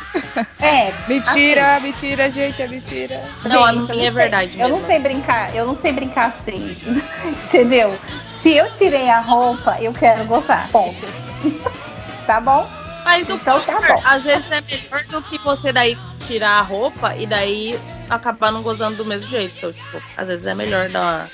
É, 0.60 0.92
Mentira, 1.06 1.78
mentira, 1.80 2.30
gente, 2.30 2.62
é 2.62 2.66
mentira. 2.66 3.22
Não, 3.44 3.64
a 3.64 3.72
Gente, 3.72 3.90
eu 3.90 3.96
minha 3.96 4.08
é 4.08 4.10
verdade 4.10 4.58
Eu 4.58 4.68
mesmo. 4.68 4.80
não 4.80 4.86
sei 4.86 4.98
brincar, 4.98 5.54
eu 5.54 5.66
não 5.66 5.78
sei 5.80 5.92
brincar 5.92 6.26
assim. 6.28 6.76
Entendeu? 7.44 7.96
Se 8.42 8.56
eu 8.56 8.70
tirei 8.72 9.08
a 9.08 9.20
roupa, 9.20 9.76
eu 9.80 9.92
quero 9.92 10.24
gozar. 10.24 10.68
Ponto. 10.72 10.96
tá 12.26 12.40
bom? 12.40 12.66
Mas 13.04 13.28
o 13.28 13.32
Então 13.32 13.60
tá 13.62 13.80
pior, 13.80 13.94
bom. 13.96 14.02
às 14.04 14.22
vezes 14.22 14.50
é 14.50 14.60
melhor 14.60 15.04
do 15.04 15.22
que 15.22 15.38
você 15.38 15.72
daí 15.72 15.98
tirar 16.18 16.58
a 16.58 16.62
roupa 16.62 17.14
e 17.16 17.26
daí 17.26 17.78
acabar 18.08 18.52
não 18.52 18.62
gozando 18.62 18.96
do 18.96 19.04
mesmo 19.04 19.28
jeito. 19.28 19.54
Então, 19.56 19.72
tipo, 19.72 20.02
às 20.16 20.28
vezes 20.28 20.46
é 20.46 20.54
melhor 20.54 20.88
dar 20.88 21.00
uma 21.00 21.30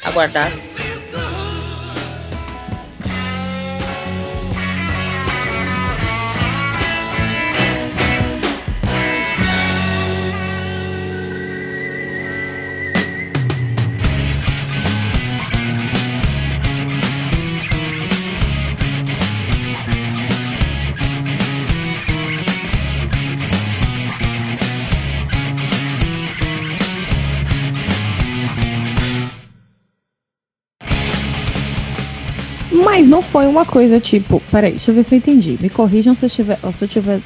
Mas 32.98 33.06
não 33.06 33.22
foi 33.22 33.46
uma 33.46 33.64
coisa 33.64 34.00
tipo. 34.00 34.42
Peraí, 34.50 34.72
deixa 34.72 34.90
eu 34.90 34.94
ver 34.96 35.04
se 35.04 35.14
eu 35.14 35.18
entendi. 35.18 35.56
Me 35.60 35.70
corrijam 35.70 36.14
se 36.14 36.26
eu 36.26 36.30
tiver. 36.30 36.56
Se 36.56 36.82
eu 36.84 36.88
tiver. 36.88 37.20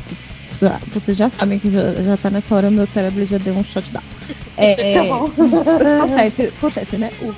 Vocês 0.93 1.17
já 1.19 1.29
sabem 1.29 1.59
que 1.59 1.69
já, 1.71 1.93
já 1.95 2.17
tá 2.17 2.31
nessa 2.31 2.55
hora, 2.55 2.71
meu 2.71 2.87
cérebro 2.87 3.25
já 3.27 3.37
deu 3.39 3.55
um 3.55 3.65
shutdown. 3.65 4.03
É, 4.57 4.95
Tá 5.01 5.05
bom. 5.05 5.25
acontece, 6.05 6.53
acontece, 6.57 6.97
né? 6.99 7.11
O, 7.21 7.25
o- 7.27 7.35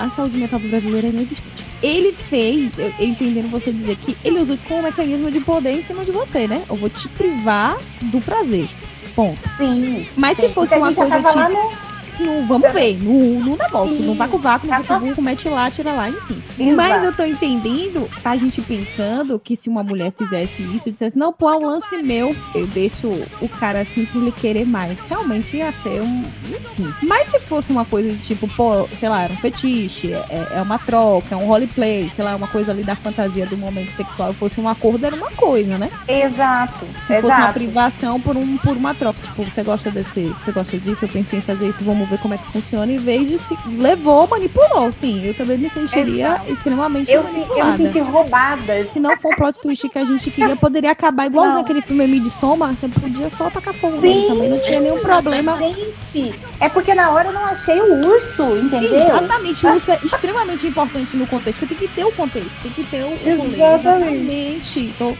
a 0.00 0.10
saúde 0.10 0.36
mental 0.38 0.60
do 0.60 0.68
brasileiro 0.68 1.06
é 1.08 1.10
inexistente. 1.10 1.50
Ele 1.82 2.12
fez, 2.12 2.78
eu, 2.78 2.92
entendendo 3.00 3.50
você 3.50 3.72
dizer 3.72 3.96
que 3.96 4.16
ele 4.22 4.38
usou 4.40 4.54
isso 4.54 4.62
como 4.68 4.78
um 4.80 4.82
mecanismo 4.84 5.28
de 5.30 5.40
poder 5.40 5.72
em 5.72 5.82
cima 5.82 6.04
de 6.04 6.12
você, 6.12 6.46
né? 6.46 6.62
Eu 6.70 6.76
vou 6.76 6.88
te 6.88 7.08
privar 7.08 7.78
do 8.02 8.20
prazer. 8.20 8.68
Ponto. 9.16 9.38
Sim. 9.56 10.06
Mas 10.16 10.36
sim. 10.36 10.46
se 10.46 10.52
fosse 10.54 10.68
Porque 10.76 10.84
uma 10.84 10.94
coisa 10.94 11.10
tava 11.22 11.34
lá 11.40 11.48
tipo. 11.48 11.91
No- 12.18 12.42
No, 12.42 12.46
vamos 12.46 12.72
ver, 12.72 12.96
no, 13.02 13.40
no 13.40 13.56
negócio, 13.56 13.96
Sim. 13.96 14.04
no 14.06 14.14
vácuo 14.14 14.38
vácuo, 14.38 14.66
no 14.66 14.82
Tá 14.84 14.98
Google, 14.98 15.22
mete 15.24 15.48
lá, 15.48 15.70
tira 15.70 15.92
lá, 15.92 16.08
enfim. 16.08 16.42
Exato. 16.58 16.76
Mas 16.76 17.04
eu 17.04 17.12
tô 17.12 17.24
entendendo 17.24 18.08
a 18.24 18.36
gente 18.36 18.60
pensando 18.62 19.38
que 19.38 19.54
se 19.56 19.68
uma 19.68 19.82
mulher 19.82 20.12
fizesse 20.16 20.62
isso 20.74 20.88
e 20.88 20.92
dissesse, 20.92 21.16
não, 21.18 21.32
pô, 21.32 21.50
é 21.50 21.56
um 21.56 21.66
lance 21.66 21.96
meu, 22.02 22.34
eu 22.54 22.66
deixo 22.68 23.08
o 23.40 23.48
cara 23.48 23.80
assim 23.80 24.04
pra 24.06 24.20
ele 24.20 24.32
querer 24.32 24.64
mais. 24.66 24.98
Realmente 25.08 25.56
ia 25.56 25.72
ser 25.82 26.00
um. 26.02 26.24
Enfim. 26.48 26.92
Mas 27.02 27.28
se 27.28 27.38
fosse 27.40 27.70
uma 27.70 27.84
coisa 27.84 28.10
de 28.10 28.18
tipo, 28.18 28.48
pô, 28.48 28.86
sei 28.98 29.08
lá, 29.08 29.22
era 29.22 29.32
um 29.32 29.36
fetiche, 29.36 30.12
é, 30.12 30.48
é 30.56 30.62
uma 30.62 30.78
troca, 30.78 31.34
é 31.34 31.36
um 31.36 31.46
roleplay, 31.46 32.10
sei 32.14 32.24
lá, 32.24 32.34
uma 32.36 32.48
coisa 32.48 32.72
ali 32.72 32.82
da 32.82 32.96
fantasia 32.96 33.46
do 33.46 33.56
momento 33.56 33.90
sexual, 33.92 34.32
fosse 34.32 34.60
um 34.60 34.68
acordo, 34.68 35.04
era 35.04 35.14
uma 35.14 35.30
coisa, 35.32 35.78
né? 35.78 35.90
Exato. 36.08 36.86
Se 37.06 37.14
fosse 37.20 37.26
uma 37.26 37.38
exato. 37.38 37.52
privação 37.54 38.20
por, 38.20 38.36
um, 38.36 38.56
por 38.58 38.76
uma 38.76 38.94
troca. 38.94 39.18
Tipo, 39.22 39.44
você 39.44 39.62
gosta 39.62 39.90
desse. 39.90 40.22
Você 40.44 40.52
gosta 40.52 40.78
disso, 40.78 41.04
eu 41.04 41.08
pensei 41.08 41.38
em 41.38 41.42
fazer 41.42 41.68
isso, 41.68 41.82
vamos 41.82 42.01
ver 42.06 42.18
como 42.18 42.34
é 42.34 42.38
que 42.38 42.46
funciona. 42.52 42.90
Em 42.90 42.96
vez 42.96 43.28
de 43.28 43.38
se 43.38 43.56
levou, 43.78 44.26
manipulou. 44.26 44.92
Sim, 44.92 45.24
eu 45.24 45.34
também 45.34 45.58
me 45.58 45.68
sentiria 45.68 46.26
Exato. 46.26 46.52
extremamente 46.52 47.12
Eu, 47.12 47.22
eu 47.22 47.64
me 47.66 47.76
senti 47.76 47.98
roubada. 47.98 48.84
Se 48.92 49.00
não 49.00 49.16
for 49.18 49.32
o 49.32 49.36
plot 49.36 49.60
twist 49.60 49.88
que 49.88 49.98
a 49.98 50.04
gente 50.04 50.30
queria, 50.30 50.56
poderia 50.56 50.90
acabar 50.90 51.26
igualzinho 51.26 51.60
aquele 51.60 51.82
filme 51.82 52.06
Midsommar, 52.06 52.74
você 52.74 52.88
podia 52.88 53.30
só 53.30 53.50
tacar 53.50 53.74
fogo 53.74 54.00
nele 54.00 54.26
também, 54.26 54.48
não 54.48 54.58
tinha 54.58 54.80
nenhum 54.80 54.98
problema. 54.98 55.56
Gente, 55.56 56.34
é 56.60 56.68
porque 56.68 56.94
na 56.94 57.10
hora 57.10 57.28
eu 57.28 57.32
não 57.32 57.44
achei 57.44 57.80
o 57.80 58.06
urso, 58.06 58.56
entendeu? 58.56 58.94
Exatamente, 58.94 59.66
o 59.66 59.76
uso 59.76 59.90
é 59.90 59.98
extremamente 60.04 60.66
importante 60.66 61.16
no 61.16 61.26
contexto. 61.26 61.60
Você 61.60 61.66
tem 61.66 61.76
que 61.76 61.88
ter 61.88 62.04
o 62.04 62.12
contexto, 62.12 62.50
tem 62.62 62.72
que 62.72 62.84
ter 62.84 63.02
o 63.02 63.36
rolê. 63.36 63.54
Exatamente. 63.54 64.12
Exatamente. 64.12 64.94
Tô 64.98 65.14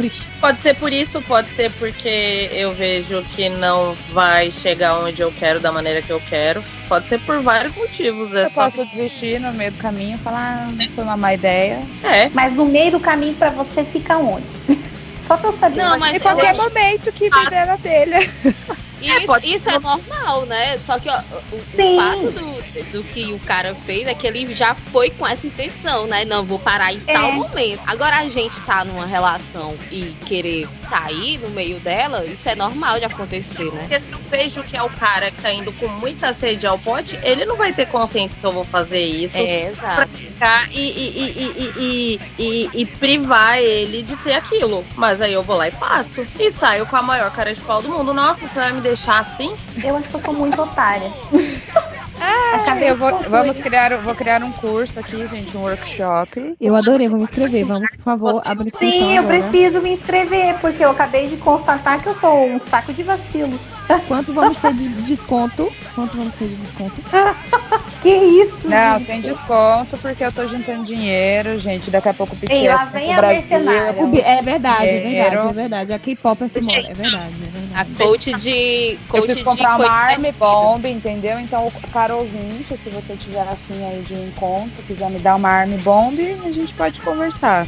ah, 0.00 0.10
triste. 0.10 0.26
Pode 0.40 0.60
ser 0.60 0.74
por 0.76 0.92
isso, 0.92 1.22
pode 1.22 1.50
ser 1.50 1.70
porque 1.72 2.48
eu 2.52 2.72
vejo 2.74 3.22
que 3.36 3.48
não 3.48 3.96
vai 4.12 4.50
chegar 4.50 4.98
onde 4.98 5.22
eu 5.22 5.32
quero 5.32 5.60
da 5.60 5.70
maneira 5.70 6.02
que 6.02 6.10
eu 6.10 6.20
quero. 6.28 6.62
Pode 6.88 7.08
ser 7.08 7.20
por 7.20 7.40
vários 7.42 7.74
motivos. 7.76 8.34
É 8.34 8.44
Eu 8.44 8.50
só 8.50 8.64
posso 8.64 8.84
desistir 8.86 9.40
no 9.40 9.52
meio 9.52 9.70
do 9.72 9.78
caminho 9.78 10.16
e 10.16 10.18
falar, 10.18 10.68
ah, 10.68 10.88
foi 10.94 11.04
uma 11.04 11.16
má 11.16 11.34
ideia. 11.34 11.80
É. 12.02 12.28
Mas 12.30 12.52
no 12.54 12.64
meio 12.66 12.90
do 12.92 13.00
caminho 13.00 13.34
pra 13.34 13.50
você 13.50 13.84
fica 13.84 14.16
onde? 14.18 14.46
Só 15.28 15.36
pra 15.36 15.50
eu 15.50 15.56
saber. 15.58 15.76
Não, 15.76 15.96
mas 15.96 16.12
Em 16.12 16.16
eu 16.16 16.20
qualquer 16.22 16.50
acho- 16.50 16.62
momento 16.62 17.12
que 17.12 17.30
me 17.30 17.46
der 17.50 17.66
na 17.66 17.78
telha. 17.78 18.18
Isso, 19.06 19.26
pode- 19.26 19.54
isso 19.54 19.70
é 19.70 19.78
normal, 19.78 20.46
né? 20.46 20.78
Só 20.78 20.98
que 20.98 21.08
ó, 21.08 21.18
o, 21.52 21.56
o 21.56 21.60
fato 21.96 22.30
do, 22.32 22.92
do 22.92 23.04
que 23.04 23.32
o 23.32 23.38
cara 23.40 23.74
fez 23.86 24.06
é 24.08 24.14
que 24.14 24.26
ele 24.26 24.54
já 24.54 24.74
foi 24.74 25.10
com 25.10 25.26
essa 25.26 25.46
intenção, 25.46 26.06
né? 26.06 26.24
Não, 26.24 26.44
vou 26.44 26.58
parar 26.58 26.92
em 26.92 27.02
É. 27.06 27.12
tal 27.14 27.32
momento. 27.32 27.80
Agora 27.86 28.16
a 28.18 28.28
gente 28.28 28.60
tá 28.62 28.84
numa 28.84 29.06
relação 29.06 29.74
e 29.90 30.16
querer 30.26 30.68
sair 30.76 31.38
no 31.38 31.50
meio 31.50 31.80
dela, 31.80 32.24
isso 32.26 32.48
é 32.48 32.54
normal 32.54 32.98
de 32.98 33.04
acontecer, 33.06 33.72
né? 33.72 33.80
Porque 33.88 34.00
se 34.00 34.12
eu 34.12 34.18
vejo 34.30 34.62
que 34.64 34.76
é 34.76 34.82
o 34.82 34.90
cara 34.90 35.30
que 35.30 35.40
tá 35.40 35.52
indo 35.52 35.72
com 35.72 35.88
muita 35.88 36.32
sede 36.32 36.66
ao 36.66 36.78
pote, 36.78 37.18
ele 37.22 37.44
não 37.44 37.56
vai 37.56 37.72
ter 37.72 37.86
consciência 37.86 38.36
que 38.38 38.44
eu 38.46 38.52
vou 38.52 38.64
fazer 38.64 39.04
isso. 39.04 39.36
É, 39.36 39.70
pra 39.72 40.02
exato. 40.02 40.12
ficar 40.16 40.68
e, 40.72 40.78
e, 40.80 41.18
e, 41.18 41.30
e, 41.40 41.72
e, 41.78 42.20
e, 42.38 42.70
e 42.82 42.86
privar 42.86 43.58
ele 43.58 44.02
de 44.02 44.16
ter 44.18 44.34
aquilo. 44.34 44.84
Mas 44.96 45.20
aí 45.20 45.32
eu 45.32 45.42
vou 45.42 45.56
lá 45.56 45.68
e 45.68 45.70
faço. 45.70 46.22
E 46.38 46.50
saio 46.50 46.86
com 46.86 46.96
a 46.96 47.02
maior 47.02 47.30
cara 47.30 47.54
de 47.54 47.60
pau 47.60 47.80
do 47.82 47.88
mundo. 47.88 48.12
Nossa, 48.14 48.46
você 48.46 48.54
vai 48.58 48.72
me 48.72 48.80
deixar 48.90 49.20
assim? 49.20 49.54
Eu 49.82 49.96
acho 49.96 50.08
que 50.08 50.14
eu 50.16 50.20
sou 50.20 50.34
muito 50.34 50.60
otária. 50.60 51.12
Eu 52.80 52.96
vou, 52.96 53.20
vamos 53.28 53.56
criar, 53.58 53.96
vou 53.98 54.14
criar 54.14 54.42
um 54.42 54.50
curso 54.52 54.98
aqui, 54.98 55.26
gente, 55.26 55.56
um 55.56 55.60
workshop. 55.62 56.56
Eu 56.60 56.74
adorei, 56.74 57.08
vamos 57.08 57.30
escrever. 57.30 57.64
Vamos, 57.64 57.94
por 57.94 58.02
favor, 58.02 58.42
abrir 58.44 58.68
inscrição 58.68 58.98
Sim, 59.00 59.16
eu 59.16 59.22
agora. 59.22 59.42
preciso 59.42 59.80
me 59.80 59.92
inscrever, 59.92 60.54
porque 60.60 60.84
eu 60.84 60.90
acabei 60.90 61.28
de 61.28 61.36
constatar 61.36 62.02
que 62.02 62.08
eu 62.08 62.14
sou 62.16 62.46
um 62.46 62.58
saco 62.58 62.92
de 62.92 63.02
vacilo. 63.02 63.58
Quanto 64.08 64.32
vamos 64.32 64.58
ter 64.58 64.72
de 64.72 64.88
desconto? 65.02 65.72
Quanto 65.94 66.16
vamos 66.16 66.34
ter 66.34 66.48
de 66.48 66.56
desconto? 66.56 66.94
Que 68.00 68.08
isso? 68.08 68.56
Não, 68.64 68.94
gente? 68.98 69.06
sem 69.06 69.20
desconto, 69.20 69.98
porque 69.98 70.24
eu 70.24 70.32
tô 70.32 70.46
juntando 70.48 70.84
dinheiro, 70.84 71.58
gente. 71.58 71.90
Daqui 71.90 72.08
a 72.08 72.14
pouco 72.14 72.34
o 72.34 72.38
Ei, 72.50 72.66
lá 72.66 72.86
vem 72.86 73.12
a 73.12 73.16
Brasil. 73.18 73.42
É 74.24 74.42
verdade, 74.42 74.88
é 74.88 75.00
verdade, 75.00 75.46
é 75.46 75.52
verdade. 75.52 75.92
A 75.92 75.98
K-pop 75.98 76.44
é 76.44 76.48
que 76.48 76.62
mora, 76.64 76.78
é 76.88 76.94
verdade, 76.94 77.34
é 77.42 77.78
A 77.78 77.84
verdade. 77.84 77.90
coach 77.98 78.32
de. 78.36 78.92
Eu 78.92 78.98
Coach 79.06 79.24
preciso 79.26 79.38
de 79.40 79.44
comprar 79.44 79.68
uma 79.70 79.76
coisa 79.76 79.92
arme 79.92 80.32
bomb, 80.32 80.86
entendeu? 80.86 81.38
Então, 81.40 81.66
o 81.66 81.72
cara 81.92 82.16
se 82.82 82.90
você 82.90 83.16
tiver 83.16 83.40
afim 83.40 83.84
aí 83.84 84.02
de 84.02 84.14
um 84.14 84.28
encontro, 84.28 84.82
quiser 84.86 85.10
me 85.10 85.18
dar 85.18 85.36
uma 85.36 85.48
arme 85.48 85.76
bomb, 85.78 86.18
a 86.44 86.50
gente 86.50 86.72
pode 86.74 87.00
conversar. 87.00 87.66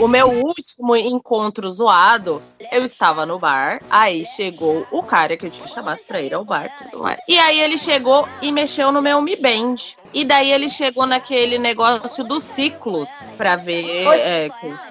O 0.00 0.08
meu 0.08 0.28
último 0.28 0.96
encontro 0.96 1.70
zoado, 1.70 2.42
eu 2.70 2.84
estava 2.84 3.26
no 3.26 3.38
bar, 3.38 3.82
aí 3.90 4.24
chegou 4.24 4.86
o 4.90 5.02
cara 5.02 5.36
que 5.36 5.46
eu 5.46 5.50
tinha 5.50 5.66
chamado 5.66 6.00
pra 6.06 6.20
ir 6.20 6.32
ao 6.32 6.44
bar 6.44 6.66
e 6.66 6.84
tudo 6.84 7.02
mais. 7.02 7.18
E 7.28 7.38
aí 7.38 7.60
ele 7.60 7.76
chegou 7.76 8.28
e 8.40 8.50
mexeu 8.50 8.90
no 8.90 9.02
meu 9.02 9.20
Mi 9.20 9.36
Band. 9.36 9.76
E 10.14 10.24
daí 10.24 10.52
ele 10.52 10.68
chegou 10.68 11.06
naquele 11.06 11.58
negócio 11.58 12.22
dos 12.22 12.44
ciclos 12.44 13.08
pra 13.36 13.56
ver. 13.56 14.06
é, 14.14 14.48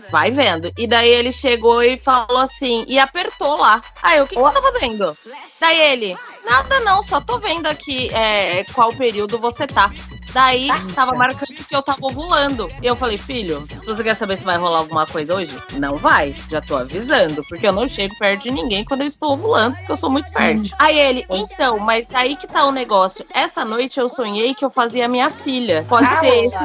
vai 0.10 0.32
vendo. 0.32 0.72
E 0.78 0.88
daí 0.88 1.10
ele 1.10 1.32
chegou 1.32 1.84
e 1.84 1.98
falou 1.98 2.40
assim, 2.40 2.84
e 2.88 2.98
apertou 2.98 3.58
lá. 3.58 3.82
Aí 4.02 4.18
eu, 4.18 4.24
o 4.24 4.28
que, 4.28 4.36
que 4.36 4.42
você 4.42 4.62
tá 4.62 4.72
fazendo? 4.72 5.18
Daí 5.60 5.80
ele, 5.80 6.18
nada 6.52 6.80
não, 6.82 7.02
só 7.02 7.22
tô 7.22 7.40
vendo 7.40 7.66
aqui 7.66 8.14
é, 8.14 8.66
qual 8.74 8.92
período 8.94 9.38
você 9.38 9.66
tá. 9.66 9.90
Daí 10.34 10.70
tava 10.96 11.14
marcando 11.14 11.54
que 11.54 11.76
eu 11.76 11.82
tava 11.82 12.06
ovulando. 12.06 12.70
E 12.82 12.88
eu 12.88 12.96
falei, 12.96 13.18
filho, 13.18 13.62
se 13.68 13.86
você 13.86 14.02
quer 14.02 14.16
saber 14.16 14.38
se 14.38 14.46
vai 14.46 14.58
rolar 14.58 14.80
alguma 14.80 15.06
coisa 15.06 15.36
hoje, 15.36 15.58
não 15.74 15.98
vai. 15.98 16.34
Já 16.50 16.62
tô 16.62 16.78
avisando. 16.78 17.44
Porque 17.50 17.68
eu 17.68 17.74
não 17.74 17.88
chego 17.88 18.18
perto 18.18 18.44
de 18.44 18.52
ninguém 18.52 18.86
quando 18.86 19.02
eu 19.02 19.08
estou 19.08 19.34
ovulando, 19.34 19.76
porque 19.76 19.92
eu 19.92 19.98
sou 19.98 20.10
muito 20.10 20.32
fértil. 20.32 20.74
Aí 20.80 20.98
ele, 20.98 21.26
então, 21.30 21.80
mas 21.80 22.14
aí 22.14 22.38
que 22.38 22.48
tá 22.48 22.66
o 22.66 22.72
negócio. 22.72 23.26
Essa 23.34 23.66
noite 23.66 24.00
eu 24.00 24.08
sonhei 24.08 24.56
que 24.56 24.64
eu 24.64 24.70
fazia 24.70 25.08
minha 25.10 25.30
filha. 25.30 25.86
Pode 25.90 26.06
Ah, 26.06 26.20
ser 26.20 26.46
esse. 26.46 26.56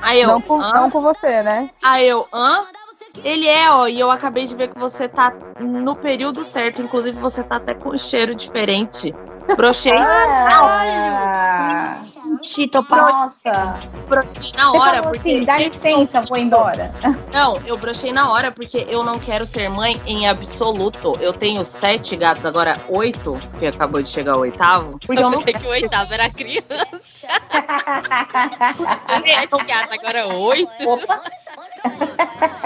Aí 0.00 0.22
eu, 0.22 0.28
não, 0.28 0.40
com, 0.40 0.56
não 0.56 0.90
com 0.90 1.02
você, 1.02 1.42
né? 1.42 1.68
Aí 1.82 2.08
eu, 2.08 2.26
hã? 2.32 2.64
Ele 3.24 3.48
é, 3.48 3.70
ó, 3.70 3.86
e 3.88 3.98
eu 3.98 4.10
acabei 4.10 4.46
de 4.46 4.54
ver 4.54 4.68
que 4.68 4.78
você 4.78 5.08
tá 5.08 5.32
no 5.60 5.96
período 5.96 6.44
certo. 6.44 6.82
Inclusive, 6.82 7.18
você 7.18 7.42
tá 7.42 7.56
até 7.56 7.74
com 7.74 7.90
um 7.90 7.98
cheiro 7.98 8.34
diferente. 8.34 9.14
Brochei. 9.56 9.92
Ah, 9.96 12.02
Gente, 12.42 12.66
tô 12.68 12.82
brochei, 12.82 13.12
nossa. 13.12 13.78
brochei 14.08 14.52
na 14.56 14.70
Você 14.70 14.78
hora, 14.78 14.96
falou 15.02 15.12
porque. 15.12 15.36
assim, 15.36 15.44
dá 15.44 15.58
licença, 15.58 16.20
vou 16.22 16.36
embora. 16.36 16.92
Não, 17.32 17.54
eu 17.64 17.76
brochei 17.78 18.12
na 18.12 18.30
hora 18.32 18.50
porque 18.50 18.84
eu 18.90 19.04
não 19.04 19.18
quero 19.20 19.46
ser 19.46 19.68
mãe 19.68 20.00
em 20.04 20.28
absoluto. 20.28 21.12
Eu 21.20 21.32
tenho 21.32 21.64
sete 21.64 22.16
gatos, 22.16 22.44
agora 22.44 22.76
oito, 22.88 23.38
porque 23.52 23.66
acabou 23.66 24.02
de 24.02 24.08
chegar 24.10 24.36
o 24.36 24.40
oitavo. 24.40 24.98
Porque 25.06 25.22
eu 25.22 25.26
Eu 25.26 25.30
não 25.30 25.42
pensei 25.42 25.60
que 25.60 25.66
o 25.66 25.70
oitavo 25.70 26.12
era 26.12 26.28
criança. 26.30 26.66
Sete 29.24 29.64
gatos, 29.64 29.92
agora 29.98 30.26
oito. 30.26 30.88
Opa, 30.88 31.20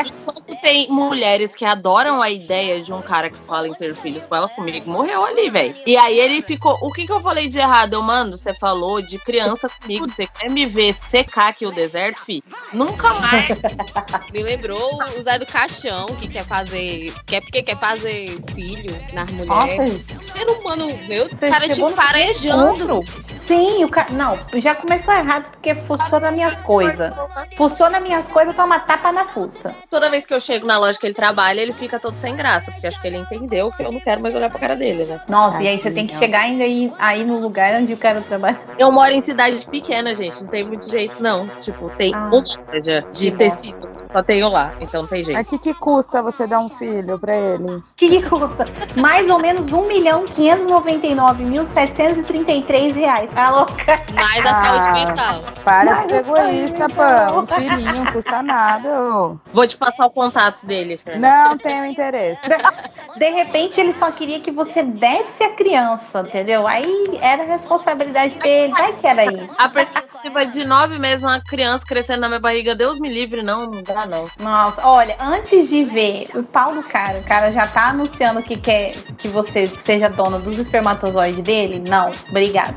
Enquanto 0.04 0.60
tem 0.60 0.88
mulheres 0.88 1.54
que 1.54 1.64
adoram 1.64 2.20
a 2.20 2.30
ideia 2.30 2.82
de 2.82 2.92
um 2.92 3.00
cara 3.00 3.30
que 3.30 3.38
fala 3.38 3.68
em 3.68 3.74
ter 3.74 3.94
filhos 3.94 4.26
com 4.26 4.36
ela, 4.36 4.48
comigo 4.48 4.90
morreu 4.90 5.24
ali, 5.24 5.50
velho. 5.50 5.74
E 5.86 5.96
aí 5.96 6.18
ele 6.18 6.42
ficou. 6.42 6.76
O 6.80 6.92
que, 6.92 7.06
que 7.06 7.12
eu 7.12 7.20
falei 7.20 7.48
de 7.48 7.58
errado? 7.58 7.94
Eu 7.94 8.02
mando, 8.02 8.36
você 8.36 8.52
falou 8.54 9.00
de 9.00 9.18
criança 9.18 9.68
comigo. 9.68 10.06
Você 10.06 10.26
quer 10.26 10.50
me 10.50 10.66
ver 10.66 10.92
secar 10.94 11.48
aqui 11.48 11.66
o 11.66 11.70
deserto, 11.70 12.20
fi? 12.24 12.42
Nunca 12.72 13.14
mais. 13.14 13.48
Me 14.32 14.42
lembrou 14.42 14.98
o 15.16 15.22
Zé 15.22 15.38
do 15.38 15.46
Caixão, 15.46 16.06
que 16.20 16.28
quer 16.28 16.44
fazer. 16.44 17.12
Quer 17.26 17.40
porque 17.40 17.62
quer 17.62 17.78
fazer 17.78 18.38
filho 18.54 18.94
nas 19.12 19.30
mulheres. 19.30 20.06
nossa, 20.08 20.32
Ser 20.32 20.48
humano, 20.48 20.86
meu, 21.08 21.28
Você 21.28 21.48
cara 21.48 21.68
te 21.68 21.80
no 21.80 21.90
farejando. 21.90 23.04
Sim, 23.50 23.84
o 23.84 23.88
cara. 23.88 24.12
Não, 24.12 24.38
já 24.60 24.76
começou 24.76 25.12
errado 25.12 25.46
porque 25.50 25.74
fuçou 25.74 26.20
nas 26.20 26.32
minhas 26.32 26.54
coisas. 26.60 27.12
Fuçou 27.56 27.90
nas 27.90 28.00
minhas 28.00 28.24
coisas, 28.28 28.54
toma 28.54 28.78
tapa 28.78 29.10
na 29.10 29.26
fuça. 29.26 29.74
Toda 29.90 30.08
vez 30.08 30.24
que 30.24 30.32
eu 30.32 30.40
chego 30.40 30.66
na 30.68 30.78
loja 30.78 30.96
que 30.96 31.04
ele 31.04 31.14
trabalha, 31.14 31.60
ele 31.60 31.72
fica 31.72 31.98
todo 31.98 32.16
sem 32.16 32.36
graça, 32.36 32.70
porque 32.70 32.86
acho 32.86 33.00
que 33.00 33.08
ele 33.08 33.16
entendeu 33.16 33.72
que 33.72 33.82
eu 33.82 33.90
não 33.90 33.98
quero 33.98 34.22
mais 34.22 34.36
olhar 34.36 34.48
pra 34.50 34.60
cara 34.60 34.76
dele, 34.76 35.04
né? 35.04 35.20
Nossa, 35.28 35.60
e 35.60 35.66
aí 35.66 35.76
você 35.78 35.90
tem 35.90 36.06
que 36.06 36.16
chegar 36.16 36.42
ainda 36.42 36.62
aí, 36.62 36.92
aí 36.96 37.24
no 37.24 37.40
lugar 37.40 37.74
onde 37.74 37.92
o 37.92 37.96
cara 37.96 38.20
trabalha. 38.20 38.60
Eu 38.78 38.92
moro 38.92 39.10
em 39.10 39.20
cidade 39.20 39.66
pequena, 39.66 40.14
gente, 40.14 40.40
não 40.42 40.48
tem 40.48 40.62
muito 40.62 40.88
jeito, 40.88 41.20
não. 41.20 41.48
Tipo, 41.60 41.90
tem 41.96 42.14
Ah, 42.14 42.28
uma 42.28 42.44
loja 42.72 43.04
de 43.12 43.32
tecido, 43.32 43.88
só 44.12 44.22
tenho 44.22 44.48
lá, 44.48 44.74
então 44.80 45.02
não 45.02 45.08
tem 45.08 45.24
jeito. 45.24 45.36
Mas 45.36 45.46
o 45.46 45.50
que, 45.50 45.58
que 45.58 45.74
custa 45.74 46.22
você 46.22 46.46
dar 46.46 46.60
um 46.60 46.68
filho 46.68 47.18
pra 47.18 47.34
ele? 47.34 47.82
Que 47.96 48.08
que 48.08 48.22
custa? 48.28 48.64
Mais 48.96 49.28
ou 49.28 49.40
menos 49.40 49.70
1 49.72 49.86
milhão 49.88 50.24
599 50.24 51.44
mil 51.44 51.66
733 51.74 52.92
reais. 52.92 53.28
Tá 53.40 53.50
louca? 53.50 54.00
Mais 54.12 54.44
a 54.44 54.50
Ah. 54.50 54.64
saúde 54.64 54.92
mental. 55.06 55.42
Para 55.64 55.90
Mas 55.94 56.02
de 56.04 56.08
ser 56.10 56.16
egoísta, 56.18 56.84
indo. 56.84 56.94
pã. 56.94 57.32
Um 57.32 57.46
filhinho, 57.46 58.04
não 58.04 58.12
custa 58.12 58.42
nada. 58.42 59.02
ô. 59.02 59.36
Vou 59.52 59.66
te 59.66 59.76
passar 59.78 60.04
o 60.06 60.10
contato 60.10 60.66
dele, 60.66 61.00
Fernanda. 61.02 61.48
Não 61.48 61.56
tenho 61.58 61.86
interesse. 61.86 62.40
De 63.16 63.28
repente 63.28 63.80
ele 63.80 63.92
só 63.94 64.10
queria 64.12 64.38
que 64.40 64.50
você 64.52 64.82
desse 64.84 65.42
a 65.42 65.50
criança, 65.54 66.20
entendeu? 66.20 66.66
Aí 66.66 67.18
era 67.20 67.42
responsabilidade 67.42 68.38
dele, 68.38 68.72
vai 68.72 68.92
que 68.92 69.06
era 69.06 69.24
isso. 69.24 69.48
A 69.58 69.68
perspectiva 69.68 70.46
de 70.46 70.64
nove 70.64 70.96
meses, 70.98 71.24
uma 71.24 71.40
criança 71.40 71.84
crescendo 71.84 72.20
na 72.20 72.28
minha 72.28 72.38
barriga, 72.40 72.72
Deus 72.74 73.00
me 73.00 73.08
livre, 73.12 73.42
não, 73.42 73.66
não 73.66 73.82
dá 73.82 74.06
não. 74.06 74.26
Nossa, 74.38 74.86
olha, 74.86 75.16
antes 75.20 75.68
de 75.68 75.82
ver 75.84 76.28
o 76.34 76.42
pau 76.44 76.72
do 76.72 76.84
cara, 76.84 77.18
o 77.18 77.24
cara 77.24 77.50
já 77.50 77.66
tá 77.66 77.86
anunciando 77.88 78.42
que 78.44 78.56
quer 78.56 78.92
que 79.18 79.26
você 79.26 79.66
seja 79.84 80.08
dona 80.08 80.38
dos 80.38 80.56
espermatozoides 80.58 81.42
dele? 81.42 81.82
Não, 81.88 82.12
obrigada. 82.28 82.76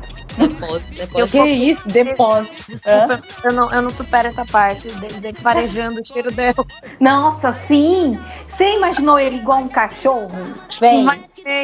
Depósito, 0.54 0.94
Eu 0.94 1.06
depósito. 1.06 1.30
que 1.32 1.48
isso? 1.48 1.88
Depósito. 1.88 2.64
Desculpa, 2.68 3.22
eu 3.44 3.52
não, 3.52 3.72
eu 3.72 3.82
não 3.82 3.90
supero 3.90 4.28
essa 4.28 4.44
parte 4.44 4.88
dele 4.88 5.32
farejando 5.40 6.00
o 6.00 6.06
cheiro 6.06 6.30
dela. 6.30 6.54
Nossa, 7.00 7.52
sim! 7.66 8.18
Você 8.56 8.76
imaginou 8.76 9.18
ele 9.18 9.36
igual 9.36 9.58
um 9.60 9.68
cachorro? 9.68 10.30
Vem. 10.80 11.04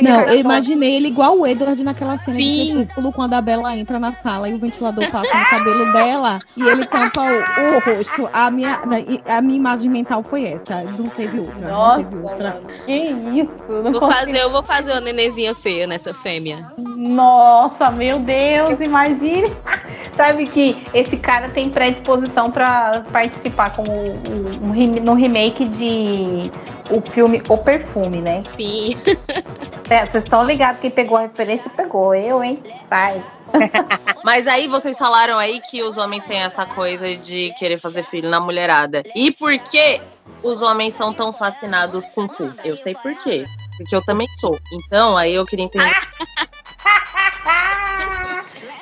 Não, 0.03 0.21
eu 0.23 0.39
imaginei 0.39 0.97
ele 0.97 1.09
igual 1.09 1.39
o 1.39 1.47
Edward 1.47 1.83
naquela 1.83 2.19
cena 2.19 2.37
de 2.37 2.43
Sim. 2.43 2.73
Crepúsculo, 2.77 3.13
quando 3.13 3.33
a 3.35 3.41
Bela 3.41 3.75
entra 3.77 3.99
na 3.99 4.13
sala 4.13 4.49
e 4.49 4.55
o 4.55 4.59
ventilador 4.59 5.11
passa 5.11 5.35
no 5.35 5.47
cabelo 5.47 5.93
dela 5.93 6.39
e 6.57 6.63
ele 6.63 6.87
tampa 6.87 7.23
o, 7.23 7.77
o 7.77 7.79
rosto. 7.97 8.29
A 8.33 8.51
minha, 8.51 8.81
a 9.27 9.41
minha 9.41 9.57
imagem 9.57 9.91
mental 9.91 10.23
foi 10.23 10.45
essa. 10.45 10.83
Não 10.83 11.09
teve 11.09 11.41
outra. 11.41 11.69
Nossa, 11.69 11.99
não 11.99 12.05
teve 12.11 12.23
outra. 12.23 12.63
que 12.85 12.93
isso? 12.93 13.51
Não 13.69 13.93
Vou 13.93 14.01
consigo. 14.01 14.13
fazer, 14.13 14.39
eu 14.39 14.51
vou 14.51 14.63
fazer 14.63 14.93
uma 14.93 15.01
nenenzinha 15.01 15.55
feia 15.55 15.87
nessa 15.87 16.13
fêmea. 16.13 16.71
Nossa, 16.79 17.91
meu 17.91 18.19
Deus, 18.19 18.79
imagine. 18.81 19.51
Sabe 20.17 20.47
que 20.47 20.83
esse 20.93 21.17
cara 21.17 21.49
tem 21.49 21.71
predisposição 21.71 22.51
pra 22.51 23.03
participar 23.11 23.75
como 23.75 23.91
um, 23.91 24.69
um 24.71 25.03
no 25.03 25.15
remake 25.15 25.65
de 25.65 26.43
o 26.91 27.01
filme 27.01 27.41
O 27.49 27.57
Perfume, 27.57 28.21
né? 28.21 28.43
Sim. 28.57 28.97
É, 29.89 30.07
Vocês 30.07 30.25
estão 30.25 30.45
ligados 30.45 30.81
quem 30.81 30.91
pegou 30.91 31.17
a 31.17 31.23
referência 31.23 31.71
pegou 31.71 32.15
eu, 32.15 32.43
hein? 32.43 32.63
Sai. 32.89 33.23
Mas 34.25 34.47
aí 34.47 34.69
vocês 34.69 34.97
falaram 34.97 35.39
aí 35.39 35.61
que 35.61 35.83
os 35.83 35.99
homens 35.99 36.25
têm 36.25 36.41
essa 36.41 36.65
coisa 36.67 37.17
de 37.17 37.53
querer 37.59 37.79
fazer 37.79 38.05
filho 38.05 38.29
na 38.29 38.39
mulherada. 38.39 39.03
E 39.15 39.33
por 39.33 39.59
que 39.59 40.01
os 40.43 40.63
homens 40.63 40.95
são 40.95 41.13
tão 41.13 41.33
fascinados 41.33 42.07
com 42.09 42.29
cu? 42.29 42.53
Eu 42.65 42.77
sei 42.77 42.95
por 42.95 43.15
quê. 43.17 43.45
Porque 43.77 43.97
eu 43.97 44.03
também 44.03 44.27
sou. 44.41 44.59
Então, 44.73 45.17
aí 45.17 45.35
eu 45.35 45.45
queria 45.45 45.65
entender. 45.65 45.87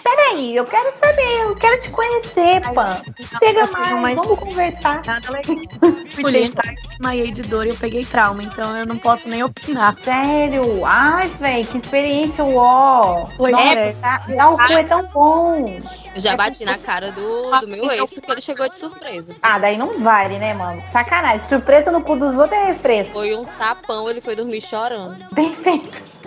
Peraí, 0.09 0.57
eu 0.57 0.65
quero 0.65 0.91
saber, 1.05 1.41
eu 1.43 1.55
quero 1.55 1.83
te 1.83 1.91
conhecer, 1.91 2.61
Pan. 2.75 3.03
Chega 3.39 3.67
mais, 3.67 4.01
Mas- 4.01 4.15
vamos 4.17 4.39
conversar. 4.39 5.03
Nada 5.07 5.31
legal. 5.31 5.57
Fui 6.11 6.33
tentar, 6.33 6.75
desmaiei 6.89 7.31
de 7.31 7.43
dor 7.43 7.67
e 7.67 7.71
eu 7.71 7.77
peguei 7.77 8.05
trauma, 8.07 8.43
então 8.43 8.77
eu 8.77 8.87
não 8.87 8.97
posso 8.97 9.29
nem 9.29 9.43
opinar. 9.43 9.95
Sério? 9.99 10.85
Ai, 10.85 11.29
velho, 11.29 11.67
que 11.67 11.79
experiência, 11.79 12.43
uó. 12.43 13.27
Foi, 13.37 13.53
é. 13.53 13.93
tá- 14.01 14.25
dar 14.29 14.49
o 14.51 14.57
cu 14.57 14.73
é 14.73 14.85
tão 14.85 15.03
bom. 15.09 15.81
Eu 16.15 16.21
já 16.21 16.35
bati 16.37 16.65
na 16.65 16.79
cara 16.79 17.13
do, 17.13 17.61
do 17.61 17.69
meu 17.69 17.91
ex 17.91 18.11
porque 18.11 18.31
ele 18.33 18.41
chegou 18.41 18.69
de 18.69 18.77
surpresa. 18.79 19.35
Ah, 19.43 19.59
daí 19.59 19.77
não 19.77 20.01
vale, 20.01 20.39
né, 20.39 20.55
mano? 20.55 20.83
Sacanagem. 20.91 21.47
Surpresa 21.49 21.91
no 21.93 22.01
cu 22.03 22.17
dos 22.17 22.35
outros 22.35 22.59
é 22.59 22.65
refresco. 22.67 23.13
Foi 23.13 23.37
um 23.37 23.45
tapão, 23.45 24.09
ele 24.09 24.21
foi 24.21 24.35
dormir 24.35 24.63
chorando. 24.63 25.17
Bem 25.33 25.55
feito. 25.57 26.18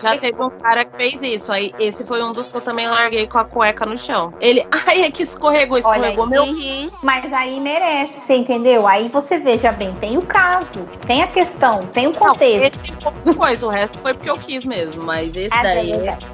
Já 0.00 0.16
teve 0.18 0.40
um 0.42 0.50
cara 0.50 0.84
que 0.84 0.96
fez 0.96 1.22
isso. 1.22 1.50
Aí 1.52 1.72
esse 1.78 2.04
foi 2.04 2.22
um 2.22 2.32
dos 2.32 2.48
que 2.48 2.56
eu 2.56 2.60
também 2.60 2.88
larguei 2.88 3.26
com 3.26 3.38
a 3.38 3.44
cueca 3.44 3.84
no 3.86 3.96
chão. 3.96 4.32
Ele, 4.40 4.66
ai, 4.86 5.02
é 5.02 5.10
que 5.10 5.22
escorregou, 5.22 5.78
escorregou 5.78 6.24
aí. 6.24 6.30
meu. 6.30 6.44
Uhum. 6.44 6.90
Mas 7.02 7.32
aí 7.32 7.58
merece, 7.60 8.12
você 8.20 8.34
entendeu? 8.36 8.86
Aí 8.86 9.08
você 9.08 9.38
veja 9.38 9.72
bem, 9.72 9.92
tem 9.94 10.16
o 10.16 10.22
caso, 10.22 10.84
tem 11.06 11.22
a 11.22 11.26
questão, 11.26 11.80
tem 11.92 12.06
o 12.06 12.12
contexto. 12.12 12.78
Esse 12.84 12.92
foi 13.24 13.34
coisa, 13.34 13.66
o 13.66 13.70
resto 13.70 13.98
foi 13.98 14.14
porque 14.14 14.30
eu 14.30 14.38
quis 14.38 14.64
mesmo. 14.64 15.02
Mas 15.04 15.34
esse 15.36 15.48
Ah, 15.52 15.62
daí, 15.62 15.92
é 15.92 15.96
verdade. 15.96 16.26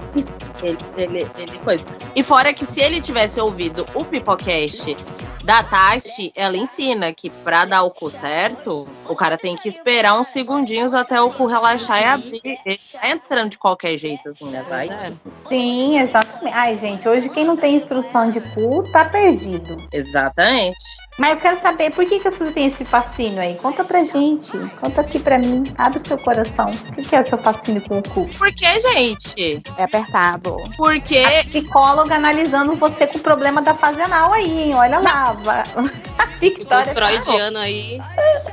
ele, 0.62 0.78
ele, 0.96 1.28
ele 1.38 1.58
coisa. 1.58 1.84
E 2.14 2.22
fora 2.22 2.52
que 2.52 2.64
se 2.66 2.80
ele 2.80 3.00
tivesse 3.00 3.40
ouvido 3.40 3.86
o 3.94 4.04
Pipocast 4.04 4.96
da 5.44 5.62
Tati, 5.62 6.32
ela 6.34 6.56
ensina 6.56 7.12
que 7.12 7.28
pra 7.28 7.66
dar 7.66 7.82
o 7.82 7.90
cu 7.90 8.08
certo, 8.10 8.88
o 9.06 9.14
cara 9.14 9.36
tem 9.36 9.56
que 9.56 9.68
esperar 9.68 10.18
uns 10.18 10.28
segundinhos 10.28 10.94
até 10.94 11.20
o 11.20 11.30
cu 11.30 11.44
relaxar 11.44 12.00
e 12.00 12.04
abrir. 12.04 12.40
Ele 12.64 12.80
tá 12.90 13.08
entrando 13.14 13.50
de 13.50 13.58
qualquer 13.58 13.96
jeito, 13.96 14.28
assim, 14.28 14.48
né? 14.50 14.64
Vai. 14.68 14.88
É. 14.88 15.12
Sim, 15.48 15.98
exatamente. 15.98 16.54
Ai, 16.54 16.76
gente, 16.76 17.08
hoje 17.08 17.28
quem 17.28 17.44
não 17.44 17.56
tem 17.56 17.76
instrução 17.76 18.30
de 18.30 18.40
cu 18.40 18.82
tá 18.92 19.04
perdido. 19.04 19.76
Exatamente. 19.92 20.76
Mas 21.18 21.30
eu 21.30 21.36
quero 21.36 21.60
saber 21.60 21.92
por 21.92 22.04
que, 22.04 22.18
que 22.18 22.28
você 22.30 22.50
tem 22.52 22.66
esse 22.66 22.84
fascínio 22.84 23.40
aí. 23.40 23.54
Conta 23.54 23.84
pra 23.84 24.02
gente. 24.02 24.50
Conta 24.80 25.00
aqui 25.00 25.18
pra 25.20 25.38
mim. 25.38 25.62
Abre 25.78 26.00
seu 26.06 26.18
coração. 26.18 26.70
O 26.88 26.92
que, 26.94 27.02
que 27.04 27.14
é 27.14 27.20
o 27.20 27.24
seu 27.26 27.38
fascínio 27.38 27.80
com 27.82 27.98
o 27.98 28.02
cu? 28.02 28.28
Por 28.36 28.52
que, 28.52 28.80
gente? 28.80 29.62
É 29.78 29.84
apertado. 29.84 30.56
Porque 30.76 31.18
A 31.18 31.44
psicóloga 31.44 32.16
analisando 32.16 32.74
você 32.74 33.06
com 33.06 33.18
o 33.18 33.20
problema 33.20 33.62
da 33.62 33.74
fase 33.74 34.00
anal 34.02 34.32
aí, 34.32 34.62
hein? 34.64 34.74
Olha 34.74 34.98
lá. 34.98 35.32
va- 35.38 35.62
A 36.18 36.24
O 36.24 36.40
Victoria. 36.40 36.92
freudiano 36.92 37.58
aí. 37.58 38.00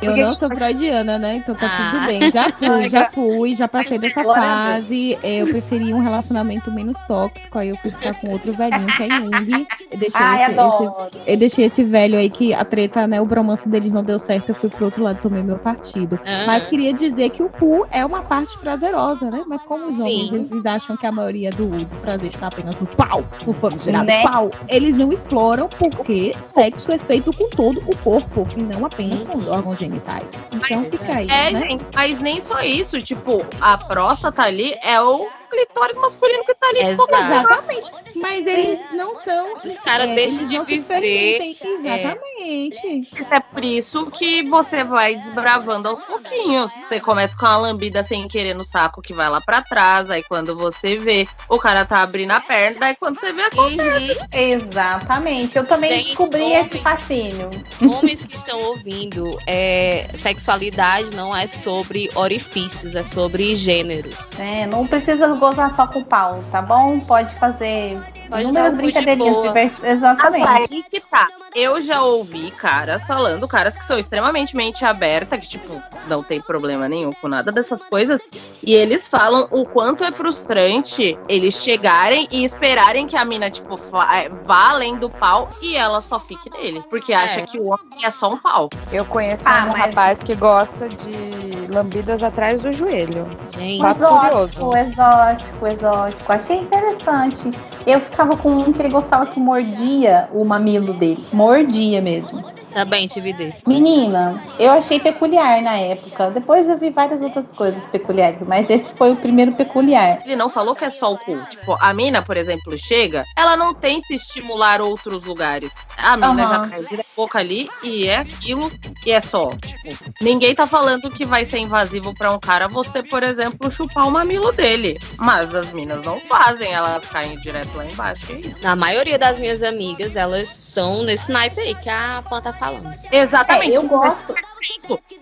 Eu 0.01 0.16
não 0.16 0.34
sou 0.36 0.47
freudiana, 0.49 1.18
né? 1.18 1.38
Então 1.38 1.55
tá 1.55 1.66
Ah. 1.68 1.91
tudo 1.91 2.05
bem. 2.05 2.32
Já 2.32 2.49
fui, 2.51 2.89
já 2.89 3.09
fui, 3.12 3.55
já 3.55 3.68
passei 3.68 3.97
dessa 3.97 4.24
fase. 4.24 5.18
Eu 5.24 5.47
preferi 5.47 5.93
um 5.93 5.99
relacionamento 6.01 6.72
menos 6.72 6.97
tóxico. 7.07 7.57
Aí 7.57 7.70
eu 7.70 7.78
fui 7.78 7.89
ficar 7.89 8.14
com 8.16 8.30
outro 8.30 8.53
velhinho 8.53 8.88
que 8.88 9.03
é 9.03 9.07
Yung. 9.07 9.66
Eu 9.91 9.97
deixei, 9.97 10.22
Ai, 10.22 10.43
esse, 10.43 10.59
adoro. 10.59 10.95
esse- 11.07 11.32
eu 11.32 11.38
deixei 11.38 11.66
esse 11.66 11.84
velho 11.84 12.18
aí 12.18 12.30
que 12.30 12.51
a 12.54 12.64
treta, 12.66 13.06
né? 13.08 13.20
O 13.22 13.26
bromance 13.26 13.68
deles 13.68 13.91
não 13.91 14.04
deu 14.04 14.20
certo. 14.20 14.49
Eu 14.49 14.56
fui 14.56 14.70
pro 14.70 14.86
outro 14.86 15.04
lado, 15.04 15.20
tomei 15.22 15.41
meu 15.43 15.58
partido. 15.58 16.20
Ah. 16.26 16.43
Mas 16.47 16.66
queria 16.68 16.93
dizer 16.93 17.30
que 17.30 17.41
o 17.43 17.49
cu 17.49 17.86
é 17.91 18.06
uma 18.06 18.22
parte 18.22 18.58
prazerosa, 18.60 19.30
né? 19.30 19.43
Mas 19.47 19.62
como 19.62 19.89
os 19.91 19.99
homens 19.99 20.30
Sim. 20.30 20.47
eles 20.52 20.66
acham 20.66 20.95
que 20.97 21.06
a 21.06 21.12
maioria 21.12 21.49
do, 21.52 21.68
do 21.68 21.95
prazer 21.97 22.30
está 22.30 22.47
apenas 22.47 22.76
no 22.80 22.88
pau, 22.88 23.24
no 23.45 23.54
famigerado 23.54 24.06
Né? 24.06 24.24
pau, 24.24 24.52
eles 24.68 24.95
não 24.95 25.12
exploram 25.12 25.68
porque 25.68 26.32
sexo 26.39 26.91
é 26.91 26.97
feito 26.97 27.32
com 27.36 27.49
todo 27.49 27.80
o 27.88 27.97
corpo 27.97 28.47
e 28.58 28.62
não 28.64 28.86
apenas 28.86 29.22
com 29.24 29.38
os 29.38 29.47
órgãos 29.47 29.80
genitais. 29.80 30.32
Então 30.54 30.84
fica 30.86 31.18
aí, 31.18 31.30
É, 31.30 31.52
né? 31.52 31.56
gente, 31.60 31.86
mas 31.95 32.20
nem 32.20 32.39
só 32.41 32.62
isso. 32.62 32.99
Tipo, 33.02 33.45
a 33.60 33.78
próstata 33.78 34.41
ali 34.43 34.74
é 34.84 35.02
o 35.02 35.28
clitóris 35.52 35.95
masculino 35.97 36.43
que 36.45 36.56
tá 36.56 36.68
ali 36.70 36.84
desfocado. 36.86 37.34
Exatamente. 37.34 37.91
Mas 38.16 38.47
eles 38.47 38.80
não 38.93 39.14
são. 39.14 39.58
Os 39.64 39.78
caras 39.80 40.08
é, 40.08 40.16
deixam 40.16 40.45
de 40.45 40.60
viver, 40.64 40.84
permitem. 40.88 41.58
Exatamente. 41.62 43.08
É 43.30 43.39
por 43.39 43.64
isso 43.64 44.06
que 44.12 44.43
você 44.49 44.84
vai 44.84 45.16
desbravando 45.16 45.89
aos 45.89 45.99
pouquinhos. 46.02 46.72
Você 46.88 46.99
começa 46.99 47.38
com 47.38 47.45
uma 47.45 47.58
lambida 47.58 48.02
sem 48.04 48.28
querer 48.28 48.54
no 48.54 48.64
saco 48.64 49.02
que 49.02 49.14
vai 49.14 49.30
lá 49.30 49.39
pra 49.41 49.62
trás. 49.62 50.10
Aí 50.10 50.24
quando 50.24 50.56
você 50.56 50.97
vê, 50.97 51.28
o 51.49 51.60
cara 51.60 51.86
tá 51.86 52.02
abrindo 52.02 52.32
a 52.32 52.39
perna. 52.39 52.80
Daí 52.80 52.95
quando 52.95 53.20
você 53.20 53.32
vê, 53.34 53.41
Uhum. 53.52 54.16
Exatamente. 54.32 55.58
Eu 55.58 55.66
também 55.66 55.91
Gente, 55.91 56.06
descobri 56.08 56.41
homem. 56.41 56.58
esse 56.66 56.78
fascínio. 56.80 57.49
Homens 57.82 58.24
que 58.24 58.36
estão 58.36 58.60
ouvindo, 58.62 59.38
é, 59.47 60.08
sexualidade 60.18 61.14
não 61.16 61.36
é 61.36 61.47
sobre 61.47 62.10
orifícios, 62.16 62.95
é 62.95 63.04
sobre 63.04 63.56
gêneros. 63.56 64.18
É, 64.39 64.66
não 64.68 64.88
precisa 64.88 65.28
gozar 65.42 65.76
só 65.76 65.88
com 65.88 66.00
o 66.00 66.06
pau, 66.06 66.44
tá 66.52 66.62
bom? 66.62 67.00
Pode 67.00 67.34
fazer 67.39 68.00
Pode 68.30 68.44
inúmeras 68.44 68.72
de 68.72 68.78
brincadeirinhas 68.78 69.42
divertidas. 69.42 69.89
Exatamente. 69.98 70.48
Aí 70.48 70.84
que 70.84 71.02
tá. 71.02 71.28
Eu 71.56 71.82
já 71.82 72.04
ouvi 72.04 72.52
caras 72.52 73.06
falando, 73.08 73.48
caras 73.48 73.76
que 73.76 73.84
são 73.84 73.98
extremamente 73.98 74.56
mente 74.56 74.86
aberta, 74.86 75.38
que, 75.38 75.48
tipo, 75.48 75.82
não 76.08 76.24
tem 76.24 76.41
problema 76.41 76.88
nenhum 76.89 77.12
com 77.14 77.28
nada 77.28 77.52
dessas 77.52 77.84
coisas. 77.84 78.22
E 78.64 78.74
eles 78.76 79.08
falam 79.08 79.47
o 79.52 79.66
quanto 79.66 80.04
é 80.04 80.12
frustrante 80.12 81.18
eles 81.28 81.56
chegarem 81.62 82.28
e 82.32 82.43
esperarem 82.43 83.08
que 83.08 83.16
a 83.16 83.26
mina, 83.26 83.49
tipo, 83.49 83.78
fa- 83.78 84.24
vá 84.45 84.72
além 84.72 84.97
do 84.97 85.10
pau 85.10 85.49
e 85.62 85.76
ela 85.76 86.02
só 86.02 86.20
fique 86.20 86.49
nele. 86.49 86.82
Porque 86.89 87.14
acha 87.14 87.41
que 87.43 87.58
o 87.60 87.68
homem 87.68 88.04
é 88.04 88.10
só 88.10 88.32
um 88.34 88.38
pau. 88.38 88.70
Eu 88.91 89.06
conheço 89.06 89.41
Ah, 89.45 89.66
um 89.66 89.68
mas- 89.72 89.76
rapaz 89.82 90.20
que 90.24 90.36
gosta 90.36 90.88
de 90.89 91.68
lambidas 91.72 92.22
atrás 92.24 92.62
do 92.62 92.72
joelho. 92.74 93.28
Gente, 93.58 93.84
Exótico, 93.86 94.20
curioso. 94.20 94.78
exótico, 94.78 95.68
exótico. 95.68 96.32
Achei 96.34 96.58
interessante. 96.58 97.52
Eu 97.86 97.99
ficava 98.02 98.36
com 98.38 98.52
um 98.58 98.74
que 98.74 98.82
ele 98.82 98.89
gostava 98.89 99.26
que 99.26 99.39
mordia 99.39 100.28
o 100.34 100.43
mamilo 100.43 100.93
dele. 100.93 101.26
Mordia 101.32 102.02
mesmo. 102.02 102.43
Também 102.74 103.07
tive 103.07 103.34
desse. 103.34 103.67
Menina, 103.67 104.41
eu 104.59 104.72
achei 104.72 104.99
peculiar 104.99 105.61
na 105.61 105.78
época. 105.78 106.32
Depois 106.32 106.67
eu 106.67 106.78
vi 106.78 106.89
várias 106.89 107.22
outras 107.22 107.45
coisas 107.47 107.82
peculiares, 107.91 108.41
mas 108.47 108.69
esse 108.69 108.91
foi 108.93 109.11
o 109.11 109.15
primeiro 109.15 109.53
peculiar. 109.53 110.22
Ele 110.26 110.36
não 110.36 110.49
falou 110.49 110.76
que 110.76 110.86
é 110.86 110.89
só 110.89 111.13
o 111.13 111.17
cu. 111.17 111.38
Tipo, 111.49 111.76
a 111.80 111.93
mina, 111.93 112.22
por 112.22 112.38
exemplo, 112.38 112.78
chega, 112.78 113.24
ela 113.38 113.55
não 113.55 113.74
tenta 113.74 114.13
estimular 114.13 114.82
outros 114.82 115.24
lugares. 115.24 115.74
A 115.97 116.15
mina 116.17 116.43
Aham. 116.43 116.47
já 116.47 116.69
cai 116.69 116.84
direto 116.84 117.11
boca 117.16 117.39
ali 117.39 117.70
e 117.84 118.07
é 118.07 118.18
aquilo 118.18 118.72
e 119.05 119.12
é 119.12 119.20
só. 119.20 119.49
Tipo, 119.51 119.97
ninguém 120.22 120.55
tá 120.55 120.68
falando 120.68 121.09
que 121.09 121.26
vai 121.26 121.45
ser 121.45 121.59
invasivo 121.59 122.14
pra 122.14 122.32
um 122.32 122.39
cara 122.39 122.68
você, 122.68 123.03
por 123.03 123.24
exemplo, 123.24 123.70
chupar 123.70 124.07
o 124.07 124.12
mamilo 124.12 124.51
dele. 124.51 124.99
Mas 125.18 125.53
as 125.53 125.72
minas 125.74 126.01
não 126.03 126.20
fazem, 126.22 126.72
elas 126.72 127.05
caem 127.05 127.38
direto 127.38 127.76
lá 127.76 127.86
embaixo. 127.86 128.32
É 128.32 128.36
isso. 128.36 128.68
A 128.68 128.76
maioria 128.76 129.18
das 129.18 129.39
minhas 129.39 129.64
amigas, 129.64 130.16
elas 130.16 130.49
são 130.49 131.03
nesse 131.03 131.32
naipe 131.32 131.59
aí 131.59 131.76
que 131.76 131.89
a 131.89 132.24
Pan 132.30 132.41
tá 132.41 132.53
falando. 132.53 132.95
Exatamente. 133.12 133.74
É, 133.74 133.78
eu 133.78 133.88
gosto. 133.88 134.34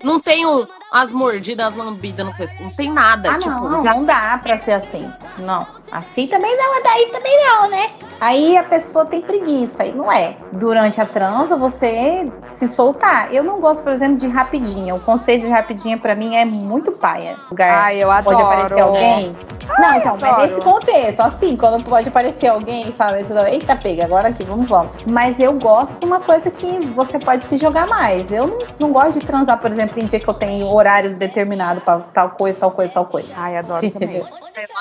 Não 0.03 0.19
tem 0.19 0.45
um, 0.45 0.65
as 0.91 1.11
mordidas, 1.11 1.67
as 1.67 1.75
lambidas 1.75 2.25
no 2.25 2.33
pescoço. 2.35 2.63
Não 2.63 2.71
tem 2.71 2.91
nada. 2.91 3.31
Ah, 3.31 3.37
tipo, 3.37 3.49
não, 3.49 3.83
não 3.83 4.05
dá 4.05 4.39
pra 4.41 4.59
ser 4.59 4.73
assim. 4.73 5.11
Não. 5.37 5.65
Assim 5.91 6.27
também 6.27 6.55
não, 6.55 6.83
daí 6.83 7.07
também 7.07 7.47
não, 7.47 7.69
né? 7.69 7.89
Aí 8.21 8.57
a 8.57 8.63
pessoa 8.63 9.05
tem 9.05 9.21
preguiça, 9.21 9.85
e 9.85 9.91
não 9.91 10.11
é. 10.11 10.35
Durante 10.51 10.99
a 11.01 11.05
transa, 11.05 11.55
você 11.55 12.31
se 12.57 12.67
soltar. 12.67 13.33
Eu 13.33 13.43
não 13.43 13.59
gosto, 13.59 13.81
por 13.81 13.91
exemplo, 13.91 14.17
de 14.17 14.27
rapidinha. 14.27 14.93
O 14.93 14.99
conceito 14.99 15.45
de 15.45 15.49
rapidinha 15.49 15.97
pra 15.97 16.13
mim 16.15 16.35
é 16.35 16.45
muito 16.45 16.91
paia. 16.91 17.37
Lugar 17.49 17.71
Ai, 17.71 18.03
eu 18.03 18.07
pode 18.07 18.27
adoro. 18.27 18.45
aparecer 18.45 18.81
alguém. 18.81 19.35
não, 19.79 19.95
então, 19.95 20.17
mas 20.21 20.37
nesse 20.49 20.61
contexto, 20.61 21.19
assim, 21.21 21.55
quando 21.55 21.83
pode 21.83 22.07
aparecer 22.09 22.47
alguém, 22.47 22.93
sabe? 22.97 23.25
Eita, 23.49 23.75
pega, 23.75 24.05
agora 24.05 24.29
aqui, 24.29 24.43
vamos, 24.43 24.69
vamos. 24.69 24.91
Mas 25.05 25.39
eu 25.39 25.53
gosto 25.53 25.97
de 25.99 26.05
uma 26.05 26.19
coisa 26.19 26.51
que 26.51 26.85
você 26.87 27.17
pode 27.17 27.45
se 27.47 27.57
jogar 27.57 27.87
mais. 27.87 28.29
Eu 28.31 28.47
não, 28.47 28.57
não 28.79 28.91
gosto 28.91 29.19
de 29.19 29.25
transar, 29.29 29.59
por 29.59 29.71
exemplo, 29.71 30.01
em 30.01 30.05
dia 30.07 30.19
que 30.19 30.27
eu 30.27 30.33
tenho 30.33 30.67
horário 30.73 31.15
determinado 31.15 31.79
pra 31.81 31.99
tal 32.13 32.31
coisa, 32.31 32.59
tal 32.59 32.71
coisa, 32.71 32.91
tal 32.91 33.05
coisa. 33.05 33.27
Ai, 33.35 33.55
adoro 33.57 33.89
também. 33.91 34.15
Eu 34.17 34.27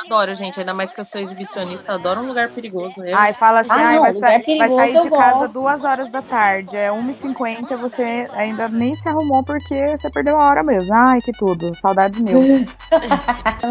adoro, 0.06 0.34
gente. 0.34 0.58
Ainda 0.58 0.72
mais 0.74 0.90
que 0.92 1.00
eu 1.00 1.04
sou 1.04 1.20
exibicionista. 1.20 1.92
Adoro 1.94 2.20
um 2.20 2.26
lugar 2.26 2.48
perigoso. 2.48 2.94
Eu... 3.04 3.16
Ai, 3.16 3.32
fala 3.34 3.60
assim, 3.60 3.70
Ah, 3.72 3.76
ai, 3.76 3.94
não, 3.96 4.02
vai, 4.02 4.12
sa- 4.14 4.20
vai 4.20 4.68
sair 4.70 5.00
de 5.02 5.10
casa 5.10 5.34
gosto. 5.38 5.52
duas 5.52 5.84
horas 5.84 6.10
da 6.10 6.22
tarde. 6.22 6.76
É 6.76 6.90
1h50, 6.90 7.76
você 7.76 8.26
ainda 8.34 8.68
nem 8.68 8.94
se 8.94 9.08
arrumou 9.08 9.44
porque 9.44 9.96
você 9.96 10.10
perdeu 10.10 10.36
a 10.40 10.46
hora 10.48 10.62
mesmo. 10.62 10.92
Ai, 10.94 11.20
que 11.20 11.32
tudo. 11.32 11.74
Saudades 11.80 12.20
meu. 12.20 12.38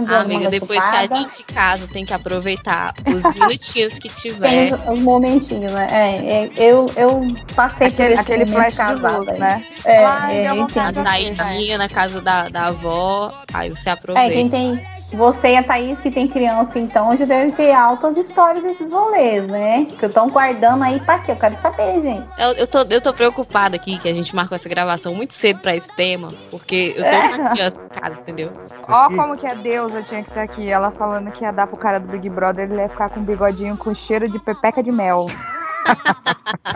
Ah, 0.10 0.20
amiga, 0.22 0.50
depois 0.50 0.80
que 0.80 0.96
a 0.96 1.06
gente 1.06 1.44
casa, 1.44 1.88
tem 1.88 2.06
que 2.06 2.14
aproveitar 2.14 2.94
os 3.08 3.24
minutinhos 3.34 3.98
que 3.98 4.10
Tem 4.10 4.18
tiver. 4.32 4.74
os, 4.74 4.90
os 4.90 5.00
momentinhos, 5.00 5.72
né? 5.72 5.88
É, 5.90 6.44
é, 6.44 6.50
eu, 6.58 6.86
eu 6.96 7.22
passei 7.56 7.90
por 7.90 7.94
Aquele, 7.98 8.14
esse 8.14 8.22
aquele 8.22 8.46
flash 8.46 8.76
de 8.76 8.94
luz, 9.02 9.28
aí. 9.30 9.40
né? 9.40 9.66
É, 9.86 10.06
Ai, 10.06 10.38
é, 10.46 10.54
deu 10.54 10.67
A 10.76 10.90
entendo. 10.90 11.32
de 11.32 11.36
saidinha 11.38 11.78
na 11.78 11.90
casa 11.90 12.22
da, 12.22 12.50
da 12.50 12.68
avó, 12.68 13.34
aí 13.54 13.70
você 13.70 13.90
É, 13.90 13.92
aproveita. 13.94 14.34
quem 14.34 14.50
tem. 14.50 14.98
Você 15.14 15.52
e 15.54 15.56
a 15.56 15.64
Thaís, 15.64 15.98
que 16.00 16.12
tem 16.12 16.28
criança, 16.28 16.78
então, 16.78 17.16
já 17.16 17.24
deve 17.24 17.54
ter 17.54 17.72
altas 17.72 18.18
histórias 18.18 18.62
desses 18.62 18.92
rolês, 18.92 19.48
né? 19.48 19.86
Que 19.98 20.06
estão 20.06 20.28
guardando 20.30 20.84
aí 20.84 21.00
pra 21.00 21.20
quê? 21.20 21.32
Eu 21.32 21.38
quero 21.38 21.56
saber, 21.62 22.02
gente. 22.02 22.28
Eu, 22.38 22.50
eu, 22.56 22.68
tô, 22.68 22.80
eu 22.80 23.00
tô 23.00 23.14
preocupada 23.14 23.78
aqui 23.78 23.98
que 23.98 24.10
a 24.10 24.14
gente 24.14 24.36
marcou 24.36 24.58
essa 24.58 24.68
gravação 24.68 25.16
muito 25.16 25.34
cedo 25.34 25.62
pra 25.62 25.74
esse 25.78 25.88
tema, 25.96 26.34
porque 26.52 26.94
eu 26.98 27.10
tenho 27.10 27.38
uma 27.40 27.50
criança 27.52 27.82
em 27.86 27.88
casa, 27.88 28.20
entendeu? 28.20 28.52
Ó 28.90 29.08
como 29.08 29.38
que 29.38 29.48
a 29.48 29.54
deusa 29.54 30.04
tinha 30.04 30.22
que 30.24 30.30
estar 30.30 30.42
aqui. 30.42 30.70
Ela 30.70 30.92
falando 30.92 31.32
que 31.32 31.42
ia 31.42 31.52
dar 31.54 31.68
pro 31.68 31.78
cara 31.78 32.00
do 32.02 32.08
Big 32.10 32.30
Brother, 32.30 32.70
ele 32.70 32.82
ia 32.82 32.90
ficar 32.90 33.10
com 33.10 33.22
um 33.22 33.24
bigodinho 33.24 33.78
com 33.78 33.94
cheiro 33.96 34.28
de 34.30 34.38
pepeca 34.40 34.84
de 34.84 34.92
mel. 34.92 35.28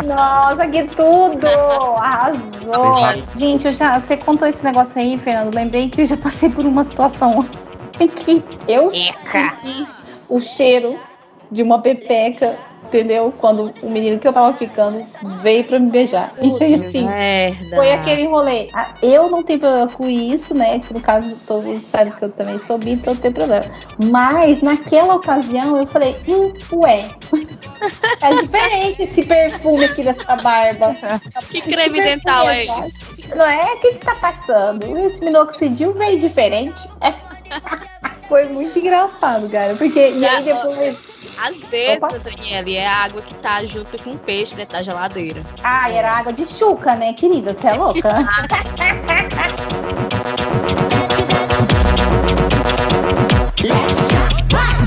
Nossa, 0.05 0.67
que 0.67 0.83
tudo! 0.83 1.47
Arrasou! 1.97 3.25
Gente, 3.35 3.65
eu 3.65 3.71
já, 3.71 3.99
você 3.99 4.17
contou 4.17 4.47
esse 4.47 4.63
negócio 4.63 4.99
aí, 4.99 5.17
Fernando. 5.17 5.53
Lembrei 5.53 5.89
que 5.89 6.01
eu 6.01 6.05
já 6.05 6.17
passei 6.17 6.49
por 6.49 6.65
uma 6.65 6.83
situação 6.83 7.45
em 7.99 8.07
que 8.07 8.43
eu 8.67 8.91
senti 8.93 9.87
o 10.27 10.39
cheiro 10.39 10.99
de 11.51 11.61
uma 11.61 11.81
pepeca, 11.81 12.55
entendeu? 12.85 13.33
Quando 13.39 13.73
o 13.81 13.89
menino 13.89 14.17
que 14.19 14.27
eu 14.27 14.31
tava 14.33 14.53
ficando 14.57 15.05
veio 15.41 15.63
pra 15.65 15.79
me 15.79 15.89
beijar. 15.91 16.31
E 16.41 16.63
aí, 16.63 16.75
assim, 16.75 17.05
Merda. 17.05 17.75
foi 17.75 17.91
aquele 17.91 18.25
rolê. 18.27 18.67
Ah, 18.73 18.93
Eu 19.01 19.29
não 19.29 19.43
tenho 19.43 19.59
problema 19.59 19.87
com 19.89 20.07
isso, 20.07 20.53
né? 20.53 20.79
Que 20.79 20.93
no 20.93 21.01
caso, 21.01 21.35
todo 21.45 21.63
mundo 21.63 21.81
sabe 21.91 22.11
que 22.11 22.23
eu 22.23 22.29
também 22.31 22.57
sou 22.59 22.77
bi, 22.77 22.91
então 22.91 23.13
não 23.13 23.21
tem 23.21 23.31
problema. 23.31 23.65
Mas 24.09 24.61
naquela 24.61 25.15
ocasião 25.15 25.75
eu 25.77 25.85
falei, 25.87 26.15
hum, 26.27 26.53
ué. 26.83 27.05
É 28.21 28.29
diferente 28.35 29.01
esse 29.03 29.23
perfume 29.23 29.85
aqui 29.85 30.03
dessa 30.03 30.35
barba. 30.35 30.95
Que 31.49 31.59
creme 31.61 31.99
dental 31.99 32.47
é 32.49 32.65
esse? 32.65 33.35
Não 33.35 33.45
é? 33.45 33.73
O 33.73 33.79
que, 33.81 33.93
que 33.93 34.05
tá 34.05 34.13
passando? 34.15 34.97
Esse 35.05 35.19
minoxidil 35.23 35.91
veio 35.93 36.19
diferente. 36.19 36.87
Foi 38.29 38.45
muito 38.45 38.77
engraçado, 38.79 39.49
cara. 39.49 39.75
Porque 39.75 39.99
e 40.09 40.19
Já- 40.19 40.37
aí 40.37 40.43
depois. 40.43 41.10
Azedo, 41.37 42.07
vezes, 42.07 42.23
Daniele, 42.23 42.75
é 42.75 42.87
a 42.87 43.03
água 43.03 43.21
que 43.21 43.33
tá 43.35 43.63
junto 43.65 44.01
com 44.03 44.11
o 44.11 44.17
peixe 44.17 44.55
dentro 44.55 44.73
da 44.73 44.83
geladeira. 44.83 45.43
Ah, 45.63 45.91
era 45.91 46.11
água 46.11 46.33
de 46.33 46.45
chuca, 46.45 46.95
né, 46.95 47.13
querida? 47.13 47.53
Você 47.53 47.67
é 47.67 47.73
louca? 47.73 48.09